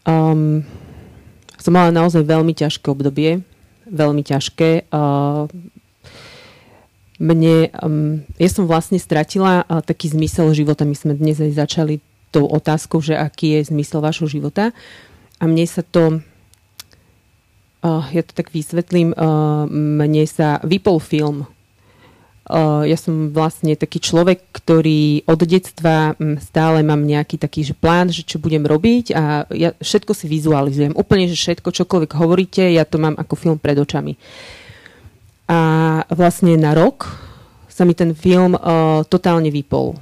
[0.04, 0.66] um,
[1.60, 3.44] som mala naozaj veľmi ťažké obdobie.
[3.90, 4.88] Veľmi ťažké.
[7.20, 10.88] Mne, um, ja som vlastne stratila taký zmysel života.
[10.88, 12.00] My sme dnes aj začali
[12.32, 14.72] tou otázkou, že aký je zmysel vašho života.
[15.40, 16.24] A mne sa to,
[17.84, 19.12] ja to tak vysvetlím,
[19.72, 21.48] mne sa vypol film
[22.50, 27.78] Uh, ja som vlastne taký človek, ktorý od detstva um, stále mám nejaký taký že
[27.78, 30.98] plán, že čo budem robiť a ja všetko si vizualizujem.
[30.98, 34.18] Úplne, že všetko, čokoľvek hovoríte, ja to mám ako film pred očami.
[35.50, 35.60] A
[36.14, 37.10] vlastne na rok
[37.66, 39.98] sa mi ten film uh, totálne vypol.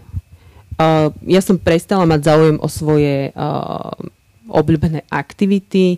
[0.75, 3.95] Uh, ja som prestala mať záujem o svoje uh,
[4.51, 5.97] obľúbené aktivity,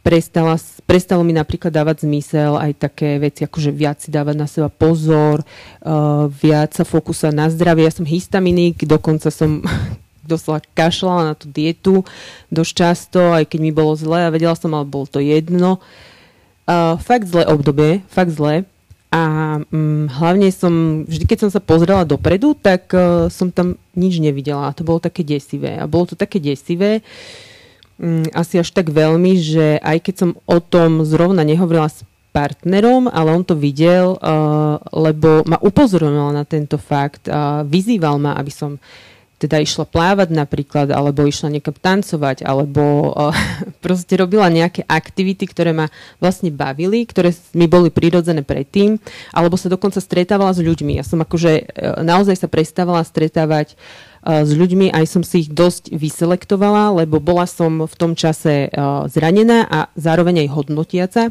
[0.00, 0.56] prestala,
[0.88, 4.72] prestalo mi napríklad dávať zmysel aj také veci, ako že viac si dávať na seba
[4.72, 7.84] pozor, uh, viac sa fokusovať na zdravie.
[7.84, 9.60] Ja som histaminik, dokonca som
[10.32, 12.08] doslova kašľala na tú dietu
[12.48, 15.76] dosť často, aj keď mi bolo zle a vedela som, ale bolo to jedno.
[16.64, 18.64] Uh, fakt zlé obdobie, fakt zlé.
[19.08, 24.20] A um, hlavne som, vždy keď som sa pozrela dopredu, tak uh, som tam nič
[24.20, 24.68] nevidela.
[24.68, 25.80] A to bolo také desivé.
[25.80, 27.48] A bolo to také desivé, uh,
[27.98, 33.10] Mm, asi až tak veľmi, že aj keď som o tom zrovna nehovorila s partnerom,
[33.10, 38.54] ale on to videl, uh, lebo ma upozorňoval na tento fakt, uh, vyzýval ma, aby
[38.54, 38.78] som
[39.38, 43.30] teda išla plávať napríklad, alebo išla niekam tancovať, alebo uh,
[43.84, 45.86] proste robila nejaké aktivity, ktoré ma
[46.18, 48.98] vlastne bavili, ktoré mi boli prirodzené predtým,
[49.30, 50.98] alebo sa dokonca stretávala s ľuďmi.
[50.98, 53.78] Ja som akože uh, naozaj sa prestávala stretávať
[54.28, 58.68] s ľuďmi, aj som si ich dosť vyselektovala, lebo bola som v tom čase
[59.08, 61.22] zranená a zároveň aj hodnotiaca.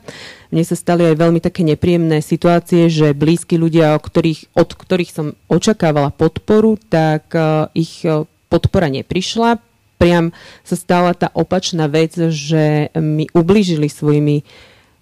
[0.49, 5.38] Mne sa stali aj veľmi také nepríjemné situácie, že blízki ľudia, ktorých, od ktorých som
[5.45, 7.38] očakávala podporu, tak
[7.78, 8.02] ich
[8.49, 9.61] podpora neprišla.
[10.02, 10.34] Priam
[10.65, 14.41] sa stala tá opačná vec, že mi ublížili svojimi,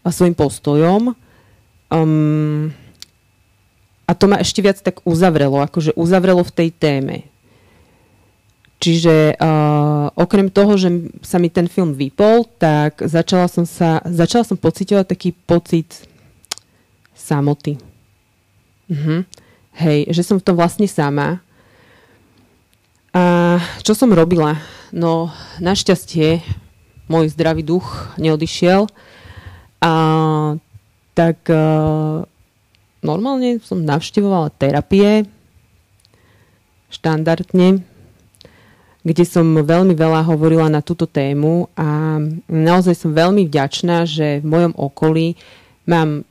[0.04, 1.16] svojim postojom.
[1.92, 2.76] Um,
[4.04, 7.16] a to ma ešte viac tak uzavrelo, akože uzavrelo v tej téme
[8.76, 14.44] Čiže uh, okrem toho, že sa mi ten film vypol, tak začala som sa, začala
[14.44, 16.06] som pocitovať taký pocit
[17.16, 17.80] samoty.
[18.92, 19.24] Uh-huh.
[19.80, 21.42] Hej, že som v tom vlastne sama.
[23.16, 24.60] A čo som robila?
[24.92, 25.32] No,
[25.64, 26.44] našťastie
[27.08, 28.92] môj zdravý duch neodišiel.
[29.80, 29.94] A
[31.16, 32.28] tak uh,
[33.00, 35.24] normálne som navštevovala terapie
[36.92, 37.95] štandardne
[39.06, 42.18] kde som veľmi veľa hovorila na túto tému a
[42.50, 45.38] naozaj som veľmi vďačná, že v mojom okolí
[45.86, 46.26] mám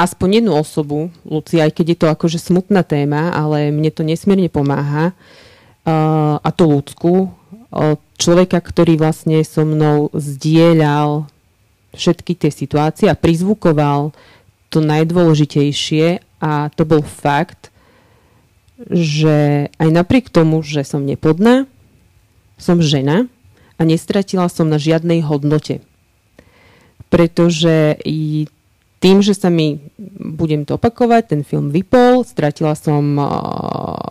[0.00, 4.48] aspoň jednu osobu, Luci, aj keď je to akože smutná téma, ale mne to nesmierne
[4.48, 11.28] pomáha, uh, a to ľudskú, uh, človeka, ktorý vlastne so mnou zdieľal
[11.92, 14.16] všetky tie situácie a prizvukoval
[14.72, 17.72] to najdôležitejšie a to bol fakt,
[18.88, 21.64] že aj napriek tomu, že som neplodná,
[22.56, 23.28] som žena
[23.76, 25.84] a nestratila som na žiadnej hodnote.
[27.12, 28.48] Pretože i
[28.96, 33.28] tým, že sa mi, budem to opakovať, ten film vypol, stratila som uh,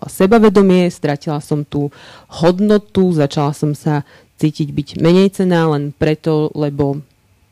[0.06, 1.90] sebavedomie, stratila som tú
[2.30, 4.06] hodnotu, začala som sa
[4.38, 7.02] cítiť byť menej cená len preto, lebo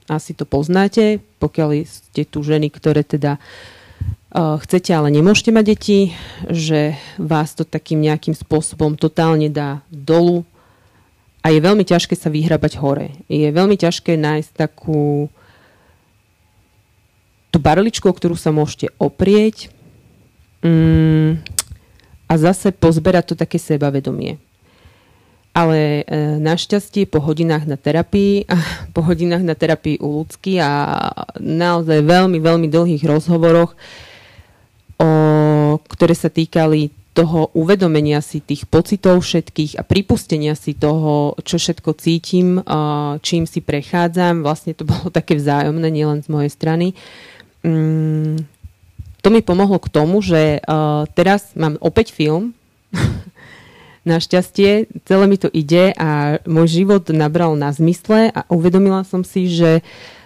[0.05, 5.99] asi to poznáte, pokiaľ ste tu ženy, ktoré teda uh, chcete, ale nemôžete mať deti,
[6.47, 10.45] že vás to takým nejakým spôsobom totálne dá dolu
[11.43, 13.11] a je veľmi ťažké sa vyhrabať hore.
[13.27, 15.27] Je veľmi ťažké nájsť takú
[17.51, 19.69] tú barličku, o ktorú sa môžete oprieť
[20.63, 21.43] mm,
[22.25, 24.39] a zase pozberať to také sebavedomie.
[25.53, 26.03] Ale e,
[26.41, 28.49] našťastie po hodinách na terapii,
[28.95, 30.71] po hodinách na terapii u ľudský a
[31.37, 33.77] naozaj veľmi, veľmi dlhých rozhovoroch,
[34.97, 35.07] o,
[35.77, 41.93] ktoré sa týkali toho uvedomenia si tých pocitov všetkých a pripustenia si toho, čo všetko
[41.93, 42.57] cítim,
[43.21, 44.41] čím si prechádzam.
[44.41, 46.97] Vlastne to bolo také vzájomné, nielen z mojej strany.
[47.61, 48.49] Mm,
[49.23, 50.59] to mi pomohlo k tomu, že
[51.15, 52.57] teraz mám opäť film.
[54.09, 59.47] Našťastie, celé mi to ide a môj život nabral na zmysle a uvedomila som si,
[59.47, 59.79] že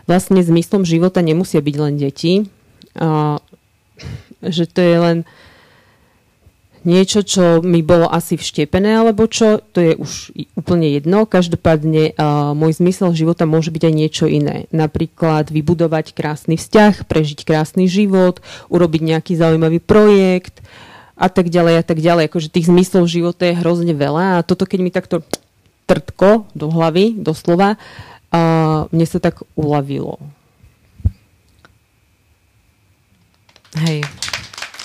[0.09, 2.49] vlastne zmyslom života nemusia byť len deti.
[4.41, 5.17] Že to je len
[6.87, 11.27] niečo, čo mi bolo asi vštepené, alebo čo, to je už úplne jedno.
[11.27, 14.71] Každopádne uh, môj zmysel života môže byť aj niečo iné.
[14.71, 18.39] Napríklad vybudovať krásny vzťah, prežiť krásny život,
[18.71, 20.63] urobiť nejaký zaujímavý projekt
[21.19, 22.31] a tak ďalej a tak ďalej.
[22.31, 25.27] Akože tých zmyslov života je hrozne veľa a toto keď mi takto
[25.91, 30.15] trtko do hlavy, doslova, uh, mne sa tak uľavilo.
[33.75, 34.07] Hej,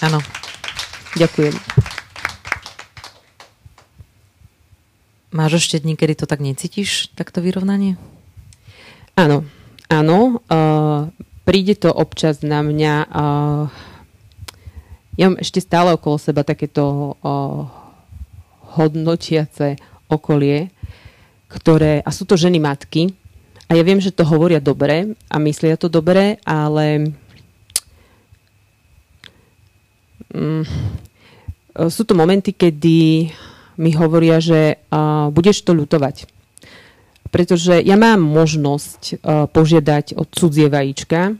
[0.02, 0.18] áno.
[1.16, 1.71] Ďakujem.
[5.32, 7.96] Máš ešte dní, kedy to tak necítiš, takto vyrovnanie?
[9.16, 9.48] Áno,
[9.88, 10.44] áno.
[10.44, 11.08] Uh,
[11.48, 12.94] príde to občas na mňa.
[13.08, 13.64] Uh,
[15.16, 17.64] ja mám ešte stále okolo seba takéto uh,
[18.76, 19.80] hodnotiace
[20.12, 20.68] okolie,
[21.48, 23.16] ktoré, a sú to ženy matky,
[23.72, 27.16] a ja viem, že to hovoria dobre a myslia to dobre, ale
[30.28, 30.60] um,
[31.88, 33.32] sú to momenty, kedy
[33.76, 36.28] mi hovoria, že uh, budeš to ľutovať.
[37.32, 41.36] Pretože ja mám možnosť uh, požiadať od cudzie vajíčka,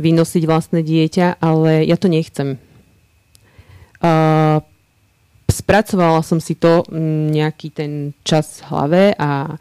[0.00, 2.58] vynosiť vlastné dieťa, ale ja to nechcem.
[4.02, 4.58] Uh,
[5.46, 6.82] spracovala som si to
[7.30, 7.92] nejaký ten
[8.26, 9.60] čas v hlave a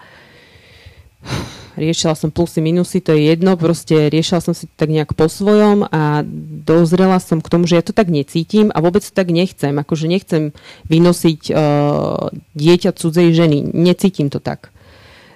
[1.80, 5.31] riešila som plusy, minusy, to je jedno, proste riešila som si to tak nejak po
[5.31, 6.23] svojom a
[6.68, 9.73] dozrela som k tomu, že ja to tak necítim a vôbec to tak nechcem.
[9.80, 10.52] Akože nechcem
[10.91, 13.72] vynosiť uh, dieťa cudzej ženy.
[13.72, 14.69] Necítim to tak.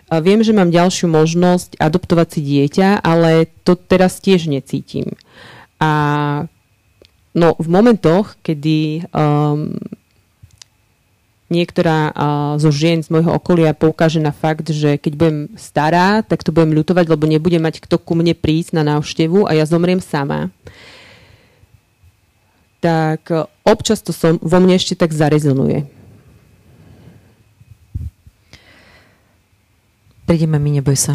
[0.05, 5.17] A viem, že mám ďalšiu možnosť adoptovať si dieťa, ale to teraz tiež necítim.
[5.81, 6.45] A
[7.33, 9.73] no, v momentoch, kedy um,
[11.49, 16.41] niektorá uh, zo žien z môjho okolia poukáže na fakt, že keď budem stará, tak
[16.41, 20.01] to budem ľutovať, lebo nebudem mať kto ku mne prísť na návštevu a ja zomriem
[20.01, 20.49] sama.
[22.81, 25.85] Tak uh, občas to som, vo mne ešte tak zarezonuje.
[30.25, 31.13] Prídeme mi, neboj sa.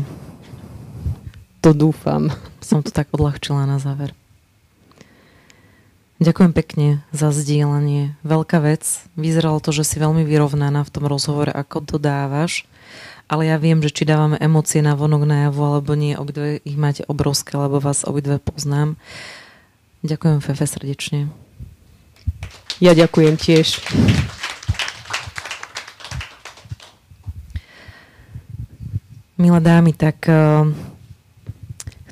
[1.66, 2.30] To dúfam.
[2.62, 4.14] Som to tak odľahčila na záver.
[6.20, 8.12] Ďakujem pekne za zdieľanie.
[8.20, 8.84] Veľká vec.
[9.16, 12.68] Vyzeralo to, že si veľmi vyrovnaná v tom rozhovore, ako to dávaš.
[13.24, 17.08] Ale ja viem, že či dávame emócie na vonok najavu alebo nie, obidve ich máte
[17.08, 19.00] obrovské, lebo vás obidve poznám.
[20.04, 21.32] Ďakujem Fefe srdečne.
[22.84, 23.80] Ja ďakujem tiež.
[29.40, 30.68] Milé dámy, tak eh,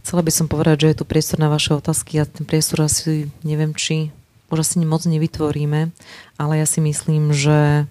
[0.08, 3.28] chcela by som povedať, že je tu priestor na vaše otázky a ten priestor asi
[3.44, 4.08] neviem, či
[4.48, 5.92] už asi moc nevytvoríme,
[6.40, 7.84] ale ja si myslím, že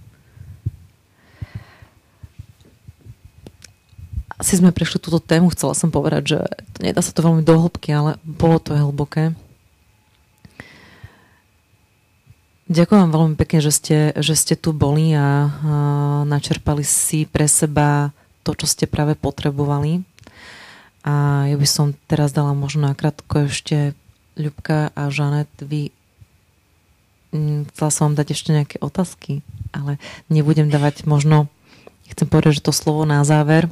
[4.34, 6.40] asi sme prešli túto tému, chcela som povedať, že
[6.82, 9.38] nedá sa to veľmi do hĺbky, ale bolo to hlboké.
[12.66, 15.26] Ďakujem vám veľmi pekne, že ste, že ste tu boli a, a
[16.26, 18.10] načerpali si pre seba
[18.42, 20.17] to, čo ste práve potrebovali.
[21.08, 23.96] A ja by som teraz dala možno nakrátko ešte
[24.36, 25.96] Ľubka a Žanet, vy
[27.32, 29.40] mm, chcela som vám dať ešte nejaké otázky,
[29.72, 31.48] ale nebudem dávať možno,
[32.12, 33.72] chcem povedať, že to slovo na záver.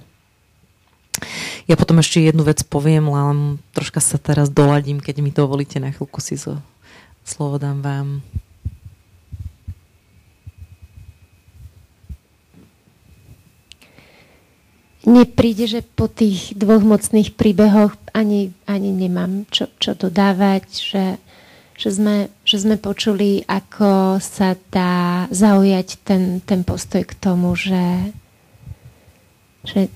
[1.68, 5.92] Ja potom ešte jednu vec poviem, len troška sa teraz doladím, keď mi dovolíte na
[5.92, 6.64] chvíľku si zo
[7.28, 8.08] slovo dám vám.
[15.06, 21.06] Mne príde, že po tých dvoch mocných príbehoch ani, ani nemám čo, čo dodávať, že,
[21.78, 28.12] že, sme, že sme počuli, ako sa dá zaujať ten, ten postoj k tomu, že,
[29.62, 29.94] že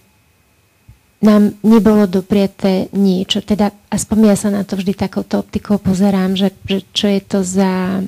[1.20, 3.44] nám nebolo dopriete niečo.
[3.44, 7.40] Teda aspoň ja sa na to vždy takouto optikou pozerám, že, že čo je to
[7.44, 8.04] za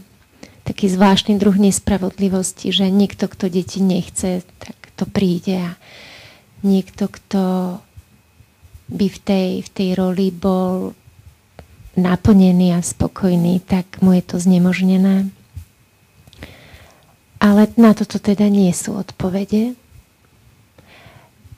[0.64, 5.76] taký zvláštny druh nespravodlivosti, že niekto, kto deti nechce, tak to príde a
[6.62, 7.44] niekto, kto
[8.92, 10.94] by v tej, v tej roli bol
[11.96, 15.32] naplnený a spokojný, tak mu je to znemožnené.
[17.42, 19.74] Ale na toto teda nie sú odpovede.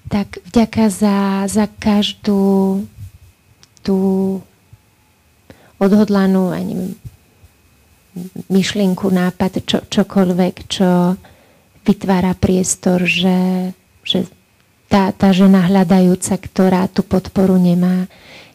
[0.07, 1.17] Tak vďaka za,
[1.49, 2.85] za každú
[3.83, 3.99] tú
[5.81, 6.95] odhodlanú ani
[8.47, 11.17] myšlienku, nápad, čo, čokoľvek, čo
[11.83, 13.73] vytvára priestor, že,
[14.05, 14.29] že
[14.93, 18.05] tá, tá žena hľadajúca, ktorá tú podporu nemá,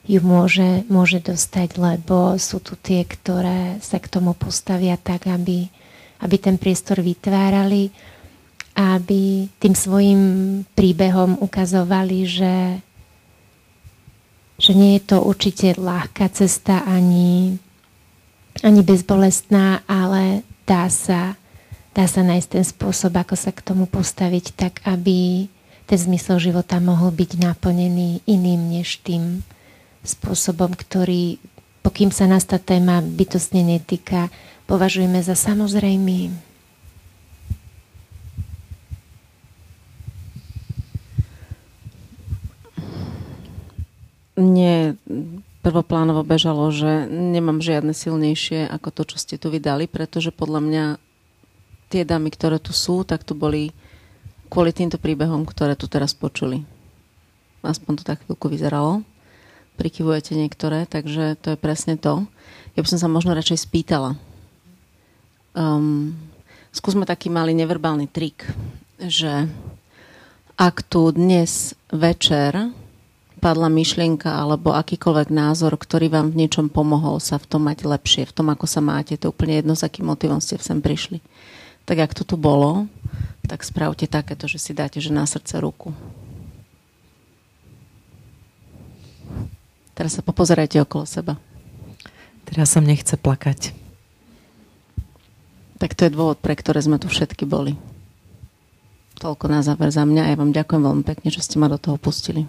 [0.06, 5.66] ju môže, môže dostať, lebo sú tu tie, ktoré sa k tomu postavia tak, aby,
[6.22, 7.90] aby ten priestor vytvárali,
[8.78, 10.22] aby tým svojim
[10.78, 12.56] príbehom ukazovali, že,
[14.62, 17.58] že nie je to určite ľahká cesta ani,
[18.62, 21.34] ani bezbolestná, ale dá sa,
[21.90, 25.50] dá sa nájsť ten spôsob, ako sa k tomu postaviť tak, aby
[25.88, 29.40] ten zmysel života mohol byť naplnený iným než tým
[30.04, 31.40] spôsobom, ktorý,
[31.80, 34.28] pokým sa nás tá téma bytostne netýka,
[34.68, 36.28] považujeme za samozrejmý.
[44.38, 44.94] Nie,
[45.66, 50.84] prvoplánovo bežalo, že nemám žiadne silnejšie ako to, čo ste tu vydali, pretože podľa mňa
[51.90, 53.74] tie dámy, ktoré tu sú, tak tu boli
[54.48, 56.64] kvôli týmto príbehom, ktoré tu teraz počuli.
[57.62, 59.04] Aspoň to tak chvíľku vyzeralo.
[59.78, 62.26] Prikyvujete niektoré, takže to je presne to.
[62.74, 64.18] Ja by som sa možno radšej spýtala.
[65.54, 66.18] Um,
[66.74, 68.42] skúsme taký malý neverbálny trik,
[68.98, 69.46] že
[70.58, 72.74] ak tu dnes večer
[73.38, 78.26] padla myšlienka alebo akýkoľvek názor, ktorý vám v niečom pomohol sa v tom mať lepšie,
[78.26, 81.22] v tom, ako sa máte, to je úplne jedno, s akým motivom ste sem prišli.
[81.86, 82.90] Tak ak to tu bolo,
[83.48, 85.96] tak spravte takéto, že si dáte že na srdce ruku.
[89.96, 91.34] Teraz sa popozerajte okolo seba.
[92.46, 93.74] Teraz sa nechce plakať.
[95.82, 97.74] Tak to je dôvod, pre ktoré sme tu všetky boli.
[99.18, 101.80] Toľko na záver za mňa a ja vám ďakujem veľmi pekne, že ste ma do
[101.80, 102.46] toho pustili.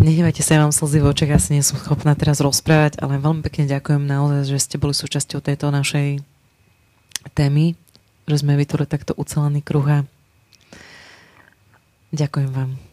[0.00, 3.44] Nehnevajte sa, ja vám slzy v očiach, asi nie som schopná teraz rozprávať, ale veľmi
[3.44, 6.24] pekne ďakujem naozaj, že ste boli súčasťou tejto našej
[7.36, 7.76] témy,
[8.28, 9.84] že sme vytvorili takto ucelený kruh
[12.14, 12.89] ďakujem vám.